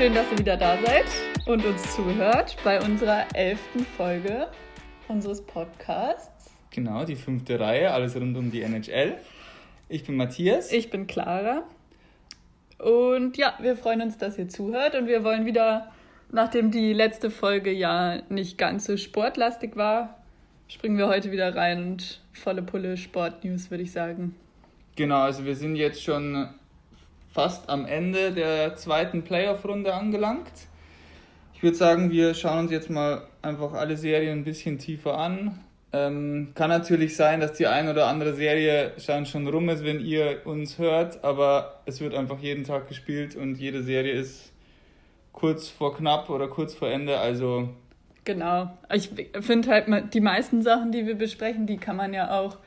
schön, 0.00 0.14
dass 0.14 0.32
ihr 0.32 0.38
wieder 0.38 0.56
da 0.56 0.78
seid 0.78 1.04
und 1.44 1.62
uns 1.62 1.94
zuhört 1.94 2.56
bei 2.64 2.80
unserer 2.80 3.26
elften 3.34 3.84
Folge 3.84 4.48
unseres 5.08 5.42
Podcasts. 5.42 6.50
Genau, 6.70 7.04
die 7.04 7.16
fünfte 7.16 7.60
Reihe, 7.60 7.90
alles 7.90 8.16
rund 8.16 8.34
um 8.38 8.50
die 8.50 8.62
NHL. 8.62 9.18
Ich 9.90 10.04
bin 10.04 10.16
Matthias. 10.16 10.72
Ich 10.72 10.88
bin 10.88 11.06
Clara. 11.06 11.64
Und 12.78 13.36
ja, 13.36 13.52
wir 13.60 13.76
freuen 13.76 14.00
uns, 14.00 14.16
dass 14.16 14.38
ihr 14.38 14.48
zuhört 14.48 14.94
und 14.94 15.06
wir 15.06 15.22
wollen 15.22 15.44
wieder, 15.44 15.92
nachdem 16.32 16.70
die 16.70 16.94
letzte 16.94 17.30
Folge 17.30 17.70
ja 17.70 18.22
nicht 18.30 18.56
ganz 18.56 18.86
so 18.86 18.96
sportlastig 18.96 19.76
war, 19.76 20.16
springen 20.68 20.96
wir 20.96 21.08
heute 21.08 21.30
wieder 21.30 21.54
rein 21.54 21.84
und 21.84 22.22
volle 22.32 22.62
Pulle 22.62 22.96
Sportnews, 22.96 23.70
würde 23.70 23.82
ich 23.82 23.92
sagen. 23.92 24.34
Genau, 24.96 25.20
also 25.20 25.44
wir 25.44 25.56
sind 25.56 25.76
jetzt 25.76 26.02
schon 26.02 26.48
fast 27.32 27.68
am 27.68 27.86
Ende 27.86 28.32
der 28.32 28.76
zweiten 28.76 29.22
Playoff-Runde 29.22 29.94
angelangt. 29.94 30.52
Ich 31.54 31.62
würde 31.62 31.76
sagen, 31.76 32.10
wir 32.10 32.34
schauen 32.34 32.60
uns 32.60 32.72
jetzt 32.72 32.90
mal 32.90 33.22
einfach 33.42 33.72
alle 33.72 33.96
Serien 33.96 34.38
ein 34.38 34.44
bisschen 34.44 34.78
tiefer 34.78 35.18
an. 35.18 35.60
Ähm, 35.92 36.52
kann 36.54 36.70
natürlich 36.70 37.16
sein, 37.16 37.40
dass 37.40 37.54
die 37.54 37.66
ein 37.66 37.88
oder 37.88 38.06
andere 38.06 38.34
Serie 38.34 38.92
schon 38.98 39.48
rum 39.48 39.68
ist, 39.68 39.84
wenn 39.84 40.00
ihr 40.00 40.42
uns 40.44 40.78
hört, 40.78 41.24
aber 41.24 41.80
es 41.84 42.00
wird 42.00 42.14
einfach 42.14 42.38
jeden 42.38 42.64
Tag 42.64 42.88
gespielt 42.88 43.34
und 43.34 43.56
jede 43.56 43.82
Serie 43.82 44.12
ist 44.12 44.52
kurz 45.32 45.68
vor 45.68 45.96
knapp 45.96 46.30
oder 46.30 46.48
kurz 46.48 46.74
vor 46.74 46.88
Ende, 46.88 47.18
also. 47.18 47.70
Genau. 48.24 48.70
Ich 48.92 49.10
finde 49.40 49.68
halt, 49.70 50.14
die 50.14 50.20
meisten 50.20 50.62
Sachen, 50.62 50.92
die 50.92 51.06
wir 51.06 51.16
besprechen, 51.16 51.66
die 51.66 51.78
kann 51.78 51.96
man 51.96 52.14
ja 52.14 52.38
auch, 52.38 52.58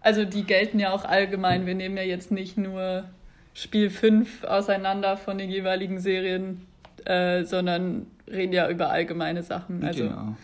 also 0.00 0.24
die 0.24 0.44
gelten 0.44 0.78
ja 0.78 0.92
auch 0.92 1.04
allgemein. 1.04 1.66
Wir 1.66 1.74
nehmen 1.74 1.98
ja 1.98 2.02
jetzt 2.02 2.30
nicht 2.30 2.56
nur 2.56 3.04
Spiel 3.54 3.90
5 3.90 4.44
auseinander 4.44 5.16
von 5.16 5.38
den 5.38 5.50
jeweiligen 5.50 5.98
Serien, 5.98 6.66
äh, 7.04 7.44
sondern 7.44 8.06
reden 8.28 8.52
ja 8.52 8.68
über 8.68 8.90
allgemeine 8.90 9.42
Sachen. 9.42 9.84
Also, 9.84 10.04
genau. 10.04 10.36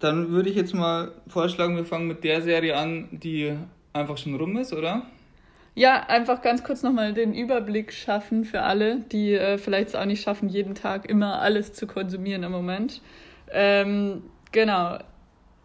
Dann 0.00 0.30
würde 0.30 0.50
ich 0.50 0.56
jetzt 0.56 0.74
mal 0.74 1.12
vorschlagen, 1.28 1.76
wir 1.76 1.84
fangen 1.84 2.08
mit 2.08 2.24
der 2.24 2.42
Serie 2.42 2.76
an, 2.76 3.08
die 3.12 3.56
einfach 3.92 4.18
schon 4.18 4.34
rum 4.34 4.56
ist, 4.56 4.72
oder? 4.72 5.06
Ja, 5.76 6.04
einfach 6.06 6.40
ganz 6.40 6.62
kurz 6.62 6.82
nochmal 6.82 7.14
den 7.14 7.34
Überblick 7.34 7.92
schaffen 7.92 8.44
für 8.44 8.62
alle, 8.62 9.00
die 9.10 9.32
äh, 9.32 9.58
vielleicht 9.58 9.88
es 9.88 9.94
auch 9.94 10.04
nicht 10.04 10.22
schaffen, 10.22 10.48
jeden 10.48 10.74
Tag 10.74 11.08
immer 11.08 11.40
alles 11.40 11.72
zu 11.72 11.86
konsumieren 11.86 12.44
im 12.44 12.52
Moment. 12.52 13.02
Ähm, 13.50 14.22
genau. 14.52 14.98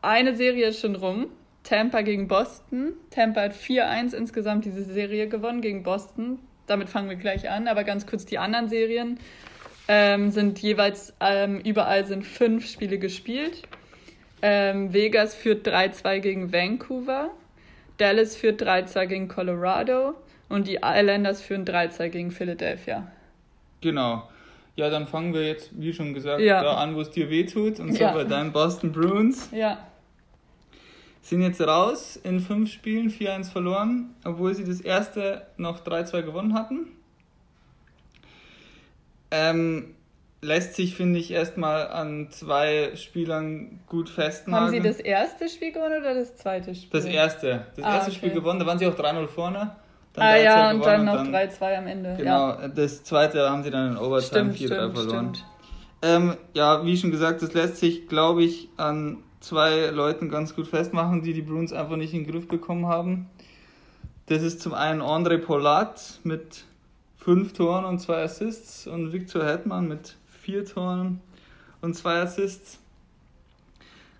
Eine 0.01 0.35
Serie 0.35 0.67
ist 0.67 0.79
schon 0.79 0.95
rum. 0.95 1.27
Tampa 1.69 2.01
gegen 2.01 2.27
Boston. 2.27 2.93
Tampa 3.11 3.41
hat 3.41 3.53
4-1 3.53 4.15
insgesamt 4.15 4.65
diese 4.65 4.83
Serie 4.83 5.27
gewonnen 5.27 5.61
gegen 5.61 5.83
Boston. 5.83 6.39
Damit 6.65 6.89
fangen 6.89 7.09
wir 7.09 7.15
gleich 7.15 7.47
an, 7.47 7.67
aber 7.67 7.83
ganz 7.83 8.07
kurz 8.07 8.25
die 8.25 8.39
anderen 8.39 8.69
Serien 8.69 9.19
ähm, 9.87 10.31
sind 10.31 10.57
jeweils 10.59 11.13
ähm, 11.19 11.59
überall 11.59 12.05
sind 12.05 12.25
fünf 12.25 12.67
Spiele 12.67 12.97
gespielt. 12.97 13.67
Ähm, 14.41 14.93
Vegas 14.93 15.35
führt 15.35 15.67
3-2 15.67 16.19
gegen 16.19 16.51
Vancouver. 16.51 17.29
Dallas 17.97 18.35
führt 18.35 18.63
3-2 18.63 19.05
gegen 19.05 19.27
Colorado. 19.27 20.15
Und 20.47 20.67
die 20.67 20.79
Islanders 20.83 21.41
führen 21.41 21.65
3-2 21.65 22.09
gegen 22.09 22.31
Philadelphia. 22.31 23.11
Genau. 23.81 24.27
Ja, 24.75 24.89
dann 24.89 25.05
fangen 25.05 25.35
wir 25.35 25.45
jetzt, 25.45 25.69
wie 25.73 25.93
schon 25.93 26.15
gesagt, 26.15 26.41
ja. 26.41 26.63
da 26.63 26.75
an, 26.77 26.95
wo 26.95 27.01
es 27.01 27.11
dir 27.11 27.29
wehtut. 27.29 27.79
Und 27.79 27.93
zwar 27.93 28.07
ja. 28.07 28.13
bei 28.13 28.23
deinen 28.23 28.51
Boston 28.51 28.91
Bruins. 28.91 29.49
Ja. 29.51 29.88
Sind 31.21 31.41
jetzt 31.41 31.61
raus 31.61 32.19
in 32.23 32.39
fünf 32.39 32.71
Spielen, 32.71 33.09
4-1 33.09 33.51
verloren, 33.51 34.15
obwohl 34.23 34.55
sie 34.55 34.63
das 34.63 34.81
erste 34.81 35.45
noch 35.57 35.83
3-2 35.83 36.21
gewonnen 36.23 36.53
hatten. 36.53 36.87
Ähm, 39.31 39.95
lässt 40.41 40.75
sich, 40.75 40.95
finde 40.95 41.19
ich, 41.19 41.31
erstmal 41.31 41.87
an 41.89 42.29
zwei 42.31 42.95
Spielern 42.95 43.79
gut 43.87 44.09
festmachen. 44.09 44.65
Haben 44.65 44.71
Sie 44.71 44.79
das 44.79 44.99
erste 44.99 45.49
Spiel 45.49 45.71
gewonnen 45.71 46.01
oder 46.01 46.15
das 46.15 46.35
zweite 46.37 46.73
Spiel? 46.73 46.89
Das 46.91 47.05
erste. 47.05 47.65
Das 47.75 47.85
ah, 47.85 47.95
erste 47.95 48.11
okay. 48.11 48.17
Spiel 48.17 48.31
gewonnen, 48.31 48.59
da 48.59 48.65
waren 48.65 48.79
sie 48.79 48.87
auch 48.87 48.97
3-0 48.97 49.27
vorne. 49.27 49.75
ah 50.15 50.35
ja, 50.35 50.71
und 50.71 50.85
dann 50.85 51.05
noch 51.05 51.23
3-2 51.23 51.77
am 51.77 51.87
Ende. 51.87 52.15
Genau, 52.17 52.49
ja. 52.49 52.67
das 52.67 53.03
zweite 53.03 53.49
haben 53.49 53.63
sie 53.63 53.71
dann 53.71 53.91
in 53.91 53.97
Overtime 53.97 54.53
4-3 54.53 54.93
verloren. 54.93 55.37
Ähm, 56.01 56.37
ja, 56.53 56.85
wie 56.85 56.95
schon 56.95 57.11
gesagt, 57.11 57.41
das 57.41 57.53
lässt 57.53 57.77
sich, 57.77 58.07
glaube 58.07 58.43
ich, 58.43 58.69
an 58.77 59.17
zwei 59.39 59.87
Leuten 59.87 60.29
ganz 60.29 60.55
gut 60.55 60.67
festmachen, 60.67 61.21
die 61.21 61.33
die 61.33 61.41
Bruins 61.41 61.73
einfach 61.73 61.95
nicht 61.95 62.13
in 62.13 62.23
den 62.23 62.31
Griff 62.31 62.47
bekommen 62.47 62.87
haben. 62.87 63.27
Das 64.27 64.43
ist 64.43 64.61
zum 64.61 64.73
einen 64.73 65.01
André 65.01 65.37
Polat 65.37 66.19
mit 66.23 66.65
fünf 67.17 67.53
Toren 67.53 67.85
und 67.85 67.99
zwei 67.99 68.23
Assists 68.23 68.87
und 68.87 69.11
Victor 69.11 69.45
Hetman 69.45 69.87
mit 69.87 70.15
vier 70.27 70.65
Toren 70.65 71.21
und 71.81 71.95
zwei 71.95 72.21
Assists. 72.21 72.79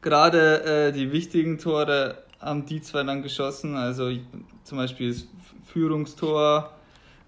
Gerade 0.01 0.63
äh, 0.63 0.91
die 0.93 1.11
wichtigen 1.11 1.57
Tore 1.57 2.23
haben 2.39 2.65
die 2.65 2.81
zwei 2.81 3.03
dann 3.03 3.21
geschossen, 3.21 3.75
also 3.75 4.11
zum 4.63 4.77
Beispiel 4.77 5.09
das 5.09 5.27
Führungstor 5.65 6.71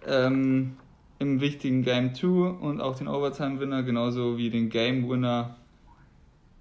ähm, 0.08 0.78
im 1.20 1.42
wichtigen 1.42 1.84
Game 1.84 2.16
2 2.16 2.28
und 2.28 2.82
auch 2.82 2.96
den 2.96 3.08
Overtime-Winner, 3.08 3.84
genauso 3.84 4.38
wie 4.38 4.50
den 4.50 4.70
Game-Winner 4.70 5.56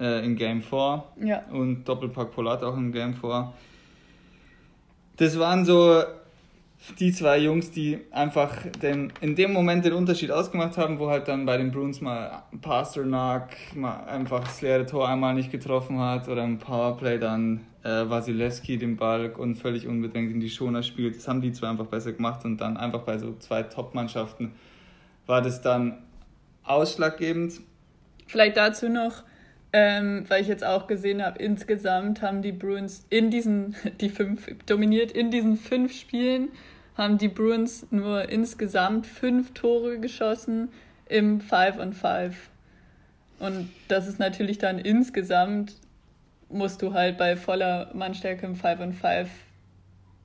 äh, 0.00 0.24
in 0.24 0.36
Game 0.36 0.62
4 0.62 1.04
ja. 1.22 1.42
und 1.52 1.84
Doppelpack 1.84 2.32
Polat 2.32 2.62
auch 2.62 2.76
in 2.76 2.90
Game 2.92 3.14
4. 3.14 3.52
Das 5.16 5.38
waren 5.38 5.64
so 5.64 6.02
die 6.98 7.12
zwei 7.12 7.38
Jungs, 7.38 7.70
die 7.70 7.98
einfach 8.10 8.56
den, 8.82 9.12
in 9.20 9.36
dem 9.36 9.52
Moment 9.52 9.84
den 9.84 9.92
Unterschied 9.92 10.30
ausgemacht 10.30 10.78
haben, 10.78 10.98
wo 10.98 11.10
halt 11.10 11.28
dann 11.28 11.44
bei 11.44 11.58
den 11.58 11.70
Bruins 11.70 12.00
mal 12.00 12.42
Pasternak 12.62 13.54
mal 13.74 14.04
einfach 14.04 14.44
das 14.44 14.62
leere 14.62 14.86
Tor 14.86 15.06
einmal 15.06 15.34
nicht 15.34 15.52
getroffen 15.52 16.00
hat 16.00 16.28
oder 16.28 16.42
im 16.42 16.58
Powerplay 16.58 17.18
dann 17.18 17.66
äh, 17.82 18.08
Wasilewski 18.08 18.78
den 18.78 18.96
Ball 18.96 19.30
und 19.32 19.56
völlig 19.56 19.86
unbedingt 19.86 20.32
in 20.32 20.40
die 20.40 20.48
Schoner 20.48 20.82
spielt. 20.82 21.16
Das 21.16 21.28
haben 21.28 21.42
die 21.42 21.52
zwei 21.52 21.68
einfach 21.68 21.86
besser 21.86 22.12
gemacht 22.12 22.44
und 22.44 22.58
dann 22.58 22.76
einfach 22.76 23.02
bei 23.02 23.18
so 23.18 23.36
zwei 23.38 23.62
Top-Mannschaften 23.62 24.52
war 25.26 25.42
das 25.42 25.60
dann 25.60 25.98
ausschlaggebend. 26.64 27.60
Vielleicht 28.26 28.56
dazu 28.56 28.88
noch, 28.88 29.22
ähm, 29.72 30.24
weil 30.28 30.42
ich 30.42 30.48
jetzt 30.48 30.64
auch 30.64 30.86
gesehen 30.86 31.24
habe, 31.24 31.38
insgesamt 31.38 32.22
haben 32.22 32.42
die 32.42 32.52
Bruins 32.52 33.06
in 33.10 33.30
diesen, 33.30 33.76
die 34.00 34.08
fünf, 34.08 34.48
dominiert 34.66 35.12
in 35.12 35.30
diesen 35.30 35.56
fünf 35.56 35.92
Spielen, 35.92 36.48
haben 36.96 37.18
die 37.18 37.28
Bruins 37.28 37.86
nur 37.90 38.28
insgesamt 38.28 39.06
fünf 39.06 39.54
Tore 39.54 39.98
geschossen 39.98 40.68
im 41.06 41.40
Five 41.40 41.78
on 41.78 41.92
Five. 41.92 42.50
Und 43.38 43.70
das 43.88 44.06
ist 44.06 44.18
natürlich 44.18 44.58
dann 44.58 44.78
insgesamt, 44.78 45.76
musst 46.50 46.82
du 46.82 46.92
halt 46.92 47.16
bei 47.16 47.36
voller 47.36 47.90
Mannstärke 47.94 48.44
im 48.44 48.54
Five 48.54 48.80
on 48.80 48.92
Five 48.92 49.30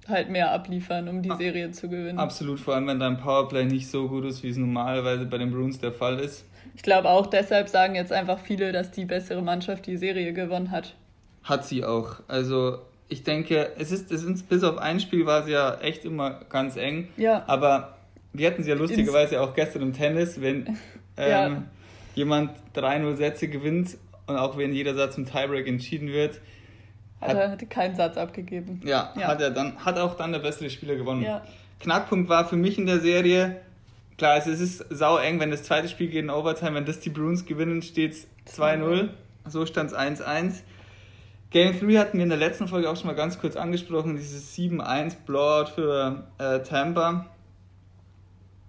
halt 0.07 0.29
mehr 0.29 0.51
abliefern, 0.51 1.07
um 1.07 1.21
die 1.21 1.33
Serie 1.35 1.71
zu 1.71 1.89
gewinnen. 1.89 2.19
Absolut, 2.19 2.59
vor 2.59 2.75
allem 2.75 2.87
wenn 2.87 2.99
dein 2.99 3.17
Powerplay 3.17 3.65
nicht 3.65 3.89
so 3.89 4.07
gut 4.07 4.25
ist, 4.25 4.43
wie 4.43 4.49
es 4.49 4.57
normalerweise 4.57 5.25
bei 5.25 5.37
den 5.37 5.51
Bruins 5.51 5.79
der 5.79 5.91
Fall 5.91 6.19
ist. 6.19 6.45
Ich 6.75 6.81
glaube 6.81 7.09
auch 7.09 7.27
deshalb 7.27 7.69
sagen 7.69 7.95
jetzt 7.95 8.11
einfach 8.11 8.39
viele, 8.39 8.71
dass 8.71 8.91
die 8.91 9.05
bessere 9.05 9.41
Mannschaft 9.41 9.85
die 9.85 9.97
Serie 9.97 10.33
gewonnen 10.33 10.71
hat. 10.71 10.95
Hat 11.43 11.65
sie 11.65 11.85
auch. 11.85 12.17
Also 12.27 12.79
ich 13.07 13.23
denke, 13.23 13.71
es 13.77 13.91
ist, 13.91 14.11
es 14.11 14.23
ist 14.23 14.49
bis 14.49 14.63
auf 14.63 14.77
ein 14.77 14.99
Spiel 14.99 15.25
war 15.25 15.43
sie 15.43 15.51
ja 15.51 15.75
echt 15.75 16.05
immer 16.05 16.41
ganz 16.49 16.75
eng. 16.75 17.09
Ja. 17.17 17.43
Aber 17.47 17.97
wir 18.33 18.47
hatten 18.47 18.63
sie 18.63 18.69
ja 18.69 18.75
lustigerweise 18.75 19.41
auch 19.41 19.53
gestern 19.53 19.83
im 19.83 19.93
Tennis, 19.93 20.41
wenn 20.41 20.77
ähm, 21.17 21.29
ja. 21.29 21.63
jemand 22.15 22.51
3-0 22.75 23.15
Sätze 23.15 23.47
gewinnt 23.47 23.97
und 24.27 24.37
auch 24.37 24.57
wenn 24.57 24.73
jeder 24.73 24.95
Satz 24.95 25.17
im 25.17 25.25
Tiebreak 25.25 25.67
entschieden 25.67 26.07
wird. 26.07 26.41
Hat, 27.21 27.37
er 27.37 27.51
hatte 27.51 27.65
keinen 27.65 27.95
Satz 27.95 28.17
abgegeben. 28.17 28.81
Ja, 28.83 29.13
ja, 29.17 29.27
hat 29.27 29.41
er 29.41 29.51
dann, 29.51 29.77
hat 29.83 29.97
auch 29.97 30.15
dann 30.15 30.31
der 30.31 30.39
bessere 30.39 30.69
Spieler 30.69 30.95
gewonnen. 30.95 31.23
Ja. 31.23 31.43
Knackpunkt 31.79 32.29
war 32.29 32.47
für 32.47 32.55
mich 32.55 32.77
in 32.77 32.85
der 32.85 32.99
Serie, 32.99 33.61
klar, 34.17 34.37
es 34.37 34.47
ist 34.47 34.85
sau 34.89 35.17
eng, 35.17 35.39
wenn 35.39 35.51
das 35.51 35.63
zweite 35.63 35.87
Spiel 35.87 36.07
geht 36.07 36.23
in 36.23 36.29
Overtime, 36.29 36.75
wenn 36.75 36.85
das 36.85 36.99
die 36.99 37.09
Bruins 37.09 37.45
gewinnen, 37.45 37.81
steht 37.81 38.13
es 38.13 38.27
2-0. 38.57 39.09
So 39.47 39.65
stand 39.65 39.91
es 39.91 39.97
1-1. 39.97 40.61
Game 41.51 41.79
3 41.79 41.99
hatten 41.99 42.17
wir 42.17 42.23
in 42.23 42.29
der 42.29 42.37
letzten 42.37 42.67
Folge 42.67 42.89
auch 42.89 42.97
schon 42.97 43.07
mal 43.07 43.15
ganz 43.15 43.39
kurz 43.39 43.55
angesprochen, 43.55 44.17
dieses 44.17 44.55
7-1 44.57 45.17
Blowout 45.25 45.69
für 45.73 46.27
äh, 46.37 46.59
Tampa. 46.59 47.27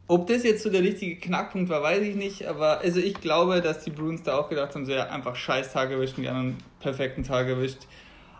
Ob 0.08 0.28
das 0.28 0.44
jetzt 0.44 0.62
so 0.62 0.70
der 0.70 0.82
richtige 0.82 1.16
Knackpunkt 1.16 1.69
war, 1.69 1.82
weiß 1.82 2.02
ich 2.02 2.14
nicht, 2.14 2.46
aber 2.46 2.78
also 2.78 3.00
ich 3.00 3.14
glaube, 3.14 3.60
dass 3.60 3.82
die 3.82 3.90
Bruins 3.90 4.22
da 4.22 4.38
auch 4.38 4.49
gedacht 4.49 4.75
haben, 4.75 4.87
so 4.87 4.92
ja, 4.92 5.08
einfach 5.08 5.34
scheiß 5.34 5.72
Tag 5.72 5.90
erwischt 5.90 6.16
und 6.16 6.22
die 6.22 6.28
anderen 6.28 6.58
perfekten 6.78 7.25
Tag 7.25 7.49
erwischt. 7.49 7.81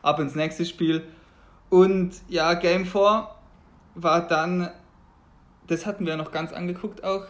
Ab 0.03 0.21
ins 0.21 0.37
nächste 0.37 0.65
Spiel. 0.65 1.03
Und 1.69 2.13
ja, 2.29 2.55
Game 2.55 2.87
4 2.87 3.29
war 3.97 4.29
dann 4.29 4.71
das 5.67 5.87
hatten 5.87 6.07
wir 6.07 6.17
noch 6.17 6.33
ganz 6.33 6.53
angeguckt 6.53 7.05
auch. 7.05 7.25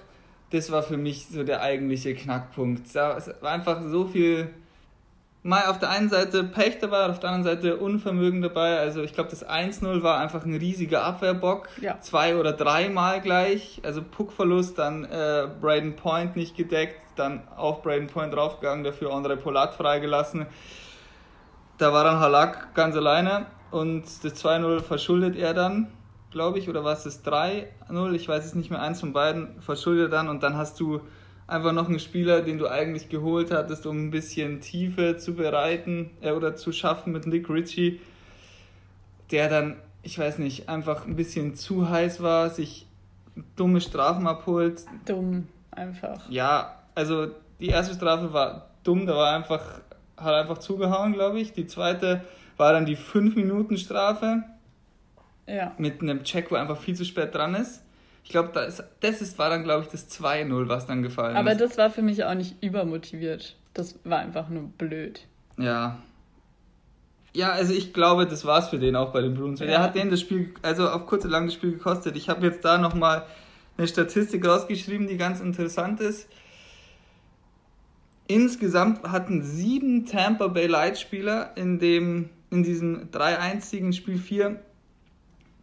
Das 0.51 0.71
war 0.71 0.83
für 0.83 0.97
mich 0.97 1.29
so 1.29 1.43
der 1.43 1.61
eigentliche 1.61 2.15
Knackpunkt. 2.15 2.87
Es 2.87 2.95
war 2.95 3.51
einfach 3.51 3.83
so 3.83 4.07
viel 4.07 4.51
mal 5.47 5.67
auf 5.67 5.79
der 5.79 5.91
einen 5.91 6.09
Seite 6.09 6.43
Pech 6.45 6.79
dabei, 6.81 7.07
auf 7.07 7.21
der 7.21 7.31
anderen 7.31 7.57
Seite 7.57 7.77
Unvermögen 7.77 8.43
dabei. 8.43 8.79
Also 8.79 9.03
ich 9.03 9.15
glaube, 9.15 9.31
das 9.31 9.49
1-0 9.49 10.03
war 10.03 10.19
einfach 10.19 10.45
ein 10.45 10.55
riesiger 10.55 11.05
Abwehrbock. 11.05 11.69
Ja. 11.81 12.01
Zwei 12.01 12.37
oder 12.37 12.53
dreimal 12.53 13.21
gleich. 13.21 13.81
Also 13.85 14.03
Puckverlust, 14.03 14.79
dann 14.79 15.05
äh, 15.05 15.49
Braden 15.61 15.95
Point 15.95 16.35
nicht 16.37 16.57
gedeckt, 16.57 17.01
dann 17.15 17.43
auf 17.57 17.83
Braden 17.83 18.09
Point 18.09 18.35
draufgegangen, 18.35 18.85
dafür 18.85 19.13
André 19.13 19.37
Polat 19.37 19.75
freigelassen. 19.75 20.47
Da 21.79 21.93
war 21.93 22.05
dann 22.05 22.19
Halak 22.19 22.75
ganz 22.75 22.97
alleine 22.97 23.47
und 23.71 24.03
das 24.03 24.45
2-0 24.45 24.81
verschuldet 24.81 25.37
er 25.37 25.55
dann, 25.55 25.89
glaube 26.37 26.59
ich, 26.59 26.69
oder 26.69 26.85
war 26.85 26.93
es 26.93 27.05
das 27.05 27.25
3-0? 27.25 28.13
Ich 28.13 28.29
weiß 28.29 28.45
es 28.45 28.55
nicht 28.55 28.71
mehr, 28.71 28.83
eins 28.83 29.01
von 29.01 29.15
beiden 29.15 29.59
verschuldet 29.63 30.13
dann 30.13 30.29
und 30.29 30.43
dann 30.43 30.55
hast 30.55 30.79
du 30.79 31.01
einfach 31.47 31.73
noch 31.73 31.89
einen 31.89 31.99
Spieler, 31.99 32.43
den 32.43 32.59
du 32.59 32.69
eigentlich 32.69 33.09
geholt 33.09 33.51
hattest, 33.51 33.87
um 33.87 33.97
ein 34.05 34.11
bisschen 34.11 34.61
Tiefe 34.61 35.17
zu 35.17 35.35
bereiten 35.35 36.11
äh, 36.21 36.33
oder 36.33 36.55
zu 36.55 36.73
schaffen 36.73 37.15
mit 37.15 37.27
Nick 37.27 37.49
Ritchie, 37.49 38.01
der 39.31 39.49
dann, 39.49 39.77
ich 40.03 40.19
weiß 40.19 40.37
nicht, 40.39 40.69
einfach 40.69 41.07
ein 41.07 41.17
bisschen 41.17 41.55
zu 41.55 41.89
heiß 41.89 42.23
war, 42.23 42.51
sich 42.51 42.87
dumme 43.57 43.81
Strafen 43.81 44.27
abholt. 44.27 44.85
Dumm, 45.07 45.49
einfach. 45.71 46.29
Ja, 46.29 46.83
also 46.95 47.29
die 47.61 47.69
erste 47.69 47.95
Strafe 47.95 48.35
war 48.35 48.67
dumm, 48.85 49.07
da 49.07 49.17
war 49.17 49.35
einfach, 49.35 49.63
hat 50.19 50.35
einfach 50.35 50.59
zugehauen, 50.59 51.15
glaube 51.15 51.41
ich. 51.41 51.55
Die 51.55 51.67
zweite 51.67 52.21
war 52.59 52.75
dann 52.75 52.85
die 52.85 52.99
5-Minuten-Strafe. 52.99 54.43
Ja. 55.47 55.75
Mit 55.79 56.03
einem 56.03 56.25
Check, 56.25 56.51
wo 56.51 56.57
einfach 56.57 56.79
viel 56.79 56.95
zu 56.95 57.05
spät 57.05 57.35
dran 57.35 57.55
ist. 57.55 57.83
Ich 58.25 58.31
glaube, 58.31 58.51
das, 58.53 58.83
das 59.01 59.21
ist, 59.21 59.39
war 59.39 59.51
dann, 59.51 59.63
glaube 59.63 59.85
ich, 59.85 59.89
das 59.91 60.11
2-0, 60.11 60.69
was 60.69 60.87
dann 60.87 61.03
gefallen 61.03 61.37
Aber 61.37 61.53
ist. 61.53 61.57
Aber 61.59 61.69
das 61.69 61.79
war 61.79 61.91
für 61.91 62.03
mich 62.03 62.25
auch 62.25 62.35
nicht 62.35 62.61
übermotiviert. 62.61 63.57
Das 63.73 64.01
war 64.03 64.19
einfach 64.19 64.49
nur 64.49 64.65
blöd. 64.65 65.21
Ja. 65.59 65.99
Ja, 67.33 67.53
also 67.53 67.73
ich 67.73 67.93
glaube, 67.93 68.27
das 68.27 68.45
war 68.45 68.59
es 68.59 68.69
für 68.69 68.79
den 68.79 68.97
auch 68.97 69.13
bei 69.13 69.21
den 69.21 69.35
Bruins. 69.35 69.61
Ja. 69.61 69.67
Er 69.67 69.83
hat 69.83 69.95
denen 69.95 70.11
das 70.11 70.21
Spiel, 70.21 70.55
also 70.63 70.89
auf 70.89 71.07
kurz 71.07 71.25
und 71.25 71.31
lang 71.31 71.47
das 71.47 71.55
Spiel 71.55 71.73
gekostet. 71.73 72.17
Ich 72.17 72.29
habe 72.29 72.45
jetzt 72.47 72.65
da 72.65 72.79
nochmal 72.79 73.27
eine 73.77 73.87
Statistik 73.87 74.45
rausgeschrieben, 74.45 75.07
die 75.07 75.19
ganz 75.19 75.41
interessant 75.41 76.01
ist. 76.01 76.29
Insgesamt 78.27 79.05
hatten 79.05 79.43
sieben 79.43 80.07
Tampa 80.07 80.49
Bay 80.49 80.67
Light 80.67 80.99
Spieler 80.99 81.57
in, 81.57 81.79
dem, 81.79 82.31
in 82.51 82.65
diesem 82.65 83.11
3-1-Siegen 83.11 83.93
Spiel 83.93 84.19
4 84.19 84.61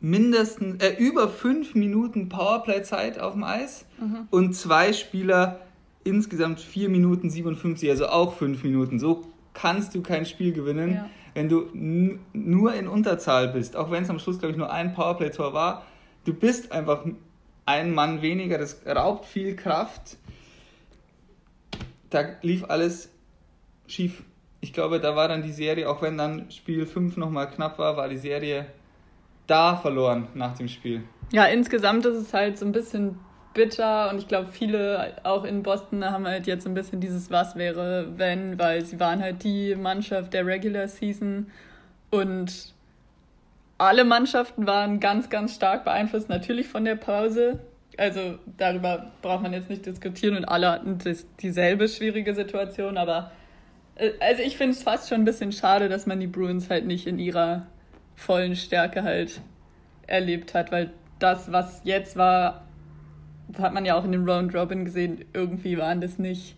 mindestens 0.03 0.83
äh, 0.83 0.95
über 0.97 1.29
fünf 1.29 1.75
Minuten 1.75 2.27
Powerplay-Zeit 2.27 3.19
auf 3.19 3.33
dem 3.33 3.45
Eis 3.45 3.85
mhm. 4.01 4.27
und 4.31 4.53
zwei 4.53 4.91
Spieler 4.91 5.61
insgesamt 6.03 6.59
vier 6.59 6.89
Minuten 6.89 7.29
57, 7.29 7.89
also 7.89 8.07
auch 8.07 8.33
fünf 8.33 8.65
Minuten. 8.65 8.99
So 8.99 9.23
kannst 9.53 9.95
du 9.95 10.01
kein 10.01 10.25
Spiel 10.25 10.51
gewinnen, 10.51 10.95
ja. 10.95 11.09
wenn 11.35 11.47
du 11.47 11.69
nur 11.73 12.73
in 12.73 12.89
Unterzahl 12.89 13.47
bist. 13.47 13.77
Auch 13.77 13.91
wenn 13.91 14.03
es 14.03 14.09
am 14.09 14.19
Schluss, 14.19 14.39
glaube 14.39 14.51
ich, 14.51 14.57
nur 14.57 14.73
ein 14.73 14.93
Powerplay-Tor 14.93 15.53
war. 15.53 15.85
Du 16.25 16.33
bist 16.33 16.73
einfach 16.73 17.05
ein 17.65 17.93
Mann 17.93 18.21
weniger, 18.21 18.57
das 18.57 18.81
raubt 18.85 19.23
viel 19.23 19.55
Kraft. 19.55 20.17
Da 22.09 22.25
lief 22.41 22.65
alles 22.65 23.09
schief. 23.87 24.23
Ich 24.59 24.73
glaube, 24.73 24.99
da 24.99 25.15
war 25.15 25.29
dann 25.29 25.43
die 25.43 25.53
Serie, 25.53 25.89
auch 25.89 26.01
wenn 26.01 26.17
dann 26.17 26.51
Spiel 26.51 26.85
5 26.85 27.15
nochmal 27.15 27.49
knapp 27.49 27.79
war, 27.79 27.95
war 27.95 28.09
die 28.09 28.17
Serie 28.17 28.65
da 29.47 29.75
verloren 29.75 30.27
nach 30.33 30.55
dem 30.57 30.67
Spiel. 30.67 31.03
Ja, 31.31 31.45
insgesamt 31.45 32.05
ist 32.05 32.17
es 32.17 32.33
halt 32.33 32.57
so 32.57 32.65
ein 32.65 32.71
bisschen 32.71 33.19
bitter 33.53 34.09
und 34.09 34.17
ich 34.17 34.27
glaube, 34.27 34.51
viele 34.51 35.13
auch 35.23 35.43
in 35.43 35.63
Boston 35.63 36.03
haben 36.05 36.25
halt 36.27 36.47
jetzt 36.47 36.63
so 36.63 36.69
ein 36.69 36.73
bisschen 36.73 36.99
dieses 36.99 37.31
Was 37.31 37.55
wäre, 37.55 38.07
wenn, 38.17 38.57
weil 38.59 38.83
sie 38.85 38.99
waren 38.99 39.21
halt 39.21 39.43
die 39.43 39.75
Mannschaft 39.75 40.33
der 40.33 40.45
Regular 40.45 40.87
Season 40.87 41.47
und 42.09 42.73
alle 43.77 44.05
Mannschaften 44.05 44.67
waren 44.67 44.99
ganz, 44.99 45.29
ganz 45.29 45.55
stark 45.55 45.83
beeinflusst, 45.83 46.29
natürlich 46.29 46.67
von 46.67 46.85
der 46.85 46.95
Pause. 46.95 47.59
Also 47.97 48.39
darüber 48.57 49.11
braucht 49.21 49.43
man 49.43 49.53
jetzt 49.53 49.69
nicht 49.69 49.85
diskutieren 49.85 50.35
und 50.37 50.45
alle 50.45 50.71
hatten 50.71 50.97
dieselbe 51.41 51.87
schwierige 51.87 52.33
Situation, 52.33 52.97
aber 52.97 53.31
äh, 53.95 54.11
also 54.19 54.41
ich 54.41 54.57
finde 54.57 54.73
es 54.73 54.83
fast 54.83 55.09
schon 55.09 55.21
ein 55.21 55.25
bisschen 55.25 55.51
schade, 55.51 55.89
dass 55.89 56.07
man 56.07 56.19
die 56.19 56.27
Bruins 56.27 56.69
halt 56.69 56.85
nicht 56.85 57.05
in 57.05 57.19
ihrer 57.19 57.67
vollen 58.15 58.55
Stärke 58.55 59.03
halt 59.03 59.41
erlebt 60.07 60.53
hat, 60.53 60.71
weil 60.71 60.91
das, 61.19 61.51
was 61.51 61.81
jetzt 61.83 62.15
war, 62.15 62.65
hat 63.57 63.73
man 63.73 63.85
ja 63.85 63.95
auch 63.95 64.05
in 64.05 64.11
dem 64.11 64.27
Round 64.27 64.53
Robin 64.53 64.85
gesehen, 64.85 65.25
irgendwie 65.33 65.77
waren 65.77 66.01
das 66.01 66.19
nicht 66.19 66.55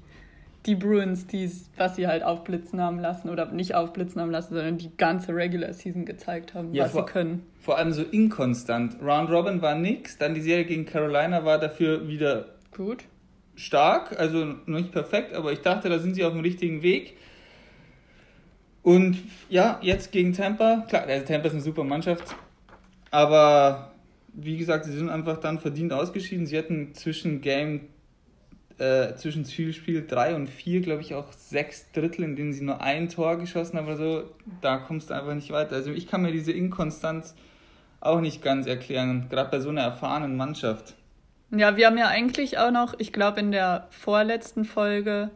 die 0.66 0.76
Bruins, 0.76 1.28
die 1.28 1.50
was 1.78 1.96
sie 1.96 2.08
halt 2.08 2.24
aufblitzen 2.24 2.82
haben 2.82 3.00
lassen 3.00 3.30
oder 3.30 3.52
nicht 3.52 3.76
aufblitzen 3.76 4.20
haben 4.22 4.32
lassen, 4.32 4.56
sondern 4.56 4.78
die 4.78 4.96
ganze 4.98 5.36
Regular 5.36 5.74
Season 5.74 6.06
gezeigt 6.06 6.54
haben, 6.54 6.74
ja, 6.74 6.86
was 6.86 6.92
vor, 6.92 7.06
sie 7.06 7.12
können. 7.12 7.46
Vor 7.60 7.78
allem 7.78 7.92
so 7.94 8.02
inkonstant. 8.04 8.98
Round 9.02 9.30
Robin 9.30 9.62
war 9.62 9.76
nix, 9.76 10.18
dann 10.18 10.34
die 10.34 10.42
Serie 10.42 10.66
gegen 10.66 10.86
Carolina 10.86 11.46
war 11.46 11.60
dafür 11.60 12.08
wieder 12.08 12.46
gut. 12.76 13.04
Stark, 13.56 14.20
also 14.20 14.56
nicht 14.66 14.92
perfekt, 14.92 15.34
aber 15.34 15.54
ich 15.54 15.62
dachte, 15.62 15.88
da 15.90 16.00
sind 16.00 16.16
sie 16.16 16.26
auf 16.26 16.34
dem 16.34 16.42
richtigen 16.42 16.82
Weg. 16.82 17.16
Und 18.86 19.18
ja, 19.50 19.80
jetzt 19.82 20.12
gegen 20.12 20.34
Tampa, 20.34 20.86
klar, 20.88 21.08
also 21.08 21.26
Tampa 21.26 21.48
ist 21.48 21.54
eine 21.54 21.64
super 21.64 21.84
Mannschaft, 21.84 22.36
aber 23.10 23.92
wie 24.32 24.58
gesagt, 24.58 24.86
sie 24.86 24.92
sind 24.92 25.10
einfach 25.10 25.38
dann 25.38 25.58
verdient 25.58 25.92
ausgeschieden. 25.92 26.46
Sie 26.46 26.56
hatten 26.56 26.94
zwischen 26.94 27.42
Game, 27.42 27.88
äh, 28.78 29.16
zwischen 29.16 29.44
Spiel 29.44 30.06
3 30.06 30.36
und 30.36 30.48
4, 30.48 30.82
glaube 30.82 31.02
ich, 31.02 31.16
auch 31.16 31.32
sechs 31.34 31.92
Drittel, 31.94 32.26
in 32.26 32.36
denen 32.36 32.54
sie 32.54 32.64
nur 32.64 32.80
ein 32.80 33.10
Tor 33.10 33.38
geschossen 33.38 33.80
haben 33.80 33.88
oder 33.88 33.98
so. 33.98 34.24
Da 34.62 34.78
kommst 34.78 35.10
du 35.10 35.16
einfach 35.16 35.34
nicht 35.34 35.50
weiter. 35.50 35.78
Also 35.78 35.90
ich 35.90 36.06
kann 36.06 36.22
mir 36.22 36.32
diese 36.32 36.52
Inkonstanz 36.52 37.34
auch 38.02 38.22
nicht 38.22 38.44
ganz 38.44 38.68
erklären, 38.68 39.30
gerade 39.32 39.50
bei 39.50 39.62
so 39.62 39.70
einer 39.70 39.82
erfahrenen 39.82 40.38
Mannschaft. 40.38 40.94
Ja, 41.50 41.76
wir 41.76 41.88
haben 41.88 41.98
ja 41.98 42.10
eigentlich 42.10 42.60
auch 42.60 42.70
noch, 42.70 42.94
ich 43.00 43.12
glaube, 43.12 43.40
in 43.40 43.52
der 43.52 43.88
vorletzten 43.90 44.64
Folge 44.64 45.32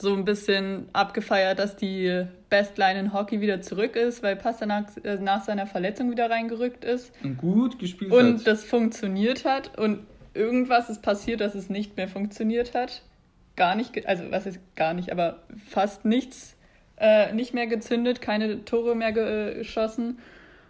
so 0.00 0.14
ein 0.14 0.24
bisschen 0.24 0.88
abgefeiert, 0.92 1.58
dass 1.58 1.74
die 1.74 2.24
Bestline 2.50 3.00
in 3.00 3.12
Hockey 3.12 3.40
wieder 3.40 3.60
zurück 3.60 3.96
ist, 3.96 4.22
weil 4.22 4.36
Pasternak 4.36 4.86
äh, 5.02 5.16
nach 5.16 5.44
seiner 5.44 5.66
Verletzung 5.66 6.10
wieder 6.10 6.30
reingerückt 6.30 6.84
ist. 6.84 7.12
Und 7.22 7.38
gut 7.38 7.78
gespielt 7.78 8.12
und 8.12 8.18
hat. 8.18 8.26
Und 8.26 8.46
das 8.46 8.64
funktioniert 8.64 9.44
hat. 9.44 9.76
Und 9.76 10.06
irgendwas 10.34 10.88
ist 10.88 11.02
passiert, 11.02 11.40
dass 11.40 11.56
es 11.56 11.68
nicht 11.68 11.96
mehr 11.96 12.06
funktioniert 12.06 12.74
hat. 12.74 13.02
Gar 13.56 13.74
nicht, 13.74 14.06
also 14.06 14.24
was 14.30 14.46
ist 14.46 14.60
gar 14.76 14.94
nicht, 14.94 15.10
aber 15.10 15.42
fast 15.68 16.04
nichts 16.04 16.56
äh, 17.00 17.32
nicht 17.32 17.54
mehr 17.54 17.66
gezündet, 17.66 18.20
keine 18.20 18.64
Tore 18.64 18.94
mehr 18.94 19.12
geschossen. 19.12 20.18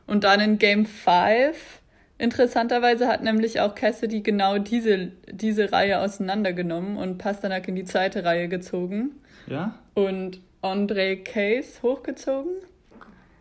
Und 0.07 0.25
dann 0.25 0.41
in 0.41 0.59
Game 0.59 0.87
5 0.87 1.78
Interessanterweise 2.19 3.06
hat 3.06 3.22
nämlich 3.22 3.60
auch 3.60 3.75
Cassidy 3.75 4.22
genau 4.22 4.58
diese, 4.58 5.13
diese 5.31 5.72
Reihe 5.72 6.01
auseinandergenommen 6.01 6.96
und 6.96 7.19
Pasternak 7.19 7.69
in 7.69 7.77
die 7.77 7.84
zweite 7.84 8.25
Reihe 8.25 8.48
gezogen. 8.48 9.13
Ja? 9.46 9.79
Und 9.94 10.41
Andre 10.60 11.17
Case 11.19 11.81
hochgezogen. 11.82 12.51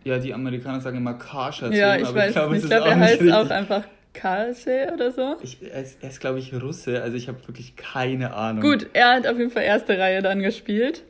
Ja, 0.04 0.20
die 0.20 0.34
Amerikaner 0.34 0.80
sagen 0.80 0.98
immer 0.98 1.16
Karsha 1.16 1.70
Ja, 1.70 1.96
ich 1.96 2.14
weiß 2.14 2.30
ich 2.30 2.36
glaub, 2.36 2.52
nicht. 2.52 2.64
Ich 2.64 2.70
glaube, 2.70 2.88
er 2.88 3.00
heißt 3.00 3.22
richtig. 3.22 3.34
auch 3.34 3.50
einfach 3.50 3.84
Karse 4.14 4.92
oder 4.94 5.12
so. 5.12 5.36
Ich, 5.42 5.58
er 5.62 5.82
ist, 5.82 6.04
ist 6.04 6.20
glaube 6.20 6.40
ich, 6.40 6.54
Russe, 6.54 7.02
also 7.02 7.18
ich 7.18 7.28
habe 7.28 7.40
wirklich 7.48 7.76
keine 7.76 8.34
Ahnung. 8.34 8.62
Gut, 8.62 8.88
er 8.94 9.16
hat 9.16 9.28
auf 9.28 9.38
jeden 9.38 9.52
Fall 9.52 9.64
erste 9.64 9.98
Reihe 9.98 10.22
dann 10.22 10.40
gespielt. 10.42 11.04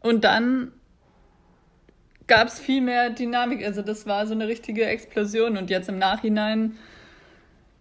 Und 0.00 0.24
dann 0.24 0.72
gab 2.26 2.48
es 2.48 2.60
viel 2.60 2.80
mehr 2.80 3.10
Dynamik. 3.10 3.64
Also 3.64 3.82
das 3.82 4.06
war 4.06 4.26
so 4.26 4.34
eine 4.34 4.48
richtige 4.48 4.84
Explosion. 4.84 5.56
Und 5.56 5.70
jetzt 5.70 5.88
im 5.88 5.98
Nachhinein 5.98 6.76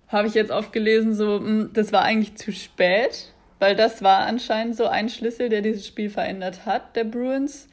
habe 0.07 0.27
ich 0.27 0.33
jetzt 0.33 0.51
oft 0.51 0.71
gelesen, 0.71 1.13
so, 1.13 1.39
hm, 1.39 1.71
das 1.73 1.91
war 1.91 2.03
eigentlich 2.03 2.35
zu 2.35 2.51
spät, 2.51 3.33
weil 3.59 3.75
das 3.75 4.01
war 4.01 4.19
anscheinend 4.25 4.75
so 4.75 4.87
ein 4.87 5.09
Schlüssel, 5.09 5.49
der 5.49 5.61
dieses 5.61 5.85
Spiel 5.85 6.09
verändert 6.09 6.65
hat, 6.65 6.95
der 6.95 7.03
Bruins. 7.03 7.67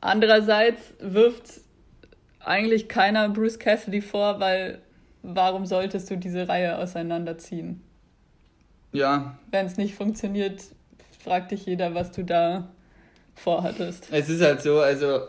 Andererseits 0.00 0.94
wirft 1.00 1.60
eigentlich 2.40 2.88
keiner 2.88 3.28
Bruce 3.28 3.58
Cassidy 3.58 4.00
vor, 4.00 4.40
weil 4.40 4.80
warum 5.22 5.66
solltest 5.66 6.10
du 6.10 6.16
diese 6.16 6.48
Reihe 6.48 6.78
auseinanderziehen? 6.78 7.82
Ja. 8.92 9.36
Wenn 9.50 9.66
es 9.66 9.76
nicht 9.76 9.94
funktioniert, 9.94 10.62
fragt 11.22 11.50
dich 11.50 11.66
jeder, 11.66 11.94
was 11.94 12.12
du 12.12 12.24
da 12.24 12.68
vorhattest. 13.34 14.08
Es 14.10 14.28
ist 14.28 14.40
halt 14.42 14.62
so, 14.62 14.80
also 14.80 15.20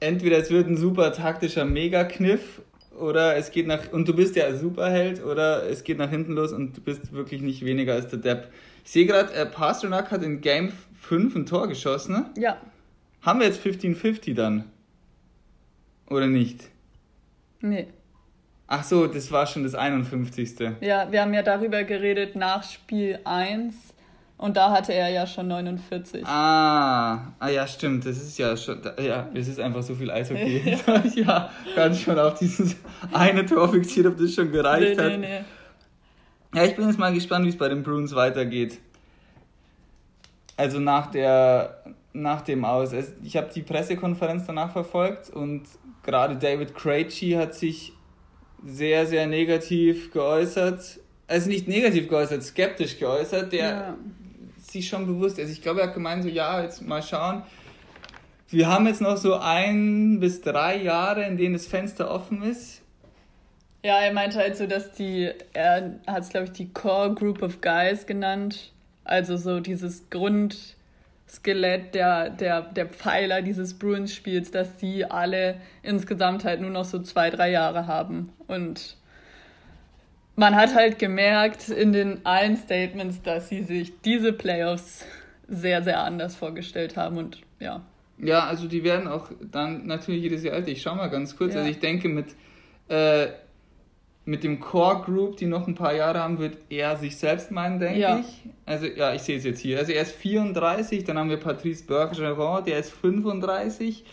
entweder 0.00 0.38
es 0.38 0.50
wird 0.50 0.68
ein 0.68 0.76
super 0.76 1.12
taktischer 1.12 1.64
Megakniff 1.64 2.62
oder 2.98 3.36
es 3.36 3.50
geht 3.50 3.66
nach 3.66 3.92
und 3.92 4.08
du 4.08 4.14
bist 4.14 4.36
ja 4.36 4.54
Superheld 4.54 5.24
oder 5.24 5.68
es 5.68 5.84
geht 5.84 5.98
nach 5.98 6.10
hinten 6.10 6.32
los 6.32 6.52
und 6.52 6.76
du 6.76 6.80
bist 6.80 7.12
wirklich 7.12 7.42
nicht 7.42 7.64
weniger 7.64 7.94
als 7.94 8.08
der 8.08 8.18
Depp. 8.18 8.48
Ich 8.84 8.90
sehe 8.90 9.06
gerade, 9.06 9.32
äh, 9.32 9.46
Pasternak 9.46 10.10
hat 10.10 10.22
in 10.22 10.40
Game 10.40 10.72
5 11.00 11.34
ein 11.34 11.46
Tor 11.46 11.68
geschossen, 11.68 12.12
ne? 12.12 12.30
Ja. 12.36 12.58
Haben 13.22 13.40
wir 13.40 13.46
jetzt 13.46 13.64
15-50 13.64 14.34
dann? 14.34 14.64
Oder 16.08 16.26
nicht? 16.26 16.68
Nee. 17.60 17.88
Ach 18.66 18.84
so, 18.84 19.06
das 19.06 19.30
war 19.30 19.46
schon 19.46 19.62
das 19.62 19.74
51. 19.74 20.56
Ja, 20.80 21.10
wir 21.10 21.22
haben 21.22 21.34
ja 21.34 21.42
darüber 21.42 21.84
geredet 21.84 22.36
nach 22.36 22.62
Spiel 22.62 23.18
1 23.24 23.93
Und 24.44 24.58
da 24.58 24.70
hatte 24.70 24.92
er 24.92 25.08
ja 25.08 25.26
schon 25.26 25.48
49. 25.48 26.22
Ah, 26.26 27.32
ah 27.38 27.48
ja, 27.48 27.66
stimmt. 27.66 28.04
Das 28.04 28.18
ist 28.18 28.36
ja 28.36 28.54
schon, 28.58 28.78
ja, 29.02 29.26
es 29.32 29.48
ist 29.48 29.58
einfach 29.58 29.82
so 29.82 29.94
viel 29.94 30.10
Eishockey. 30.10 30.76
Ja, 30.86 31.02
ja 31.14 31.50
ganz 31.74 32.02
schon 32.02 32.18
auf 32.18 32.38
dieses 32.38 32.76
eine 33.14 33.46
Tor 33.46 33.70
fixiert, 33.70 34.06
ob 34.06 34.18
das 34.18 34.34
schon 34.34 34.52
gereicht 34.52 34.98
nee, 34.98 35.02
hat. 35.02 35.12
Nee, 35.12 35.40
nee. 36.52 36.58
Ja, 36.58 36.64
ich 36.66 36.76
bin 36.76 36.86
jetzt 36.86 36.98
mal 36.98 37.14
gespannt, 37.14 37.46
wie 37.46 37.48
es 37.48 37.56
bei 37.56 37.70
den 37.70 37.82
Bruins 37.82 38.14
weitergeht. 38.14 38.80
Also 40.58 40.78
nach 40.78 41.10
der, 41.10 41.82
nach 42.12 42.42
dem 42.42 42.66
Aus. 42.66 42.92
Ich 43.22 43.38
habe 43.38 43.48
die 43.50 43.62
Pressekonferenz 43.62 44.44
danach 44.46 44.72
verfolgt 44.72 45.30
und 45.30 45.62
gerade 46.02 46.36
David 46.36 46.74
Krejci 46.74 47.30
hat 47.30 47.54
sich 47.54 47.94
sehr, 48.62 49.06
sehr 49.06 49.26
negativ 49.26 50.12
geäußert. 50.12 51.00
Also 51.28 51.48
nicht 51.48 51.66
negativ 51.66 52.10
geäußert, 52.10 52.42
skeptisch 52.42 52.98
geäußert. 52.98 53.50
Der 53.50 53.70
ja. 53.70 53.96
Sich 54.74 54.88
schon 54.88 55.06
bewusst, 55.06 55.38
also 55.38 55.50
ich 55.50 55.62
glaube, 55.62 55.80
er 55.80 55.86
hat 55.86 55.94
gemeint, 55.94 56.22
so 56.22 56.28
ja, 56.28 56.62
jetzt 56.62 56.82
mal 56.82 57.02
schauen. 57.02 57.42
Wir 58.48 58.68
haben 58.68 58.86
jetzt 58.86 59.00
noch 59.00 59.16
so 59.16 59.36
ein 59.36 60.20
bis 60.20 60.42
drei 60.42 60.76
Jahre, 60.76 61.24
in 61.24 61.36
denen 61.36 61.54
das 61.54 61.66
Fenster 61.66 62.10
offen 62.10 62.42
ist. 62.42 62.82
Ja, 63.82 63.98
er 64.00 64.12
meinte 64.12 64.38
halt 64.38 64.56
so, 64.56 64.66
dass 64.66 64.92
die, 64.92 65.30
er 65.52 66.00
hat 66.06 66.22
es, 66.22 66.28
glaube 66.28 66.46
ich, 66.46 66.52
die 66.52 66.72
Core 66.72 67.14
Group 67.14 67.42
of 67.42 67.60
Guys 67.60 68.06
genannt. 68.06 68.72
Also 69.04 69.36
so 69.36 69.60
dieses 69.60 70.08
Grundskelett 70.10 71.94
der, 71.94 72.30
der, 72.30 72.62
der 72.62 72.86
Pfeiler 72.86 73.42
dieses 73.42 73.78
Bruins-Spiels, 73.78 74.50
dass 74.50 74.76
die 74.76 75.04
alle 75.04 75.60
insgesamt 75.82 76.44
halt 76.44 76.60
nur 76.60 76.70
noch 76.70 76.84
so 76.84 77.00
zwei, 77.00 77.30
drei 77.30 77.50
Jahre 77.50 77.86
haben. 77.86 78.32
Und 78.46 78.96
man 80.36 80.54
hat 80.56 80.74
halt 80.74 80.98
gemerkt 80.98 81.68
in 81.68 81.92
den 81.92 82.24
allen 82.26 82.56
Statements, 82.56 83.22
dass 83.22 83.48
sie 83.48 83.62
sich 83.62 84.00
diese 84.00 84.32
Playoffs 84.32 85.04
sehr, 85.48 85.82
sehr 85.82 86.02
anders 86.02 86.36
vorgestellt 86.36 86.96
haben 86.96 87.18
und 87.18 87.40
ja. 87.60 87.82
Ja, 88.18 88.46
also 88.46 88.68
die 88.68 88.84
werden 88.84 89.08
auch 89.08 89.30
dann 89.40 89.86
natürlich 89.86 90.22
jedes 90.22 90.44
Jahr 90.44 90.54
alt. 90.54 90.68
Ich 90.68 90.82
schau 90.82 90.94
mal 90.94 91.08
ganz 91.08 91.36
kurz. 91.36 91.54
Ja. 91.54 91.60
Also 91.60 91.70
ich 91.70 91.80
denke 91.80 92.08
mit, 92.08 92.26
äh, 92.88 93.26
mit 94.24 94.44
dem 94.44 94.60
Core 94.60 95.02
Group, 95.02 95.36
die 95.36 95.46
noch 95.46 95.66
ein 95.66 95.74
paar 95.74 95.94
Jahre 95.94 96.20
haben, 96.20 96.38
wird 96.38 96.56
er 96.70 96.96
sich 96.96 97.16
selbst 97.16 97.50
meinen, 97.50 97.80
denke 97.80 97.98
ja. 97.98 98.20
ich. 98.20 98.48
Also 98.66 98.86
ja, 98.86 99.12
ich 99.12 99.22
sehe 99.22 99.36
es 99.36 99.44
jetzt 99.44 99.60
hier. 99.60 99.78
Also 99.78 99.92
er 99.92 100.02
ist 100.02 100.12
34, 100.12 101.04
dann 101.04 101.18
haben 101.18 101.28
wir 101.28 101.38
Patrice 101.38 101.84
Bergeron, 101.84 102.64
der 102.64 102.78
ist 102.78 102.92
35. 102.92 104.04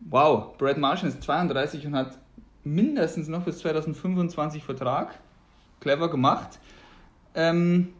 Wow, 0.00 0.56
Brad 0.58 0.78
Marshall 0.78 1.08
ist 1.08 1.22
32 1.22 1.86
und 1.86 1.96
hat 1.96 2.18
mindestens 2.74 3.28
noch 3.28 3.44
bis 3.44 3.58
2025 3.58 4.62
Vertrag. 4.62 5.18
Clever 5.80 6.10
gemacht. 6.10 6.58
Ähm, 7.34 7.92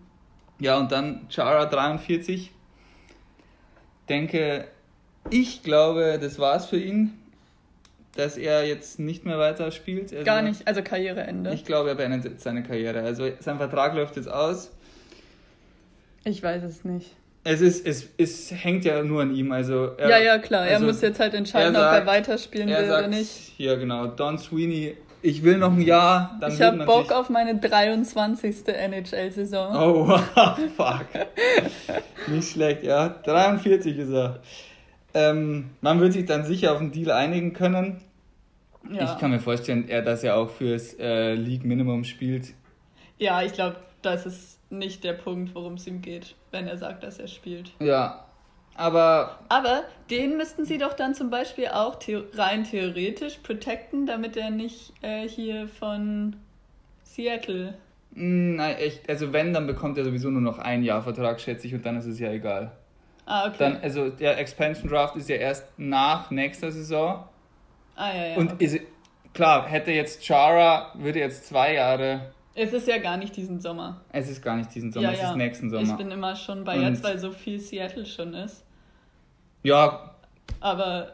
ja, 0.58 0.78
und 0.78 0.90
dann 0.92 1.26
Chara 1.28 1.66
43. 1.66 2.50
Denke, 4.08 4.66
ich 5.30 5.62
glaube, 5.62 6.18
das 6.20 6.38
war's 6.38 6.66
für 6.66 6.78
ihn, 6.78 7.18
dass 8.16 8.36
er 8.36 8.66
jetzt 8.66 8.98
nicht 8.98 9.24
mehr 9.24 9.38
weiter 9.38 9.70
spielt. 9.70 10.12
Also, 10.12 10.24
Gar 10.24 10.42
nicht, 10.42 10.66
also 10.66 10.82
Karriereende. 10.82 11.52
Ich 11.52 11.64
glaube, 11.64 11.90
er 11.90 11.94
beendet 11.94 12.40
seine 12.40 12.62
Karriere. 12.62 13.02
Also 13.02 13.30
sein 13.38 13.58
Vertrag 13.58 13.94
läuft 13.94 14.16
jetzt 14.16 14.30
aus. 14.30 14.70
Ich 16.24 16.42
weiß 16.42 16.64
es 16.64 16.84
nicht. 16.84 17.14
Es, 17.48 17.62
ist, 17.62 17.86
es, 17.86 18.10
es 18.18 18.52
hängt 18.52 18.84
ja 18.84 19.02
nur 19.02 19.22
an 19.22 19.34
ihm. 19.34 19.52
Also 19.52 19.92
er, 19.96 20.10
ja, 20.10 20.18
ja, 20.18 20.38
klar. 20.38 20.62
Also 20.62 20.74
er 20.74 20.80
muss 20.80 21.00
jetzt 21.00 21.18
halt 21.18 21.32
entscheiden, 21.32 21.74
er 21.74 21.80
sagt, 21.80 21.94
ob 21.94 22.00
er 22.00 22.06
weiterspielen 22.06 22.68
er 22.68 22.82
will 22.82 22.88
sagt, 22.88 22.98
oder 22.98 23.16
nicht. 23.16 23.30
Hier, 23.56 23.76
genau. 23.78 24.06
Don 24.06 24.36
Sweeney, 24.36 24.96
ich 25.22 25.42
will 25.42 25.56
noch 25.56 25.72
ein 25.72 25.80
Jahr. 25.80 26.36
Dann 26.42 26.52
ich 26.52 26.60
habe 26.60 26.84
Bock 26.84 27.10
auf 27.10 27.30
meine 27.30 27.56
23. 27.56 28.68
NHL-Saison. 28.68 29.76
Oh, 29.76 30.18
fuck. 30.76 31.06
nicht 32.26 32.50
schlecht, 32.50 32.82
ja. 32.82 33.08
43 33.08 33.96
ist 33.96 34.10
er. 34.10 34.40
Ähm, 35.14 35.70
man 35.80 36.00
wird 36.00 36.12
sich 36.12 36.26
dann 36.26 36.44
sicher 36.44 36.72
auf 36.72 36.80
einen 36.80 36.92
Deal 36.92 37.10
einigen 37.12 37.54
können. 37.54 38.02
Ja. 38.92 39.10
Ich 39.10 39.18
kann 39.18 39.30
mir 39.30 39.40
vorstellen, 39.40 39.88
er, 39.88 40.02
dass 40.02 40.22
er 40.22 40.36
auch 40.36 40.50
fürs 40.50 40.98
äh, 40.98 41.32
League 41.32 41.64
Minimum 41.64 42.04
spielt. 42.04 42.52
Ja, 43.16 43.40
ich 43.40 43.54
glaube, 43.54 43.76
das 44.02 44.26
ist 44.26 44.58
nicht 44.70 45.02
der 45.02 45.14
Punkt, 45.14 45.54
worum 45.54 45.74
es 45.74 45.86
ihm 45.86 46.02
geht, 46.02 46.34
wenn 46.50 46.66
er 46.66 46.76
sagt, 46.76 47.02
dass 47.02 47.18
er 47.18 47.28
spielt. 47.28 47.72
Ja, 47.80 48.24
aber. 48.78 49.38
Aber 49.48 49.82
den 50.08 50.36
müssten 50.36 50.64
sie 50.64 50.78
doch 50.78 50.94
dann 50.94 51.14
zum 51.14 51.30
Beispiel 51.30 51.68
auch 51.68 52.00
the 52.00 52.22
rein 52.34 52.64
theoretisch 52.64 53.38
protecten, 53.38 54.06
damit 54.06 54.36
er 54.36 54.50
nicht 54.50 54.92
äh, 55.02 55.28
hier 55.28 55.68
von 55.68 56.36
Seattle. 57.02 57.74
Hm, 58.14 58.56
nein, 58.56 58.76
echt. 58.76 59.08
Also, 59.08 59.32
wenn, 59.32 59.52
dann 59.52 59.66
bekommt 59.66 59.98
er 59.98 60.04
sowieso 60.04 60.30
nur 60.30 60.40
noch 60.40 60.58
ein 60.58 60.84
Jahr 60.84 61.02
Vertrag, 61.02 61.40
schätze 61.40 61.66
ich, 61.66 61.74
und 61.74 61.84
dann 61.84 61.96
ist 61.96 62.06
es 62.06 62.20
ja 62.20 62.30
egal. 62.30 62.72
Ah, 63.26 63.48
okay. 63.48 63.56
Dann, 63.58 63.76
also, 63.82 64.10
der 64.10 64.38
Expansion 64.38 64.88
Draft 64.88 65.16
ist 65.16 65.28
ja 65.28 65.36
erst 65.36 65.66
nach 65.76 66.30
nächster 66.30 66.70
Saison. 66.70 67.24
Ah, 67.96 68.14
ja, 68.14 68.26
ja. 68.26 68.36
Und 68.36 68.52
okay. 68.52 68.64
ist, 68.64 68.80
klar, 69.34 69.66
hätte 69.66 69.90
jetzt 69.90 70.24
Chara, 70.24 70.92
würde 70.94 71.18
jetzt 71.18 71.48
zwei 71.48 71.74
Jahre 71.74 72.32
es 72.58 72.72
ist 72.72 72.88
ja 72.88 72.98
gar 72.98 73.16
nicht 73.16 73.36
diesen 73.36 73.60
Sommer. 73.60 74.00
Es 74.10 74.28
ist 74.28 74.42
gar 74.42 74.56
nicht 74.56 74.74
diesen 74.74 74.92
Sommer, 74.92 75.08
ja, 75.08 75.12
es 75.12 75.20
ja. 75.20 75.30
ist 75.30 75.36
nächsten 75.36 75.70
Sommer. 75.70 75.82
Ich 75.82 75.96
bin 75.96 76.10
immer 76.10 76.34
schon 76.34 76.64
bei 76.64 76.76
jetzt, 76.78 77.04
weil 77.04 77.18
so 77.18 77.30
viel 77.30 77.60
Seattle 77.60 78.04
schon 78.04 78.34
ist. 78.34 78.64
Ja. 79.62 80.14
Aber. 80.60 81.12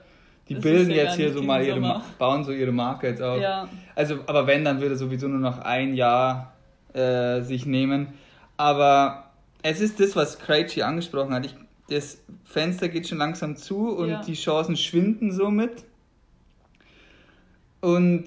Die 0.49 0.55
bilden 0.55 0.91
ja 0.91 1.05
jetzt 1.05 1.17
hier 1.17 1.33
so 1.33 1.43
mal 1.43 1.65
ihre, 1.65 1.77
Sommer. 1.77 2.03
bauen 2.19 2.45
so 2.45 2.53
ihre 2.53 2.73
Marke 2.73 3.09
jetzt 3.09 3.23
auf. 3.23 3.41
Ja. 3.41 3.69
Also, 3.95 4.21
aber 4.27 4.47
wenn, 4.47 4.65
dann 4.65 4.81
würde 4.81 4.97
sowieso 4.97 5.29
nur 5.29 5.39
noch 5.39 5.59
ein 5.59 5.95
Jahr 5.95 6.53
äh, 6.93 7.41
sich 7.43 7.67
nehmen. 7.67 8.09
Aber 8.57 9.31
es 9.63 9.81
ist 9.81 10.01
das, 10.01 10.17
was 10.17 10.39
Krejci 10.39 10.83
angesprochen 10.83 11.35
hat. 11.35 11.47
Ich, 11.47 11.55
das 11.89 12.23
Fenster 12.45 12.89
geht 12.89 13.09
schon 13.09 13.19
langsam 13.19 13.57
zu 13.57 13.97
und 13.97 14.11
ja. 14.11 14.23
die 14.23 14.35
Chancen 14.35 14.77
schwinden 14.77 15.33
somit. 15.33 15.85
Und 17.81 18.25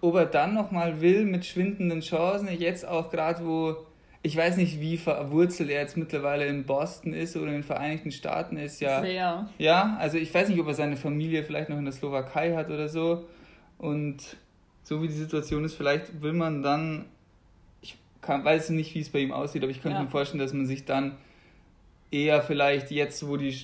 ob 0.00 0.16
er 0.16 0.26
dann 0.26 0.54
nochmal 0.54 1.00
will 1.00 1.24
mit 1.24 1.44
schwindenden 1.44 2.00
Chancen, 2.00 2.48
jetzt 2.58 2.86
auch 2.86 3.10
gerade 3.10 3.44
wo, 3.44 3.76
ich 4.22 4.36
weiß 4.36 4.56
nicht, 4.56 4.80
wie 4.80 4.96
verwurzelt 4.96 5.70
er 5.70 5.80
jetzt 5.80 5.96
mittlerweile 5.96 6.46
in 6.46 6.64
Boston 6.64 7.12
ist 7.12 7.36
oder 7.36 7.48
in 7.48 7.54
den 7.54 7.62
Vereinigten 7.62 8.10
Staaten 8.10 8.56
ist, 8.56 8.80
ja. 8.80 9.00
Sehr. 9.02 9.48
Ja, 9.58 9.96
also 10.00 10.18
ich 10.18 10.32
weiß 10.32 10.48
nicht, 10.48 10.60
ob 10.60 10.66
er 10.66 10.74
seine 10.74 10.96
Familie 10.96 11.42
vielleicht 11.42 11.68
noch 11.68 11.78
in 11.78 11.84
der 11.84 11.92
Slowakei 11.92 12.54
hat 12.54 12.70
oder 12.70 12.88
so. 12.88 13.26
Und 13.78 14.36
so 14.82 15.02
wie 15.02 15.08
die 15.08 15.14
Situation 15.14 15.64
ist, 15.64 15.74
vielleicht 15.74 16.22
will 16.22 16.32
man 16.32 16.62
dann, 16.62 17.06
ich 17.82 17.96
kann, 18.20 18.44
weiß 18.44 18.70
nicht, 18.70 18.94
wie 18.94 19.00
es 19.00 19.10
bei 19.10 19.20
ihm 19.20 19.32
aussieht, 19.32 19.62
aber 19.62 19.70
ich 19.70 19.82
könnte 19.82 19.98
ja. 19.98 20.04
mir 20.04 20.10
vorstellen, 20.10 20.40
dass 20.40 20.52
man 20.52 20.66
sich 20.66 20.84
dann 20.84 21.16
eher 22.10 22.42
vielleicht 22.42 22.90
jetzt, 22.90 23.26
wo 23.26 23.36
die 23.36 23.54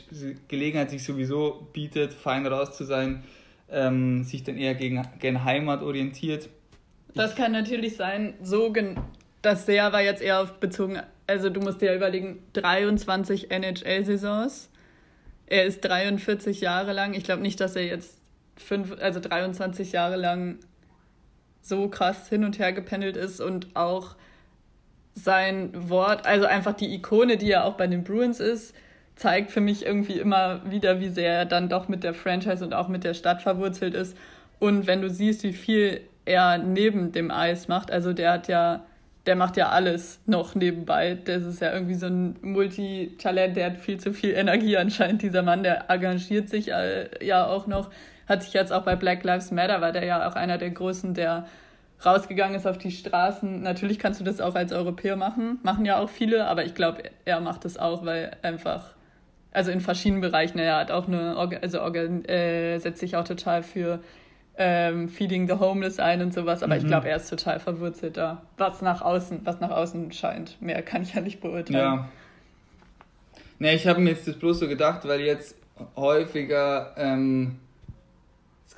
Gelegenheit 0.48 0.90
sich 0.90 1.04
sowieso 1.04 1.68
bietet, 1.72 2.12
fein 2.12 2.46
raus 2.46 2.76
zu 2.76 2.84
sein, 2.84 3.22
ähm, 3.70 4.24
sich 4.24 4.44
dann 4.44 4.56
eher 4.56 4.74
gegen, 4.74 5.06
gegen 5.18 5.44
Heimat 5.44 5.82
orientiert. 5.82 6.48
Das 7.14 7.34
kann 7.34 7.52
natürlich 7.52 7.96
sein, 7.96 8.34
so 8.42 8.72
das 9.42 9.66
sehr 9.66 9.92
war 9.92 10.02
jetzt 10.02 10.22
eher 10.22 10.40
auf 10.40 10.60
bezogen, 10.60 11.00
also 11.26 11.48
du 11.48 11.60
musst 11.60 11.80
dir 11.80 11.86
ja 11.86 11.96
überlegen, 11.96 12.42
23 12.52 13.50
NHL-Saisons. 13.50 14.70
Er 15.46 15.64
ist 15.64 15.80
43 15.80 16.60
Jahre 16.60 16.92
lang. 16.92 17.14
Ich 17.14 17.24
glaube 17.24 17.42
nicht, 17.42 17.60
dass 17.60 17.74
er 17.74 17.84
jetzt 17.84 18.20
fünf, 18.56 18.96
also 19.00 19.20
23 19.20 19.92
Jahre 19.92 20.16
lang 20.16 20.58
so 21.62 21.88
krass 21.88 22.28
hin 22.28 22.44
und 22.44 22.58
her 22.58 22.72
gependelt 22.72 23.16
ist 23.16 23.40
und 23.40 23.74
auch 23.74 24.16
sein 25.14 25.70
Wort, 25.74 26.26
also 26.26 26.46
einfach 26.46 26.74
die 26.74 26.94
Ikone, 26.94 27.36
die 27.36 27.50
er 27.50 27.64
auch 27.64 27.76
bei 27.76 27.86
den 27.86 28.04
Bruins 28.04 28.40
ist, 28.40 28.74
zeigt 29.20 29.50
für 29.50 29.60
mich 29.60 29.84
irgendwie 29.84 30.18
immer 30.18 30.62
wieder, 30.64 30.98
wie 30.98 31.10
sehr 31.10 31.34
er 31.34 31.44
dann 31.44 31.68
doch 31.68 31.88
mit 31.88 32.04
der 32.04 32.14
Franchise 32.14 32.64
und 32.64 32.72
auch 32.72 32.88
mit 32.88 33.04
der 33.04 33.12
Stadt 33.12 33.42
verwurzelt 33.42 33.94
ist. 33.94 34.16
Und 34.58 34.86
wenn 34.86 35.02
du 35.02 35.10
siehst, 35.10 35.42
wie 35.42 35.52
viel 35.52 36.00
er 36.24 36.56
neben 36.56 37.12
dem 37.12 37.30
Eis 37.30 37.68
macht, 37.68 37.90
also 37.90 38.14
der 38.14 38.32
hat 38.32 38.48
ja, 38.48 38.82
der 39.26 39.36
macht 39.36 39.58
ja 39.58 39.68
alles 39.68 40.20
noch 40.24 40.54
nebenbei. 40.54 41.18
Das 41.22 41.44
ist 41.44 41.60
ja 41.60 41.70
irgendwie 41.70 41.96
so 41.96 42.06
ein 42.06 42.36
Multitalent, 42.40 43.56
der 43.56 43.66
hat 43.66 43.76
viel 43.76 44.00
zu 44.00 44.14
viel 44.14 44.30
Energie 44.30 44.78
anscheinend, 44.78 45.20
dieser 45.20 45.42
Mann, 45.42 45.64
der 45.64 45.90
engagiert 45.90 46.48
sich 46.48 46.72
äh, 46.72 47.10
ja 47.22 47.46
auch 47.46 47.66
noch, 47.66 47.90
hat 48.26 48.42
sich 48.42 48.54
jetzt 48.54 48.72
auch 48.72 48.84
bei 48.84 48.96
Black 48.96 49.22
Lives 49.22 49.50
Matter, 49.50 49.82
war 49.82 49.92
der 49.92 50.06
ja 50.06 50.26
auch 50.26 50.34
einer 50.34 50.56
der 50.56 50.70
Größten, 50.70 51.12
der 51.12 51.46
rausgegangen 52.06 52.56
ist 52.56 52.66
auf 52.66 52.78
die 52.78 52.90
Straßen. 52.90 53.60
Natürlich 53.60 53.98
kannst 53.98 54.18
du 54.18 54.24
das 54.24 54.40
auch 54.40 54.54
als 54.54 54.72
Europäer 54.72 55.16
machen, 55.16 55.58
machen 55.62 55.84
ja 55.84 55.98
auch 55.98 56.08
viele, 56.08 56.46
aber 56.46 56.64
ich 56.64 56.74
glaube, 56.74 57.02
er 57.26 57.42
macht 57.42 57.66
das 57.66 57.76
auch, 57.76 58.06
weil 58.06 58.30
einfach 58.40 58.94
also 59.52 59.70
in 59.70 59.80
verschiedenen 59.80 60.20
Bereichen. 60.20 60.58
Er 60.58 60.76
hat 60.76 60.90
auch 60.90 61.06
eine, 61.06 61.36
also 61.36 61.78
äh, 61.78 62.78
setzt 62.78 63.00
sich 63.00 63.16
auch 63.16 63.24
total 63.24 63.62
für 63.62 64.00
ähm, 64.56 65.08
Feeding 65.08 65.48
the 65.48 65.54
Homeless 65.54 65.98
ein 65.98 66.20
und 66.20 66.34
sowas, 66.34 66.62
aber 66.62 66.74
mhm. 66.74 66.80
ich 66.82 66.86
glaube, 66.86 67.08
er 67.08 67.16
ist 67.16 67.30
total 67.30 67.60
verwurzelt 67.60 68.16
da, 68.16 68.42
was 68.58 68.82
nach 68.82 69.00
außen, 69.00 69.40
was 69.44 69.60
nach 69.60 69.70
außen 69.70 70.12
scheint. 70.12 70.60
Mehr 70.60 70.82
kann 70.82 71.02
ich 71.02 71.14
ja 71.14 71.20
nicht 71.20 71.40
beurteilen. 71.40 71.78
Ja. 71.78 72.08
Ne, 73.58 73.74
ich 73.74 73.86
habe 73.86 74.00
mir 74.00 74.10
jetzt 74.10 74.26
das 74.26 74.36
bloß 74.36 74.60
so 74.60 74.68
gedacht, 74.68 75.06
weil 75.06 75.20
jetzt 75.20 75.56
häufiger, 75.96 76.94
ähm, 76.96 77.56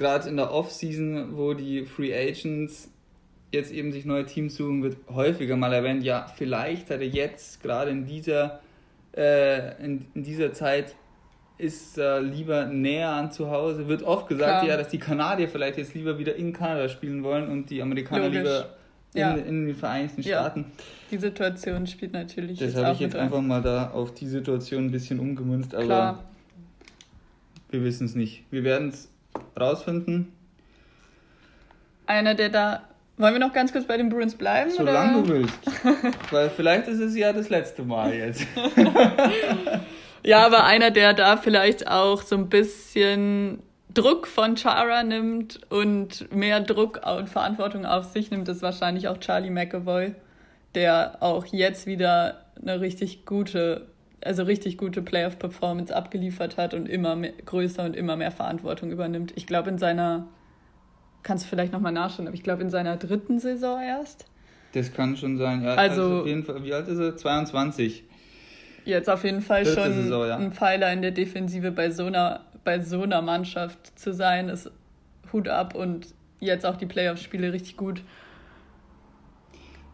gerade 0.03 0.29
in 0.29 0.37
der 0.37 0.53
Off-Season, 0.53 1.37
wo 1.37 1.55
die 1.55 1.85
Free 1.85 2.13
Agents 2.13 2.91
jetzt 3.53 3.71
eben 3.71 3.93
sich 3.93 4.05
neue 4.05 4.27
Teams 4.27 4.57
suchen, 4.57 4.83
wird 4.83 4.97
häufiger 5.09 5.57
mal 5.57 5.73
erwähnt, 5.73 6.03
ja, 6.03 6.27
vielleicht 6.37 6.91
hat 6.91 7.01
er 7.01 7.07
jetzt 7.07 7.63
gerade 7.63 7.91
in 7.91 8.07
dieser, 8.07 8.62
äh, 9.17 9.83
in, 9.85 10.07
in 10.15 10.23
dieser 10.23 10.53
Zeit 10.53 10.95
ist 11.59 11.97
er 11.97 12.21
lieber 12.21 12.67
näher 12.67 13.11
an 13.11 13.31
zu 13.31 13.51
Hause. 13.51 13.87
Wird 13.89 14.03
oft 14.03 14.29
gesagt, 14.29 14.63
Klar. 14.63 14.67
ja, 14.67 14.77
dass 14.77 14.89
die 14.89 14.99
Kanadier 14.99 15.49
vielleicht 15.49 15.79
jetzt 15.79 15.95
lieber 15.95 16.19
wieder 16.19 16.35
in 16.35 16.53
Kanada 16.53 16.89
spielen 16.89 17.23
wollen 17.23 17.49
und 17.49 17.71
die 17.71 17.81
Amerikaner 17.81 18.25
Logisch. 18.25 18.39
lieber 18.39 18.69
in, 19.15 19.21
ja. 19.21 19.35
in, 19.35 19.67
den 19.67 19.77
Vereinigten 19.77 20.23
Staaten. 20.23 20.61
Ja. 20.61 20.85
Die 21.11 21.19
Situation 21.19 21.87
spielt 21.87 22.13
natürlich. 22.13 22.59
Das 22.59 22.75
habe 22.75 22.93
ich 22.93 23.01
jetzt 23.01 23.15
einfach 23.15 23.41
mal 23.41 23.63
da 23.63 23.91
auf 23.91 24.15
die 24.15 24.27
Situation 24.27 24.87
ein 24.87 24.91
bisschen 24.91 25.21
umgemünzt, 25.21 25.75
aber 25.75 25.85
Klar. 25.85 26.25
wir 27.71 27.85
wissen 27.85 28.07
es 28.07 28.15
nicht. 28.15 28.45
Wir 28.51 28.65
werden 28.65 28.89
es 28.89 29.09
rausfinden. 29.59 30.33
Einer, 32.07 32.35
der 32.35 32.49
da. 32.49 32.83
Wollen 33.23 33.35
wir 33.35 33.39
noch 33.39 33.53
ganz 33.53 33.71
kurz 33.71 33.85
bei 33.85 33.97
den 33.97 34.09
Bruins 34.09 34.35
bleiben? 34.35 34.73
Solange 34.73 35.23
du 35.23 35.29
willst. 35.29 35.61
Weil 36.33 36.51
vielleicht 36.51 36.89
ist 36.89 36.99
es 36.99 37.17
ja 37.17 37.33
das 37.33 37.51
letzte 37.51 37.85
Mal 37.85 38.13
jetzt. 38.13 38.45
ja, 40.25 40.45
aber 40.45 40.65
einer, 40.65 40.91
der 40.91 41.15
da 41.15 41.37
vielleicht 41.37 41.87
auch 41.87 42.23
so 42.23 42.35
ein 42.35 42.49
bisschen 42.49 43.63
Druck 43.95 44.27
von 44.27 44.57
Chara 44.57 45.05
nimmt 45.05 45.61
und 45.71 46.35
mehr 46.35 46.59
Druck 46.59 47.03
und 47.07 47.29
Verantwortung 47.29 47.87
auf 47.87 48.07
sich 48.07 48.33
nimmt, 48.33 48.49
ist 48.49 48.61
wahrscheinlich 48.61 49.07
auch 49.07 49.19
Charlie 49.19 49.51
McAvoy, 49.51 50.17
der 50.75 51.19
auch 51.21 51.47
jetzt 51.47 51.87
wieder 51.87 52.47
eine 52.61 52.81
richtig 52.81 53.25
gute, 53.25 53.87
also 54.21 54.43
richtig 54.43 54.79
gute 54.79 55.01
Playoff-Performance 55.01 55.95
abgeliefert 55.95 56.57
hat 56.57 56.75
und 56.75 56.89
immer 56.89 57.15
mehr, 57.15 57.35
größer 57.47 57.85
und 57.85 57.95
immer 57.95 58.17
mehr 58.17 58.33
Verantwortung 58.33 58.91
übernimmt. 58.91 59.33
Ich 59.37 59.47
glaube, 59.47 59.71
in 59.71 59.79
seiner, 59.79 60.27
kannst 61.23 61.45
du 61.45 61.49
vielleicht 61.49 61.73
nochmal 61.73 61.93
nachschauen, 61.93 62.27
aber 62.27 62.35
ich 62.35 62.43
glaube, 62.43 62.63
in 62.63 62.71
seiner 62.71 62.97
dritten 62.97 63.39
Saison 63.39 63.81
erst. 63.81 64.27
Das 64.73 64.93
kann 64.93 65.17
schon 65.17 65.37
sein, 65.37 65.63
ja. 65.63 65.75
Also, 65.75 66.25
also 66.25 66.43
Fall, 66.45 66.65
wie 66.65 66.73
alt 66.73 66.89
ist 66.89 66.99
er? 66.99 67.17
22. 67.17 68.05
Jetzt 68.85 69.09
auf 69.09 69.23
jeden 69.25 69.43
Fall 69.43 69.65
Dritte 69.65 69.81
schon 69.81 69.93
Saison, 69.93 70.27
ja. 70.27 70.37
ein 70.37 70.53
Pfeiler 70.53 70.93
in 70.93 71.03
der 71.03 71.13
Defensive 71.13 71.71
bei 71.71 71.91
so 71.91 72.07
einer 72.07 72.41
bei 72.65 72.81
so 72.81 73.03
einer 73.03 73.23
Mannschaft 73.23 73.99
zu 73.99 74.13
sein, 74.13 74.49
ist 74.49 74.71
Hut 75.33 75.49
ab 75.49 75.75
und 75.75 76.07
jetzt 76.41 76.65
auch 76.65 76.77
die 76.77 76.87
Playoff-Spiele 76.87 77.53
richtig 77.53 77.77
gut. 77.77 78.03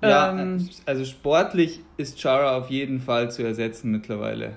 Ja, 0.03 0.31
ähm, 0.31 0.69
also 0.87 1.05
sportlich 1.05 1.81
ist 1.97 2.21
Chara 2.21 2.57
auf 2.57 2.71
jeden 2.71 3.01
Fall 3.01 3.31
zu 3.31 3.43
ersetzen 3.43 3.91
mittlerweile. 3.91 4.53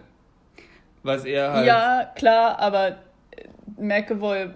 Was 1.04 1.26
er 1.26 1.54
halt. 1.54 1.68
Ja, 1.68 2.12
klar, 2.16 2.60
aber 2.60 2.98
McAvoy 3.78 4.50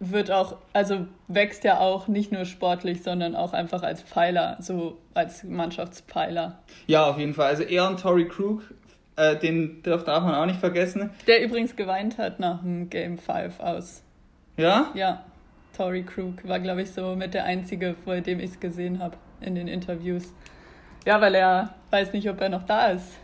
wird 0.00 0.30
auch, 0.30 0.56
also 0.72 1.06
wächst 1.28 1.64
ja 1.64 1.78
auch 1.78 2.08
nicht 2.08 2.32
nur 2.32 2.44
sportlich, 2.44 3.02
sondern 3.02 3.34
auch 3.34 3.52
einfach 3.52 3.82
als 3.82 4.02
Pfeiler, 4.02 4.56
so 4.60 4.98
als 5.14 5.44
Mannschaftspfeiler. 5.44 6.58
Ja, 6.86 7.06
auf 7.06 7.18
jeden 7.18 7.34
Fall. 7.34 7.46
Also 7.46 7.62
er 7.62 7.88
und 7.88 8.00
Tory 8.00 8.28
Krug 8.28 8.62
äh, 9.16 9.36
den 9.36 9.82
darf, 9.82 10.06
man 10.06 10.34
auch 10.34 10.46
nicht 10.46 10.60
vergessen. 10.60 11.10
Der 11.26 11.42
übrigens 11.42 11.76
geweint 11.76 12.18
hat 12.18 12.40
nach 12.40 12.62
dem 12.62 12.90
Game 12.90 13.18
5 13.18 13.60
aus. 13.60 14.02
Ja? 14.56 14.90
Ja. 14.94 15.24
Tory 15.76 16.02
Krug 16.04 16.46
war, 16.46 16.60
glaube 16.60 16.82
ich, 16.82 16.92
so 16.92 17.16
mit 17.16 17.34
der 17.34 17.44
einzige, 17.44 17.96
vor 18.04 18.20
dem 18.20 18.38
ich 18.38 18.52
es 18.52 18.60
gesehen 18.60 19.00
habe 19.00 19.16
in 19.40 19.54
den 19.54 19.66
Interviews. 19.66 20.32
Ja, 21.04 21.20
weil 21.20 21.34
er 21.34 21.74
weiß 21.90 22.12
nicht, 22.12 22.28
ob 22.30 22.40
er 22.40 22.48
noch 22.48 22.62
da 22.64 22.88
ist. 22.88 23.18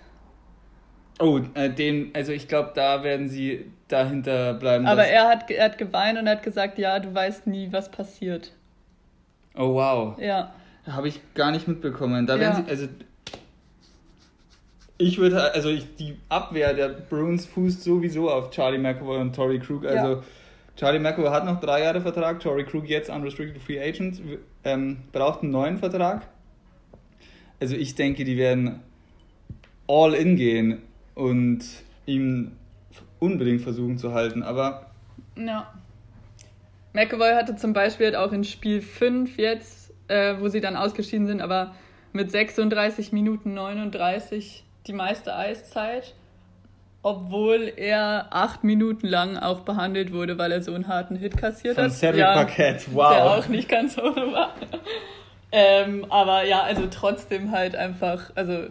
Oh, 1.20 1.38
äh, 1.52 1.68
den, 1.68 2.10
also 2.14 2.32
ich 2.32 2.48
glaube, 2.48 2.72
da 2.74 3.04
werden 3.04 3.28
sie 3.28 3.66
dahinter 3.88 4.54
bleiben. 4.54 4.86
Aber 4.86 5.04
er 5.04 5.28
hat, 5.28 5.50
er 5.50 5.66
hat 5.66 5.76
geweint 5.76 6.18
und 6.18 6.26
hat 6.26 6.42
gesagt, 6.42 6.78
ja, 6.78 6.98
du 6.98 7.14
weißt 7.14 7.46
nie, 7.46 7.68
was 7.70 7.90
passiert. 7.90 8.52
Oh, 9.54 9.74
wow. 9.74 10.18
Ja. 10.18 10.54
Habe 10.86 11.08
ich 11.08 11.20
gar 11.34 11.50
nicht 11.50 11.68
mitbekommen. 11.68 12.26
Da 12.26 12.36
ja. 12.36 12.40
werden 12.40 12.64
sie, 12.64 12.70
also 12.70 12.88
ich 14.96 15.18
würde, 15.18 15.52
also 15.52 15.68
ich, 15.68 15.94
die 15.96 16.16
Abwehr 16.30 16.72
der 16.72 16.88
Bruins 16.88 17.44
fußt 17.44 17.82
sowieso 17.82 18.30
auf 18.30 18.50
Charlie 18.50 18.78
McAvoy 18.78 19.18
und 19.18 19.36
Tory 19.36 19.58
Krug. 19.58 19.84
Also 19.84 20.14
ja. 20.14 20.22
Charlie 20.76 21.00
McAvoy 21.00 21.28
hat 21.28 21.44
noch 21.44 21.60
drei 21.60 21.82
Jahre 21.82 22.00
Vertrag, 22.00 22.40
Tory 22.40 22.64
Krug 22.64 22.88
jetzt 22.88 23.10
unrestricted 23.10 23.62
free 23.62 23.78
agent, 23.78 24.22
ähm, 24.64 24.98
braucht 25.12 25.42
einen 25.42 25.52
neuen 25.52 25.76
Vertrag. 25.76 26.26
Also 27.60 27.76
ich 27.76 27.94
denke, 27.94 28.24
die 28.24 28.38
werden 28.38 28.80
all 29.86 30.14
in 30.14 30.36
gehen 30.36 30.82
und 31.14 31.64
ihn 32.06 32.56
unbedingt 33.18 33.60
versuchen 33.60 33.98
zu 33.98 34.12
halten, 34.12 34.42
aber... 34.42 34.86
Ja. 35.36 35.72
McAvoy 36.92 37.34
hatte 37.34 37.56
zum 37.56 37.72
Beispiel 37.72 38.16
auch 38.16 38.32
in 38.32 38.44
Spiel 38.44 38.82
5 38.82 39.36
jetzt, 39.36 39.92
äh, 40.08 40.34
wo 40.40 40.48
sie 40.48 40.60
dann 40.60 40.76
ausgeschieden 40.76 41.26
sind, 41.26 41.40
aber 41.40 41.74
mit 42.12 42.30
36 42.30 43.12
Minuten 43.12 43.54
39 43.54 44.64
die 44.86 44.92
meiste 44.92 45.36
Eiszeit, 45.36 46.14
obwohl 47.02 47.72
er 47.76 48.28
acht 48.30 48.64
Minuten 48.64 49.06
lang 49.06 49.36
auch 49.36 49.60
behandelt 49.60 50.12
wurde, 50.12 50.36
weil 50.36 50.52
er 50.52 50.62
so 50.62 50.74
einen 50.74 50.88
harten 50.88 51.16
Hit 51.16 51.36
kassiert 51.36 51.76
Von 51.76 51.84
hat. 51.84 51.92
Cedric 51.92 52.20
ja, 52.20 52.34
Paquette, 52.34 52.86
wow. 52.92 53.12
Der 53.12 53.24
auch 53.24 53.48
nicht 53.48 53.68
ganz 53.68 53.96
ohne 53.96 54.32
war. 54.32 54.54
ähm, 55.52 56.06
aber 56.10 56.44
ja, 56.44 56.62
also 56.62 56.88
trotzdem 56.90 57.52
halt 57.52 57.76
einfach, 57.76 58.32
also. 58.34 58.66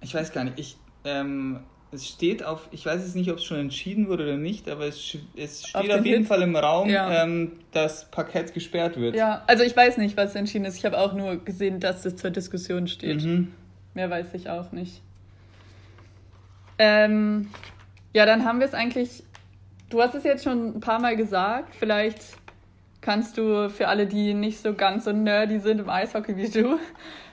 Ich 0.00 0.14
weiß 0.14 0.32
gar 0.32 0.44
nicht, 0.44 0.58
ich, 0.58 0.76
ähm, 1.04 1.60
es 1.92 2.08
steht 2.08 2.42
auf, 2.42 2.68
ich 2.70 2.86
weiß 2.86 3.02
jetzt 3.02 3.16
nicht, 3.16 3.30
ob 3.30 3.36
es 3.36 3.44
schon 3.44 3.58
entschieden 3.58 4.08
wurde 4.08 4.24
oder 4.24 4.36
nicht, 4.38 4.68
aber 4.68 4.86
es, 4.86 5.18
es 5.36 5.68
steht 5.68 5.90
auf, 5.90 6.00
auf 6.00 6.06
jeden 6.06 6.20
Hit? 6.20 6.26
Fall 6.26 6.40
im 6.42 6.56
Raum, 6.56 6.88
ja. 6.88 7.22
ähm, 7.22 7.52
dass 7.70 8.10
Parkett 8.10 8.54
gesperrt 8.54 8.96
wird. 8.96 9.14
Ja, 9.14 9.42
also 9.46 9.62
ich 9.62 9.76
weiß 9.76 9.98
nicht, 9.98 10.16
was 10.16 10.34
entschieden 10.34 10.64
ist. 10.64 10.78
Ich 10.78 10.86
habe 10.86 10.98
auch 10.98 11.12
nur 11.12 11.36
gesehen, 11.36 11.80
dass 11.80 12.04
es 12.06 12.16
zur 12.16 12.30
Diskussion 12.30 12.88
steht. 12.88 13.22
Mhm. 13.22 13.52
Mehr 13.92 14.08
weiß 14.08 14.32
ich 14.32 14.48
auch 14.48 14.72
nicht. 14.72 15.02
Ähm, 16.78 17.48
ja, 18.14 18.24
dann 18.24 18.44
haben 18.44 18.58
wir 18.58 18.66
es 18.66 18.74
eigentlich. 18.74 19.22
Du 19.90 20.00
hast 20.00 20.14
es 20.14 20.24
jetzt 20.24 20.44
schon 20.44 20.76
ein 20.76 20.80
paar 20.80 20.98
Mal 20.98 21.16
gesagt. 21.16 21.74
Vielleicht 21.78 22.22
kannst 23.02 23.36
du 23.36 23.68
für 23.68 23.88
alle, 23.88 24.06
die 24.06 24.32
nicht 24.32 24.62
so 24.62 24.72
ganz 24.72 25.04
so 25.04 25.12
nerdy 25.12 25.58
sind 25.58 25.80
im 25.80 25.90
Eishockey 25.90 26.36
wie 26.36 26.48
du, 26.48 26.78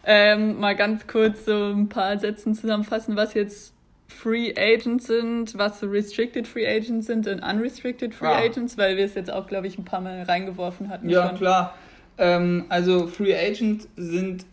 ähm, 0.03 0.59
mal 0.59 0.75
ganz 0.75 1.07
kurz 1.07 1.45
so 1.45 1.71
ein 1.71 1.87
paar 1.87 2.19
Sätzen 2.19 2.53
zusammenfassen, 2.55 3.15
was 3.15 3.33
jetzt 3.33 3.73
Free 4.07 4.53
Agents 4.57 5.05
sind, 5.05 5.57
was 5.57 5.83
Restricted 5.83 6.47
Free 6.47 6.67
Agents 6.67 7.05
sind 7.05 7.27
und 7.27 7.41
Unrestricted 7.41 8.13
Free 8.13 8.27
ah. 8.27 8.39
Agents, 8.39 8.77
weil 8.77 8.97
wir 8.97 9.05
es 9.05 9.13
jetzt 9.13 9.31
auch, 9.31 9.47
glaube 9.47 9.67
ich, 9.67 9.77
ein 9.77 9.85
paar 9.85 10.01
Mal 10.01 10.23
reingeworfen 10.23 10.89
hatten. 10.89 11.07
Ja, 11.09 11.29
schon. 11.29 11.37
klar. 11.37 11.75
Ähm, 12.17 12.65
also 12.69 13.07
Free 13.07 13.35
Agent 13.35 13.87
sind 13.95 14.45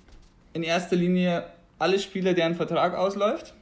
in 0.53 0.63
erster 0.63 0.97
Linie 0.97 1.45
alle 1.79 1.99
Spieler, 1.99 2.35
deren 2.35 2.55
Vertrag 2.55 2.95
ausläuft. 2.95 3.55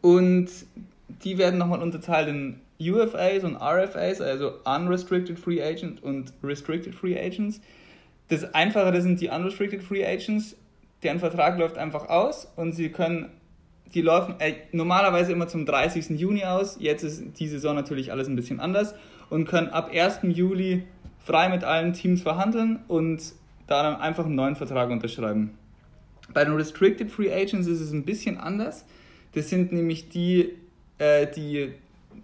Und 0.00 0.48
die 1.24 1.36
werden 1.36 1.58
nochmal 1.58 1.82
unterteilt 1.82 2.28
in 2.28 2.60
UFAs 2.80 3.44
und 3.44 3.56
RFAs, 3.56 4.20
also 4.20 4.52
Unrestricted 4.64 5.38
Free 5.38 5.62
Agents 5.62 6.00
und 6.02 6.32
Restricted 6.42 6.94
Free 6.94 7.18
Agents. 7.18 7.60
Das 8.28 8.54
Einfachere 8.54 9.00
sind 9.00 9.20
die 9.20 9.28
Unrestricted 9.28 9.82
Free 9.82 10.04
Agents, 10.04 10.56
deren 11.02 11.18
Vertrag 11.18 11.58
läuft 11.58 11.78
einfach 11.78 12.08
aus 12.08 12.50
und 12.56 12.72
sie 12.72 12.90
können, 12.90 13.30
die 13.94 14.02
laufen 14.02 14.34
äh, 14.40 14.54
normalerweise 14.72 15.32
immer 15.32 15.48
zum 15.48 15.64
30. 15.64 16.18
Juni 16.18 16.44
aus. 16.44 16.76
Jetzt 16.80 17.02
ist 17.02 17.38
die 17.38 17.48
Saison 17.48 17.74
natürlich 17.74 18.12
alles 18.12 18.28
ein 18.28 18.36
bisschen 18.36 18.60
anders 18.60 18.94
und 19.30 19.46
können 19.46 19.68
ab 19.68 19.90
1. 19.92 20.20
Juli 20.22 20.84
frei 21.24 21.48
mit 21.48 21.64
allen 21.64 21.92
Teams 21.92 22.22
verhandeln 22.22 22.80
und 22.88 23.32
da 23.66 23.82
dann 23.82 24.00
einfach 24.00 24.26
einen 24.26 24.36
neuen 24.36 24.56
Vertrag 24.56 24.90
unterschreiben. 24.90 25.56
Bei 26.32 26.44
den 26.44 26.54
Restricted 26.54 27.10
Free 27.10 27.32
Agents 27.32 27.66
ist 27.66 27.80
es 27.80 27.92
ein 27.92 28.04
bisschen 28.04 28.38
anders. 28.38 28.84
Das 29.34 29.48
sind 29.48 29.72
nämlich 29.72 30.08
die, 30.08 30.52
äh, 30.98 31.26
die 31.26 31.72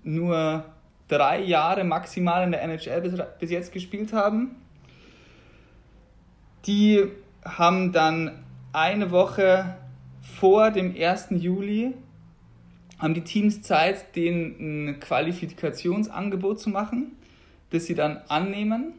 nur 0.02 0.64
drei 1.08 1.40
Jahre 1.40 1.84
maximal 1.84 2.44
in 2.44 2.52
der 2.52 2.62
NHL 2.62 3.00
bis, 3.00 3.14
bis 3.38 3.50
jetzt 3.50 3.72
gespielt 3.72 4.12
haben. 4.12 4.56
Die 6.66 7.04
haben 7.44 7.92
dann 7.92 8.44
eine 8.72 9.10
Woche 9.10 9.76
vor 10.22 10.70
dem 10.70 10.94
1. 10.96 11.28
Juli 11.30 11.94
haben 12.98 13.14
die 13.14 13.22
Teams 13.22 13.62
Zeit, 13.62 14.14
denen 14.14 14.90
ein 14.90 15.00
Qualifikationsangebot 15.00 16.60
zu 16.60 16.70
machen, 16.70 17.16
das 17.70 17.86
sie 17.86 17.96
dann 17.96 18.18
annehmen. 18.28 18.94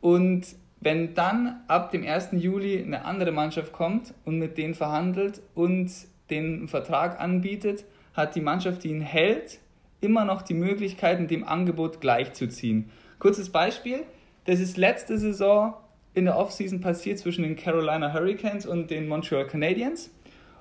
Und 0.00 0.46
wenn 0.80 1.14
dann 1.14 1.60
ab 1.68 1.90
dem 1.90 2.02
1. 2.02 2.30
Juli 2.32 2.82
eine 2.82 3.04
andere 3.04 3.30
Mannschaft 3.30 3.72
kommt 3.72 4.14
und 4.24 4.38
mit 4.38 4.56
denen 4.56 4.74
verhandelt 4.74 5.42
und 5.54 5.90
den 6.30 6.66
Vertrag 6.66 7.20
anbietet, 7.20 7.84
hat 8.14 8.34
die 8.34 8.40
Mannschaft, 8.40 8.84
die 8.84 8.88
ihn 8.88 9.02
hält, 9.02 9.60
immer 10.00 10.24
noch 10.24 10.42
die 10.42 10.54
Möglichkeit, 10.54 11.20
mit 11.20 11.30
dem 11.30 11.44
Angebot 11.44 12.00
gleichzuziehen. 12.00 12.90
Kurzes 13.18 13.50
Beispiel, 13.50 14.00
das 14.46 14.60
ist 14.60 14.76
letzte 14.76 15.18
Saison 15.18 15.74
in 16.14 16.24
der 16.24 16.36
Offseason 16.36 16.80
passiert 16.80 17.18
zwischen 17.18 17.42
den 17.42 17.56
Carolina 17.56 18.12
Hurricanes 18.12 18.66
und 18.66 18.90
den 18.90 19.06
Montreal 19.08 19.46
Canadiens. 19.46 20.10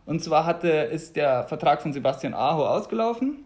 Und 0.06 0.24
zwar 0.24 0.46
hatte, 0.46 0.70
ist 0.70 1.16
der 1.16 1.44
Vertrag 1.46 1.82
von 1.82 1.94
Sebastian 1.94 2.34
Aho 2.34 2.68
ausgelaufen. 2.68 3.46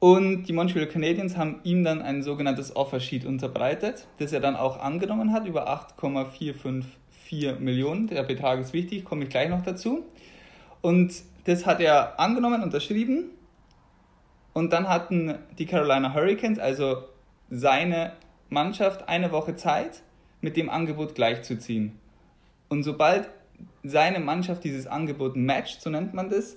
Und 0.00 0.44
die 0.44 0.52
Montreal 0.52 0.86
Canadiens 0.86 1.36
haben 1.36 1.60
ihm 1.64 1.82
dann 1.82 2.02
ein 2.02 2.22
sogenanntes 2.22 2.76
Offersheet 2.76 3.24
unterbreitet, 3.24 4.06
das 4.18 4.32
er 4.32 4.40
dann 4.40 4.54
auch 4.54 4.78
angenommen 4.80 5.32
hat, 5.32 5.46
über 5.46 5.68
8,454 5.68 7.58
Millionen. 7.58 8.06
Der 8.06 8.22
Betrag 8.22 8.60
ist 8.60 8.72
wichtig, 8.72 9.04
komme 9.04 9.24
ich 9.24 9.30
gleich 9.30 9.48
noch 9.48 9.64
dazu. 9.64 10.04
Und 10.80 11.14
das 11.44 11.66
hat 11.66 11.80
er 11.80 12.20
angenommen, 12.20 12.62
unterschrieben. 12.62 13.30
Und 14.58 14.72
dann 14.72 14.88
hatten 14.88 15.38
die 15.56 15.66
Carolina 15.66 16.14
Hurricanes, 16.14 16.58
also 16.58 17.04
seine 17.48 18.14
Mannschaft, 18.48 19.08
eine 19.08 19.30
Woche 19.30 19.54
Zeit, 19.54 20.02
mit 20.40 20.56
dem 20.56 20.68
Angebot 20.68 21.14
gleichzuziehen. 21.14 21.96
Und 22.68 22.82
sobald 22.82 23.28
seine 23.84 24.18
Mannschaft 24.18 24.64
dieses 24.64 24.88
Angebot 24.88 25.36
matcht, 25.36 25.80
so 25.80 25.90
nennt 25.90 26.12
man 26.12 26.28
das, 26.28 26.56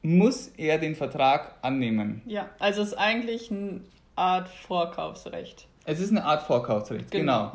muss 0.00 0.52
er 0.58 0.78
den 0.78 0.94
Vertrag 0.94 1.56
annehmen. 1.60 2.22
Ja, 2.24 2.50
also 2.60 2.82
es 2.82 2.90
ist 2.90 2.94
eigentlich 2.94 3.50
eine 3.50 3.80
Art 4.14 4.48
Vorkaufsrecht. 4.48 5.66
Es 5.84 5.98
ist 5.98 6.12
eine 6.12 6.24
Art 6.24 6.44
Vorkaufsrecht, 6.44 7.10
genau. 7.10 7.50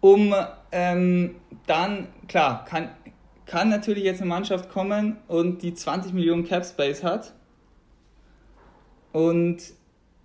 genau. 0.00 0.14
Um 0.14 0.32
ähm, 0.70 1.34
dann, 1.66 2.06
klar, 2.28 2.64
kann, 2.66 2.90
kann 3.46 3.68
natürlich 3.68 4.04
jetzt 4.04 4.20
eine 4.20 4.28
Mannschaft 4.28 4.70
kommen 4.70 5.16
und 5.26 5.62
die 5.62 5.74
20 5.74 6.12
Millionen 6.12 6.46
Cap 6.46 6.64
Space 6.64 7.02
hat 7.02 7.32
und 9.12 9.58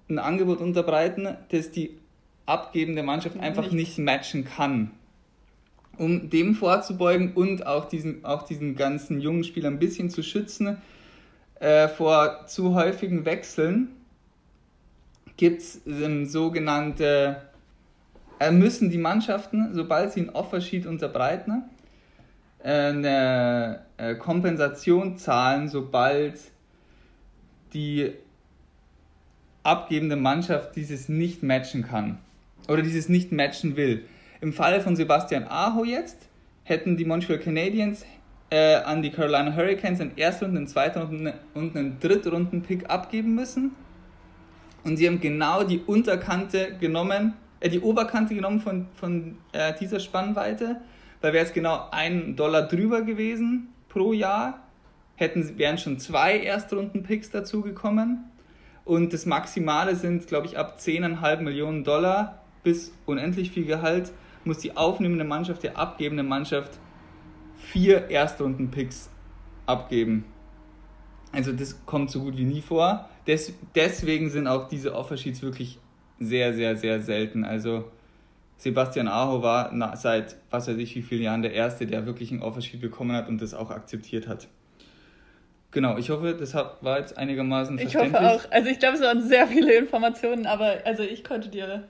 ein 0.10 0.20
Angebot 0.20 0.60
unterbreiten, 0.60 1.36
das 1.50 1.72
die 1.72 1.98
abgebende 2.46 3.04
Mannschaft 3.04 3.40
einfach 3.40 3.64
nicht, 3.64 3.74
nicht 3.74 3.98
matchen 4.00 4.46
kann. 4.46 4.92
Um 5.98 6.30
dem 6.30 6.56
vorzubeugen 6.56 7.34
und 7.34 7.66
auch 7.66 7.86
diesen, 7.86 8.26
auch 8.26 8.44
diesen 8.44 8.76
ganzen 8.76 9.22
jungen 9.22 9.44
Spielern 9.44 9.76
ein 9.76 9.80
bisschen 9.80 10.10
zu 10.10 10.24
schützen 10.24 10.78
äh, 11.60 11.88
vor 11.88 12.46
zu 12.48 12.76
häufigen 12.76 13.26
Wechseln, 13.26 13.90
gibt 15.38 15.62
es 15.62 15.82
ähm, 15.86 16.26
sogenannte, 16.26 17.42
äh, 18.40 18.52
müssen 18.52 18.90
die 18.90 18.98
Mannschaften, 18.98 19.74
sobald 19.74 20.12
sie 20.12 20.22
ein 20.22 20.30
Offersheet 20.30 20.86
unterbreiten, 20.86 21.64
äh, 22.64 22.70
eine 22.70 23.86
äh, 23.98 24.16
Kompensation 24.16 25.18
zahlen, 25.18 25.68
sobald 25.68 26.40
die 27.74 28.14
abgebende 29.66 30.16
Mannschaft 30.16 30.76
dieses 30.76 31.10
nicht 31.10 31.44
matchen 31.44 31.84
kann 31.84 32.18
oder 32.68 32.82
dieses 32.82 33.10
nicht 33.10 33.32
matchen 33.32 33.76
will. 33.76 34.06
Im 34.42 34.54
Falle 34.54 34.82
von 34.82 34.96
Sebastian 34.96 35.46
Aho 35.48 35.84
jetzt 35.84 36.18
hätten 36.64 36.98
die 36.98 37.06
Montreal 37.06 37.40
Canadiens 37.40 38.06
äh, 38.50 38.76
an 38.76 39.02
die 39.02 39.10
Carolina 39.10 39.56
Hurricanes 39.56 40.02
einen 40.02 40.18
Erstrunden, 40.18 40.58
einen 40.58 40.68
Zweitrunden 40.68 41.34
und 41.54 41.76
einen 41.76 42.00
Drittrunden-Pick 42.00 42.90
abgeben 42.90 43.36
müssen. 43.36 43.72
Und 44.84 44.98
sie 44.98 45.08
haben 45.08 45.20
genau 45.20 45.64
die 45.64 45.80
Unterkante 45.80 46.76
genommen, 46.80 47.34
äh, 47.60 47.70
die 47.70 47.80
Oberkante 47.80 48.36
genommen 48.36 48.60
von, 48.60 48.88
von 48.96 49.38
äh, 49.52 49.74
dieser 49.80 50.00
Spannweite, 50.00 50.82
weil 51.22 51.34
wäre 51.34 51.46
es 51.46 51.54
genau 51.54 51.88
ein 51.92 52.36
Dollar 52.36 52.68
drüber 52.68 53.02
gewesen 53.02 53.70
pro 53.90 54.14
Jahr, 54.14 54.62
hätten, 55.16 55.58
wären 55.58 55.78
schon 55.78 55.98
zwei 56.00 56.40
Erstrunden-Picks 56.40 57.32
dazugekommen. 57.32 58.26
Und 58.86 59.14
das 59.14 59.26
Maximale 59.26 59.96
sind, 59.96 60.28
glaube 60.28 60.48
ich, 60.48 60.58
ab 60.58 60.78
10,5 60.80 61.42
Millionen 61.42 61.84
Dollar 61.84 62.44
bis 62.64 62.94
unendlich 63.06 63.52
viel 63.52 63.66
Gehalt 63.66 64.12
muss 64.46 64.60
die 64.60 64.78
aufnehmende 64.78 65.26
Mannschaft 65.26 65.64
der 65.64 65.78
abgebenden 65.78 66.28
Mannschaft 66.28 66.80
vier 67.58 68.10
Erstrunden-Picks 68.10 69.10
abgeben. 69.66 70.26
Also 71.32 71.52
das 71.52 71.86
kommt 71.86 72.12
so 72.12 72.22
gut 72.22 72.38
wie 72.38 72.46
nie 72.46 72.62
vor. 72.62 73.10
Des, 73.28 73.54
deswegen 73.74 74.30
sind 74.30 74.48
auch 74.48 74.68
diese 74.68 74.94
Offersheets 74.94 75.42
wirklich 75.42 75.80
sehr, 76.20 76.54
sehr, 76.54 76.78
sehr 76.78 77.02
selten. 77.02 77.44
Also 77.44 77.92
Sebastian 78.58 79.08
Aho 79.08 79.42
war 79.42 79.98
seit 79.98 80.38
was 80.50 80.68
weiß 80.68 80.78
ich 80.78 80.96
wie 80.96 81.02
vielen 81.02 81.24
Jahren 81.24 81.42
der 81.42 81.54
Erste, 81.54 81.88
der 81.88 82.06
wirklich 82.06 82.32
ein 82.32 82.42
Offersheet 82.42 82.82
bekommen 82.82 83.12
hat 83.12 83.28
und 83.28 83.42
das 83.42 83.54
auch 83.54 83.72
akzeptiert 83.72 84.28
hat. 84.28 84.48
Genau, 85.76 85.98
ich 85.98 86.10
hoffe, 86.10 86.34
das 86.34 86.56
war 86.56 87.00
jetzt 87.00 87.18
einigermaßen 87.18 87.78
verständlich. 87.78 88.14
Ich 88.14 88.28
hoffe 88.28 88.46
auch. 88.48 88.52
Also 88.52 88.70
ich 88.70 88.80
glaube, 88.80 88.96
es 88.96 89.02
waren 89.02 89.22
sehr 89.22 89.46
viele 89.46 89.76
Informationen, 89.76 90.48
aber 90.48 90.78
also 90.86 91.04
ich 91.04 91.24
konnte 91.24 91.50
dir 91.50 91.84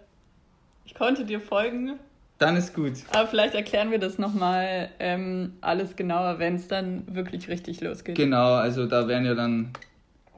ich 0.86 0.94
konnte 0.94 1.26
dir 1.26 1.40
folgen. 1.40 2.00
Dann 2.38 2.58
ist 2.58 2.74
gut. 2.74 2.94
Aber 3.12 3.28
vielleicht 3.28 3.56
erklären 3.56 3.92
wir 3.92 4.00
das 4.00 4.18
nochmal 4.18 4.90
ähm, 5.00 5.54
alles 5.62 5.96
genauer, 5.96 6.40
wenn 6.40 6.56
es 6.56 6.68
dann 6.68 7.04
wirklich 7.16 7.48
richtig 7.48 7.80
losgeht. 7.82 8.16
Genau, 8.16 8.56
also 8.56 8.86
da 8.86 9.08
werden 9.08 9.26
ja 9.26 9.36
dann 9.36 9.70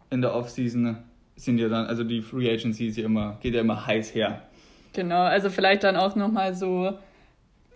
in 0.09 0.21
der 0.21 0.33
Offseason 0.33 0.97
sind 1.35 1.57
ja 1.57 1.69
dann, 1.69 1.85
also 1.85 2.03
die 2.03 2.21
Free 2.21 2.51
Agency 2.51 2.87
ist 2.87 2.97
ja 2.97 3.05
immer, 3.05 3.37
geht 3.41 3.53
ja 3.53 3.61
immer 3.61 3.87
heiß 3.87 4.13
her. 4.13 4.41
Genau, 4.93 5.21
also 5.21 5.49
vielleicht 5.49 5.83
dann 5.83 5.95
auch 5.95 6.15
nochmal 6.15 6.53
so, 6.53 6.97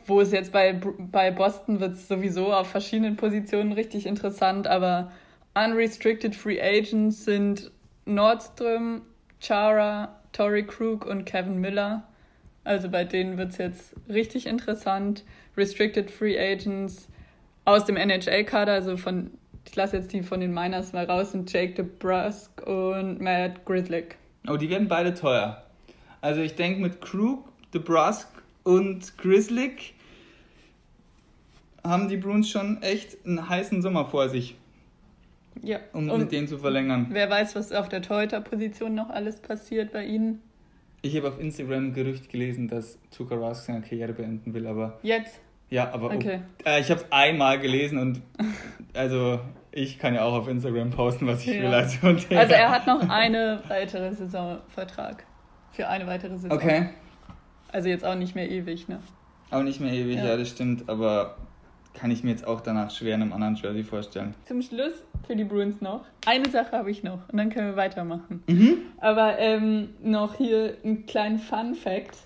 wo 0.05 0.21
es 0.21 0.31
jetzt 0.31 0.51
bei, 0.51 0.73
bei 0.73 1.31
Boston 1.31 1.79
wird 1.79 1.93
es 1.93 2.07
sowieso 2.07 2.53
auf 2.53 2.69
verschiedenen 2.69 3.15
Positionen 3.15 3.71
richtig 3.71 4.05
interessant, 4.05 4.67
aber 4.67 5.11
unrestricted 5.55 6.35
Free 6.35 6.61
Agents 6.61 7.25
sind 7.25 7.71
Nordström, 8.05 9.01
Chara, 9.39 10.15
Tory 10.31 10.63
Krug 10.65 11.05
und 11.05 11.25
Kevin 11.25 11.59
Miller. 11.59 12.03
Also 12.63 12.89
bei 12.89 13.03
denen 13.03 13.37
wird 13.37 13.51
es 13.51 13.57
jetzt 13.57 13.93
richtig 14.07 14.45
interessant. 14.45 15.23
Restricted 15.57 16.09
Free 16.09 16.37
Agents 16.39 17.07
aus 17.65 17.85
dem 17.85 17.97
NHL-Kader, 17.97 18.73
also 18.73 18.97
von, 18.97 19.31
ich 19.67 19.75
lasse 19.75 19.97
jetzt 19.97 20.13
die 20.13 20.23
von 20.23 20.39
den 20.39 20.53
Miners 20.53 20.93
mal 20.93 21.05
raus, 21.05 21.31
sind 21.31 21.51
Jake 21.51 21.73
DeBrusk 21.73 22.65
und 22.65 23.19
Matt 23.19 23.65
Grizzlick. 23.65 24.17
Oh, 24.47 24.57
die 24.57 24.69
werden 24.69 24.87
beide 24.87 25.13
teuer. 25.13 25.63
Also 26.21 26.41
ich 26.41 26.55
denke 26.55 26.81
mit 26.81 27.01
Krug, 27.01 27.49
DeBrusk 27.73 28.27
und 28.63 29.17
Grizzlick 29.17 29.93
haben 31.83 32.07
die 32.07 32.17
Bruins 32.17 32.49
schon 32.49 32.81
echt 32.83 33.17
einen 33.25 33.49
heißen 33.49 33.81
Sommer 33.81 34.05
vor 34.05 34.29
sich. 34.29 34.55
Ja. 35.63 35.79
Um 35.93 36.09
und 36.09 36.19
mit 36.19 36.31
denen 36.31 36.47
zu 36.47 36.57
verlängern. 36.57 37.07
Wer 37.11 37.29
weiß, 37.29 37.55
was 37.55 37.71
auf 37.71 37.89
der 37.89 38.01
Torhüter-Position 38.01 38.95
noch 38.95 39.09
alles 39.09 39.37
passiert 39.37 39.91
bei 39.91 40.05
ihnen. 40.05 40.41
Ich 41.03 41.15
habe 41.15 41.29
auf 41.29 41.39
Instagram 41.39 41.87
ein 41.87 41.93
Gerücht 41.93 42.29
gelesen, 42.29 42.67
dass 42.67 42.99
Zucker 43.09 43.41
Rask 43.41 43.65
seine 43.65 43.81
Karriere 43.81 44.13
beenden 44.13 44.53
will, 44.53 44.67
aber. 44.67 44.99
Jetzt? 45.01 45.39
Ja, 45.69 45.93
aber 45.93 46.07
okay. 46.07 46.41
oh, 46.65 46.69
äh, 46.69 46.81
ich 46.81 46.91
habe 46.91 47.01
es 47.01 47.11
einmal 47.11 47.59
gelesen 47.59 47.97
und 47.97 48.21
also 48.93 49.39
ich 49.71 49.97
kann 49.99 50.13
ja 50.13 50.23
auch 50.23 50.33
auf 50.33 50.47
Instagram 50.47 50.89
posten, 50.89 51.27
was 51.27 51.41
ich 51.45 51.55
ja. 51.55 51.61
will. 51.63 51.73
Also, 51.73 52.07
also 52.07 52.53
er 52.53 52.69
hat 52.69 52.87
noch 52.87 53.07
eine 53.09 53.63
weitere 53.67 54.13
Saisonvertrag. 54.13 55.25
Für 55.71 55.87
eine 55.87 56.05
weitere 56.07 56.37
Saison. 56.37 56.51
Okay. 56.51 56.89
Also 57.71 57.87
jetzt 57.87 58.03
auch 58.03 58.15
nicht 58.15 58.35
mehr 58.35 58.49
ewig, 58.49 58.89
ne? 58.89 58.99
Auch 59.49 59.63
nicht 59.63 59.79
mehr 59.79 59.93
ewig, 59.93 60.17
ja, 60.17 60.25
ja 60.25 60.37
das 60.37 60.49
stimmt, 60.49 60.89
aber 60.89 61.37
kann 61.93 62.11
ich 62.11 62.23
mir 62.23 62.31
jetzt 62.31 62.45
auch 62.45 62.61
danach 62.61 62.91
schwer 62.91 63.15
in 63.15 63.21
einem 63.21 63.33
anderen 63.33 63.55
Jersey 63.55 63.83
vorstellen. 63.83 64.33
Zum 64.45 64.61
Schluss 64.61 64.93
für 65.27 65.35
die 65.35 65.43
Bruins 65.43 65.81
noch. 65.81 66.05
Eine 66.25 66.49
Sache 66.49 66.71
habe 66.71 66.91
ich 66.91 67.03
noch 67.03 67.19
und 67.29 67.37
dann 67.37 67.49
können 67.49 67.67
wir 67.67 67.75
weitermachen. 67.75 68.43
Mhm. 68.47 68.77
Aber 68.99 69.37
ähm, 69.39 69.89
noch 70.01 70.35
hier 70.35 70.77
ein 70.83 71.05
kleinen 71.05 71.39
Fun 71.39 71.75
Fact. 71.75 72.17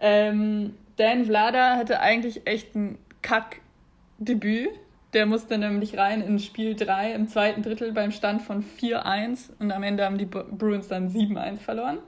Ähm, 0.00 0.74
Dan 0.96 1.24
Vlada 1.24 1.76
hatte 1.76 2.00
eigentlich 2.00 2.46
echt 2.46 2.74
ein 2.74 2.98
Kack-Debüt. 3.22 4.70
Der 5.12 5.26
musste 5.26 5.58
nämlich 5.58 5.98
rein 5.98 6.20
in 6.20 6.38
Spiel 6.38 6.76
3 6.76 7.12
im 7.12 7.28
zweiten 7.28 7.62
Drittel 7.62 7.92
beim 7.92 8.12
Stand 8.12 8.42
von 8.42 8.62
4-1 8.62 9.50
und 9.58 9.72
am 9.72 9.82
Ende 9.82 10.04
haben 10.04 10.18
die 10.18 10.26
Bruins 10.26 10.88
dann 10.88 11.08
7-1 11.08 11.58
verloren. 11.58 11.98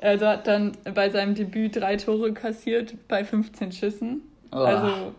Also 0.00 0.26
hat 0.26 0.46
dann 0.46 0.72
bei 0.94 1.10
seinem 1.10 1.34
Debüt 1.34 1.76
drei 1.76 1.96
Tore 1.96 2.32
kassiert 2.32 2.94
bei 3.06 3.24
15 3.24 3.70
Schüssen. 3.70 4.22
Oh. 4.50 4.56
Also 4.56 5.14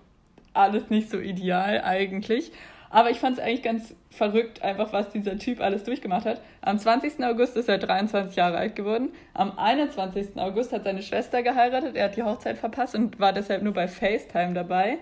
alles 0.53 0.89
nicht 0.89 1.09
so 1.09 1.19
ideal 1.19 1.81
eigentlich. 1.83 2.51
Aber 2.93 3.09
ich 3.09 3.19
fand 3.19 3.39
es 3.39 3.43
eigentlich 3.43 3.63
ganz 3.63 3.95
verrückt, 4.11 4.61
einfach 4.61 4.93
was 4.93 5.09
dieser 5.09 5.39
Typ 5.39 5.61
alles 5.61 5.83
durchgemacht 5.83 6.25
hat. 6.25 6.41
Am 6.61 6.77
20. 6.77 7.25
August 7.25 7.57
ist 7.57 7.67
er 7.67 7.79
23 7.79 8.35
Jahre 8.35 8.57
alt 8.57 8.75
geworden. 8.75 9.09
Am 9.33 9.57
21. 9.57 10.37
August 10.37 10.71
hat 10.71 10.83
seine 10.83 11.01
Schwester 11.01 11.41
geheiratet. 11.41 11.95
Er 11.95 12.05
hat 12.05 12.15
die 12.15 12.21
Hochzeit 12.21 12.59
verpasst 12.59 12.93
und 12.93 13.19
war 13.19 13.33
deshalb 13.33 13.63
nur 13.63 13.73
bei 13.73 13.87
FaceTime 13.87 14.53
dabei. 14.53 14.99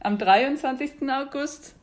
Am 0.00 0.16
23. 0.16 1.10
August 1.10 1.74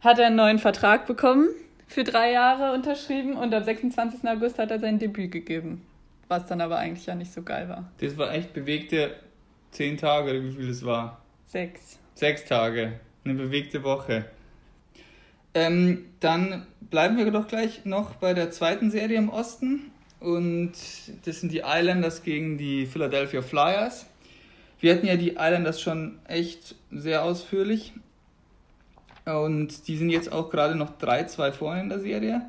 hat 0.00 0.18
er 0.18 0.28
einen 0.28 0.36
neuen 0.36 0.58
Vertrag 0.58 1.06
bekommen, 1.06 1.48
für 1.86 2.04
drei 2.04 2.32
Jahre 2.32 2.72
unterschrieben 2.74 3.34
und 3.34 3.52
am 3.52 3.64
26. 3.64 4.26
August 4.28 4.58
hat 4.58 4.70
er 4.70 4.78
sein 4.78 4.98
Debüt 4.98 5.32
gegeben. 5.32 5.84
Was 6.28 6.46
dann 6.46 6.60
aber 6.60 6.78
eigentlich 6.78 7.06
ja 7.06 7.14
nicht 7.14 7.32
so 7.32 7.42
geil 7.42 7.68
war. 7.68 7.90
Das 8.00 8.16
war 8.16 8.32
echt 8.32 8.52
bewegte 8.52 9.14
zehn 9.72 9.96
Tage 9.96 10.42
wie 10.42 10.52
viel 10.52 10.70
es 10.70 10.84
war. 10.84 11.20
Sechs. 11.48 11.98
Sechs 12.14 12.44
Tage. 12.44 13.00
Eine 13.24 13.32
bewegte 13.32 13.82
Woche. 13.82 14.26
Ähm, 15.54 16.04
dann 16.20 16.66
bleiben 16.90 17.16
wir 17.16 17.30
doch 17.30 17.48
gleich 17.48 17.86
noch 17.86 18.16
bei 18.16 18.34
der 18.34 18.50
zweiten 18.50 18.90
Serie 18.90 19.16
im 19.16 19.30
Osten. 19.30 19.90
Und 20.20 20.72
das 21.24 21.40
sind 21.40 21.50
die 21.50 21.62
Islanders 21.64 22.22
gegen 22.22 22.58
die 22.58 22.84
Philadelphia 22.84 23.40
Flyers. 23.40 24.04
Wir 24.78 24.94
hatten 24.94 25.06
ja 25.06 25.16
die 25.16 25.30
Islanders 25.30 25.80
schon 25.80 26.18
echt 26.26 26.74
sehr 26.90 27.24
ausführlich. 27.24 27.94
Und 29.24 29.88
die 29.88 29.96
sind 29.96 30.10
jetzt 30.10 30.30
auch 30.30 30.50
gerade 30.50 30.74
noch 30.74 30.98
3-2 30.98 31.52
vorne 31.52 31.80
in 31.80 31.88
der 31.88 32.00
Serie. 32.00 32.42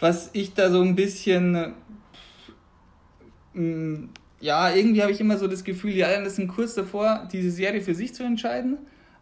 was 0.00 0.30
ich 0.32 0.54
da 0.54 0.70
so 0.70 0.80
ein 0.80 0.96
bisschen. 0.96 1.74
Ja, 4.40 4.72
irgendwie 4.72 5.02
habe 5.02 5.12
ich 5.12 5.20
immer 5.20 5.36
so 5.36 5.48
das 5.48 5.64
Gefühl, 5.64 5.92
die 5.92 6.00
Islanders 6.00 6.36
sind 6.36 6.48
kurz 6.48 6.74
davor, 6.74 7.28
diese 7.32 7.50
Serie 7.50 7.80
für 7.80 7.94
sich 7.94 8.14
zu 8.14 8.22
entscheiden, 8.22 8.78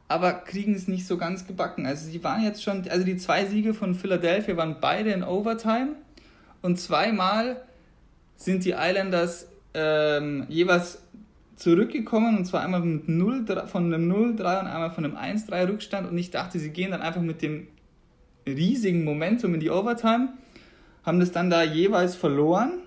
aber 0.09 0.33
kriegen 0.33 0.75
es 0.75 0.89
nicht 0.89 1.07
so 1.07 1.17
ganz 1.17 1.47
gebacken. 1.47 1.87
Also, 1.87 2.11
sie 2.11 2.23
waren 2.23 2.43
jetzt 2.43 2.63
schon. 2.63 2.89
Also, 2.89 3.05
die 3.05 3.17
zwei 3.17 3.47
Siege 3.47 3.75
von 3.75 3.95
Philadelphia 3.95 4.57
waren 4.57 4.77
beide 4.81 5.11
in 5.11 5.23
Overtime 5.23 5.97
und 6.63 6.79
zweimal 6.79 7.63
sind 8.37 8.65
die 8.65 8.75
Islanders 8.77 9.49
ähm, 9.73 10.47
jeweils 10.49 10.99
zurückgekommen 11.57 12.37
und 12.37 12.45
zwar 12.45 12.63
einmal 12.63 12.81
mit 12.81 13.09
0, 13.09 13.47
von 13.67 13.93
einem 13.93 14.13
0-3 14.13 14.61
und 14.61 14.67
einmal 14.67 14.91
von 14.91 15.05
einem 15.05 15.17
1-3 15.17 15.69
Rückstand 15.69 16.11
und 16.11 16.17
ich 16.19 16.31
dachte, 16.31 16.59
sie 16.59 16.71
gehen 16.71 16.91
dann 16.91 17.01
einfach 17.01 17.23
mit 17.23 17.41
dem 17.41 17.67
riesigen 18.47 19.05
Momentum 19.05 19.55
in 19.55 19.61
die 19.61 19.71
Overtime, 19.71 20.35
haben 21.05 21.19
das 21.19 21.33
dann 21.33 21.51
da 21.51 21.63
jeweils 21.63 22.15
verloren. 22.15 22.83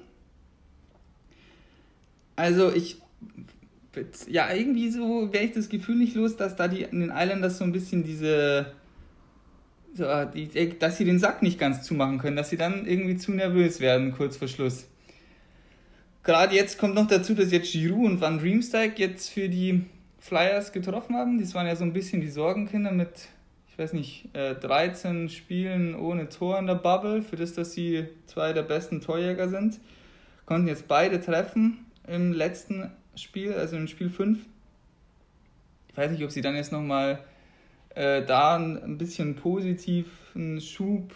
Also 2.39 2.71
ich, 2.71 2.97
ja, 4.28 4.52
irgendwie 4.54 4.89
so 4.89 5.32
wäre 5.34 5.43
ich 5.43 5.52
das 5.52 5.69
Gefühl 5.69 5.95
nicht 5.95 6.15
los, 6.15 6.38
dass 6.38 6.56
da 6.56 6.67
die 6.67 6.84
in 6.84 7.02
den 7.02 7.12
Islanders 7.13 7.58
so 7.58 7.63
ein 7.65 7.71
bisschen 7.71 8.04
diese, 8.04 8.73
so, 9.93 10.06
die, 10.34 10.78
dass 10.80 10.97
sie 10.97 11.06
den 11.06 11.19
Sack 11.19 11.43
nicht 11.43 11.60
ganz 11.60 11.84
zumachen 11.84 12.17
können, 12.17 12.36
dass 12.38 12.49
sie 12.49 12.58
dann 12.58 12.86
irgendwie 12.86 13.17
zu 13.17 13.32
nervös 13.32 13.80
werden 13.80 14.13
kurz 14.13 14.38
vor 14.38 14.47
Schluss 14.47 14.86
gerade 16.23 16.56
jetzt 16.56 16.78
kommt 16.78 16.95
noch 16.95 17.08
dazu, 17.08 17.34
dass 17.34 17.52
jetzt 17.52 17.71
Giroud 17.71 18.06
und 18.06 18.21
Van 18.21 18.39
Riemsdyk 18.39 18.99
jetzt 18.99 19.30
für 19.30 19.49
die 19.49 19.86
Flyers 20.19 20.71
getroffen 20.71 21.15
haben. 21.15 21.39
Das 21.39 21.56
waren 21.56 21.67
ja 21.67 21.75
so 21.75 21.84
ein 21.84 21.91
bisschen 21.91 22.21
die 22.21 22.30
Sorgenkinder 22.30 22.91
mit, 22.91 23.28
ich 23.67 23.80
weiß 23.80 23.93
nicht, 23.93 24.30
13 24.34 25.25
äh, 25.25 25.30
Spielen 25.30 25.95
ohne 25.95 26.30
Tor 26.30 26.60
in 26.60 26.67
der 26.67 26.75
Bubble, 26.75 27.21
für 27.21 27.36
das, 27.36 27.54
dass 27.54 27.73
sie 27.73 28.06
zwei 28.28 28.54
der 28.54 28.63
besten 28.63 29.02
Torjäger 29.02 29.49
sind. 29.49 29.80
Konnten 30.45 30.67
jetzt 30.67 30.88
beide 30.88 31.19
treffen 31.19 31.86
im 32.09 32.33
letzten 32.33 32.91
Spiel, 33.15 33.53
also 33.53 33.77
im 33.77 33.87
Spiel 33.87 34.09
5. 34.09 34.39
Ich 35.89 35.97
weiß 35.97 36.11
nicht, 36.11 36.23
ob 36.23 36.31
sie 36.31 36.41
dann 36.41 36.55
jetzt 36.55 36.71
nochmal 36.71 37.23
äh, 37.95 38.23
da 38.23 38.55
ein 38.55 38.97
bisschen 38.97 39.35
positiven 39.35 40.61
Schub 40.61 41.13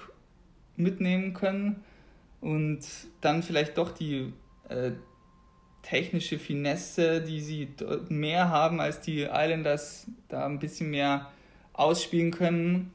mitnehmen 0.76 1.34
können 1.34 1.84
und 2.42 2.82
dann 3.22 3.44
vielleicht 3.44 3.78
doch 3.78 3.92
die 3.92 4.34
äh, 4.70 4.92
technische 5.82 6.40
Finesse, 6.40 7.22
die 7.22 7.42
sie 7.42 7.70
mehr 8.10 8.50
haben 8.50 8.80
als 8.80 9.02
die 9.02 9.22
Islanders, 9.22 10.08
da 10.30 10.46
ein 10.46 10.60
bisschen 10.60 10.90
mehr 10.90 11.32
ausspielen 11.74 12.32
können. 12.32 12.92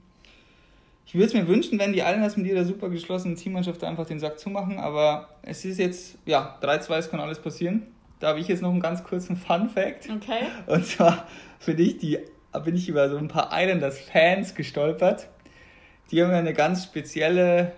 Ich 1.08 1.14
würde 1.14 1.24
es 1.24 1.32
mir 1.32 1.48
wünschen, 1.48 1.78
wenn 1.78 1.94
die 1.94 2.00
Islanders 2.00 2.36
mit 2.36 2.46
ihrer 2.46 2.66
super 2.66 2.90
geschlossenen 2.90 3.34
Teammannschaft 3.34 3.82
einfach 3.82 4.04
den 4.04 4.20
Sack 4.20 4.38
zumachen, 4.38 4.78
aber 4.78 5.30
es 5.40 5.64
ist 5.64 5.78
jetzt, 5.78 6.18
ja, 6.26 6.58
3-2, 6.60 6.96
es 6.98 7.10
kann 7.10 7.18
alles 7.18 7.38
passieren. 7.38 7.86
Da 8.20 8.28
habe 8.28 8.40
ich 8.40 8.48
jetzt 8.48 8.60
noch 8.60 8.70
einen 8.70 8.80
ganz 8.80 9.02
kurzen 9.02 9.34
Fun-Fact. 9.34 10.10
Okay. 10.10 10.48
Und 10.66 10.84
zwar 10.84 11.26
finde 11.60 11.84
ich, 11.84 11.96
die, 11.96 12.18
bin 12.62 12.76
ich 12.76 12.90
über 12.90 13.08
so 13.08 13.16
ein 13.16 13.28
paar 13.28 13.48
Islanders-Fans 13.50 14.54
gestolpert. 14.54 15.28
Die 16.10 16.22
haben 16.22 16.30
ja 16.30 16.36
eine 16.36 16.52
ganz 16.52 16.84
spezielle 16.84 17.72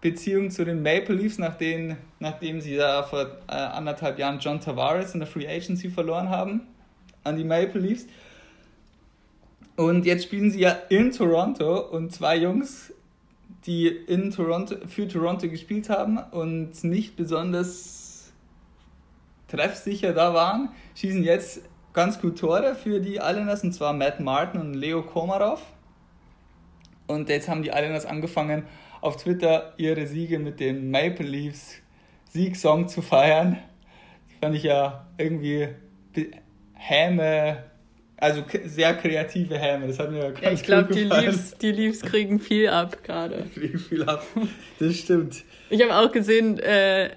Beziehung 0.00 0.52
zu 0.52 0.64
den 0.64 0.84
Maple 0.84 1.16
Leafs, 1.16 1.38
nachdem, 1.38 1.96
nachdem 2.20 2.60
sie 2.60 2.76
da 2.76 3.02
vor 3.02 3.22
äh, 3.48 3.54
anderthalb 3.54 4.20
Jahren 4.20 4.38
John 4.38 4.60
Tavares 4.60 5.14
in 5.14 5.18
der 5.18 5.26
Free 5.26 5.48
Agency 5.48 5.90
verloren 5.90 6.28
haben 6.28 6.60
an 7.24 7.36
die 7.36 7.44
Maple 7.44 7.80
Leafs. 7.80 8.06
Und 9.76 10.04
jetzt 10.04 10.24
spielen 10.24 10.50
sie 10.50 10.60
ja 10.60 10.70
in 10.88 11.12
Toronto 11.12 11.80
und 11.80 12.12
zwei 12.12 12.36
Jungs, 12.36 12.92
die 13.66 13.86
in 13.86 14.30
Toronto, 14.30 14.76
für 14.86 15.08
Toronto 15.08 15.48
gespielt 15.48 15.88
haben 15.88 16.18
und 16.18 16.84
nicht 16.84 17.16
besonders 17.16 18.32
treffsicher 19.48 20.12
da 20.12 20.34
waren, 20.34 20.70
schießen 20.94 21.22
jetzt 21.22 21.62
ganz 21.92 22.20
gut 22.20 22.38
Tore 22.38 22.74
für 22.74 23.00
die 23.00 23.16
Islanders 23.16 23.62
und 23.62 23.72
zwar 23.72 23.92
Matt 23.92 24.20
Martin 24.20 24.60
und 24.60 24.74
Leo 24.74 25.02
Komarov. 25.02 25.62
Und 27.06 27.28
jetzt 27.28 27.48
haben 27.48 27.62
die 27.62 27.68
Islanders 27.68 28.06
angefangen, 28.06 28.64
auf 29.00 29.16
Twitter 29.16 29.74
ihre 29.76 30.06
Siege 30.06 30.38
mit 30.38 30.60
den 30.60 30.90
Maple 30.90 31.26
Leafs 31.26 31.74
Siegsong 32.30 32.88
zu 32.88 33.02
feiern. 33.02 33.58
Das 34.28 34.38
fand 34.40 34.54
ich 34.56 34.62
ja 34.62 35.06
irgendwie 35.18 35.68
Häme, 36.72 37.64
also 38.16 38.44
sehr 38.64 38.94
kreative 38.94 39.58
Häme. 39.58 39.88
Das 39.88 39.98
hat 39.98 40.10
mir 40.10 40.20
ganz 40.30 40.40
ja, 40.40 40.52
Ich 40.52 40.62
glaube, 40.62 40.94
die 40.94 41.04
Leafs, 41.04 41.56
die 41.58 41.72
Leafs 41.72 42.02
kriegen 42.02 42.38
viel 42.38 42.68
ab 42.68 43.02
gerade. 43.02 43.46
Kriegen 43.54 43.78
viel 43.78 44.04
ab. 44.04 44.24
Das 44.78 44.96
stimmt. 44.96 45.44
Ich 45.70 45.82
habe 45.82 45.96
auch 45.96 46.12
gesehen, 46.12 46.58
äh, 46.58 47.10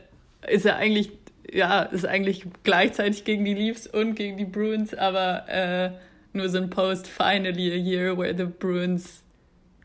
ist 0.47 0.65
er 0.65 0.77
eigentlich, 0.77 1.11
ja, 1.51 1.83
ist 1.83 2.05
eigentlich 2.05 2.45
gleichzeitig 2.63 3.23
gegen 3.23 3.45
die 3.45 3.53
Leafs 3.53 3.85
und 3.85 4.15
gegen 4.15 4.37
die 4.37 4.45
Bruins, 4.45 4.93
aber 4.93 5.47
äh, 5.47 5.91
nur 6.33 6.49
so 6.49 6.57
ein 6.57 6.69
Post, 6.69 7.07
finally 7.07 7.71
a 7.71 7.75
year 7.75 8.17
where 8.17 8.35
the 8.35 8.45
Bruins 8.45 9.23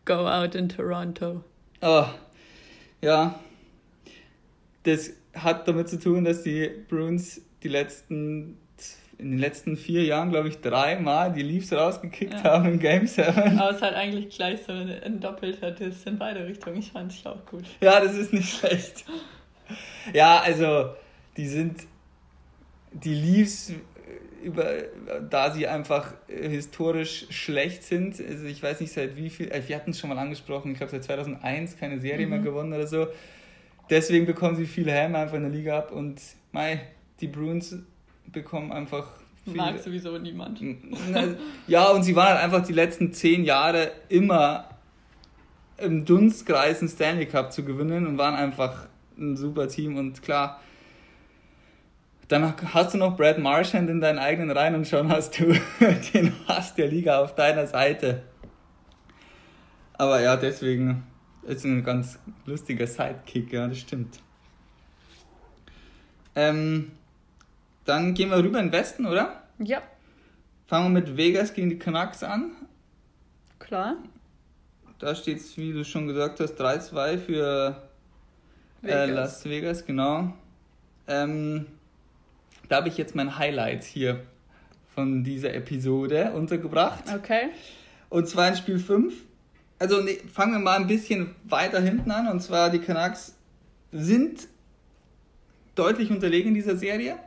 go 0.04 0.26
out 0.26 0.54
in 0.54 0.68
Toronto. 0.68 1.44
Oh, 1.82 2.06
ja. 3.02 3.38
Das 4.84 5.12
hat 5.34 5.68
damit 5.68 5.88
zu 5.88 5.98
tun, 5.98 6.24
dass 6.24 6.42
die 6.42 6.68
Bruins 6.88 7.42
die 7.62 7.68
letzten 7.68 8.56
in 9.20 9.32
den 9.32 9.38
letzten 9.38 9.76
vier 9.76 10.04
Jahren, 10.04 10.30
glaube 10.30 10.48
ich, 10.48 10.60
dreimal 10.60 11.32
die 11.32 11.42
Leafs 11.42 11.72
rausgekickt 11.72 12.32
ja. 12.32 12.44
haben 12.44 12.66
im 12.66 12.78
Game 12.78 13.06
7. 13.06 13.58
Aber 13.58 13.70
es 13.70 13.76
ist 13.76 13.82
halt 13.82 13.94
eigentlich 13.94 14.34
gleich 14.34 14.60
so 14.66 14.72
ein 14.72 15.20
doppelter 15.20 15.70
Diss 15.70 16.04
in 16.04 16.18
beide 16.18 16.46
Richtungen. 16.46 16.78
Ich 16.78 16.92
fand 16.92 17.12
es 17.12 17.26
auch 17.26 17.44
gut. 17.46 17.64
Ja, 17.80 18.00
das 18.00 18.16
ist 18.16 18.32
nicht 18.32 18.58
schlecht. 18.58 19.04
Ja, 20.12 20.40
also, 20.40 20.94
die 21.36 21.46
sind. 21.46 21.86
Die 22.92 23.14
Leafs 23.14 23.72
über, 24.42 24.66
da 25.28 25.52
sie 25.52 25.68
einfach 25.68 26.14
äh, 26.26 26.48
historisch 26.48 27.26
schlecht 27.30 27.84
sind. 27.84 28.20
Also 28.20 28.46
ich 28.46 28.60
weiß 28.60 28.80
nicht 28.80 28.92
seit 28.92 29.16
wie 29.16 29.30
viel, 29.30 29.50
äh, 29.52 29.62
wir 29.66 29.76
hatten 29.76 29.90
es 29.90 30.00
schon 30.00 30.10
mal 30.10 30.18
angesprochen, 30.18 30.72
ich 30.72 30.78
glaube 30.78 30.90
seit 30.90 31.04
2001 31.04 31.76
keine 31.78 32.00
Serie 32.00 32.26
mhm. 32.26 32.30
mehr 32.30 32.40
gewonnen 32.40 32.72
oder 32.72 32.86
so. 32.86 33.06
Deswegen 33.90 34.26
bekommen 34.26 34.56
sie 34.56 34.66
viele 34.66 34.92
Häme 34.92 35.18
einfach 35.18 35.36
in 35.36 35.42
der 35.42 35.52
Liga 35.52 35.78
ab 35.78 35.92
und 35.92 36.20
mei, 36.52 36.80
die 37.20 37.28
Bruins 37.28 37.76
bekommen 38.32 38.72
einfach 38.72 39.06
viel. 39.44 39.56
Mag 39.56 39.78
sowieso 39.78 40.18
niemand. 40.18 40.60
Ja, 41.66 41.88
und 41.90 42.02
sie 42.02 42.14
waren 42.16 42.28
halt 42.28 42.44
einfach 42.44 42.66
die 42.66 42.72
letzten 42.72 43.12
zehn 43.12 43.44
Jahre 43.44 43.92
immer 44.08 44.68
im 45.78 46.04
Dunstkreis 46.04 46.80
einen 46.80 46.88
Stanley 46.88 47.26
Cup 47.26 47.52
zu 47.52 47.64
gewinnen 47.64 48.06
und 48.06 48.18
waren 48.18 48.34
einfach 48.34 48.86
ein 49.18 49.36
super 49.36 49.68
Team 49.68 49.96
und 49.96 50.22
klar, 50.22 50.60
dann 52.28 52.54
hast 52.72 52.94
du 52.94 52.98
noch 52.98 53.16
Brad 53.16 53.38
Marchand 53.38 53.90
in 53.90 54.00
deinen 54.00 54.18
eigenen 54.18 54.50
Reihen 54.50 54.74
und 54.74 54.86
schon 54.86 55.08
hast 55.08 55.38
du 55.40 55.52
den 56.14 56.32
Hass 56.46 56.74
der 56.74 56.86
Liga 56.86 57.20
auf 57.20 57.34
deiner 57.34 57.66
Seite. 57.66 58.22
Aber 59.94 60.20
ja, 60.20 60.36
deswegen 60.36 61.02
ist 61.42 61.64
ein 61.64 61.82
ganz 61.82 62.18
lustiger 62.46 62.86
Sidekick, 62.86 63.52
ja, 63.52 63.66
das 63.66 63.78
stimmt. 63.78 64.20
Ähm, 66.36 66.92
dann 67.84 68.14
gehen 68.14 68.30
wir 68.30 68.38
rüber 68.38 68.58
in 68.58 68.66
den 68.66 68.72
Westen, 68.72 69.06
oder? 69.06 69.42
Ja. 69.58 69.82
Fangen 70.66 70.92
wir 70.92 71.00
mit 71.00 71.16
Vegas 71.16 71.54
gegen 71.54 71.70
die 71.70 71.78
Canucks 71.78 72.22
an. 72.22 72.52
Klar. 73.58 73.96
Da 74.98 75.14
steht 75.14 75.38
es, 75.38 75.56
wie 75.56 75.72
du 75.72 75.84
schon 75.84 76.06
gesagt 76.06 76.40
hast, 76.40 76.60
3-2 76.60 77.18
für 77.18 77.82
äh, 78.82 79.06
Las 79.06 79.44
Vegas, 79.44 79.84
genau. 79.84 80.32
Ähm, 81.08 81.66
da 82.68 82.76
habe 82.76 82.88
ich 82.88 82.96
jetzt 82.96 83.14
mein 83.14 83.36
Highlight 83.36 83.84
hier 83.84 84.20
von 84.94 85.24
dieser 85.24 85.54
Episode 85.54 86.32
untergebracht. 86.32 87.04
Okay. 87.14 87.48
Und 88.08 88.28
zwar 88.28 88.48
in 88.48 88.56
Spiel 88.56 88.78
5. 88.78 89.14
Also 89.78 90.00
nee, 90.02 90.18
fangen 90.32 90.52
wir 90.52 90.58
mal 90.58 90.76
ein 90.76 90.86
bisschen 90.86 91.34
weiter 91.44 91.80
hinten 91.80 92.10
an. 92.10 92.28
Und 92.28 92.40
zwar 92.40 92.70
die 92.70 92.80
Canucks 92.80 93.34
sind 93.92 94.46
deutlich 95.74 96.10
unterlegen 96.10 96.48
in 96.48 96.54
dieser 96.54 96.76
Serie. 96.76 97.18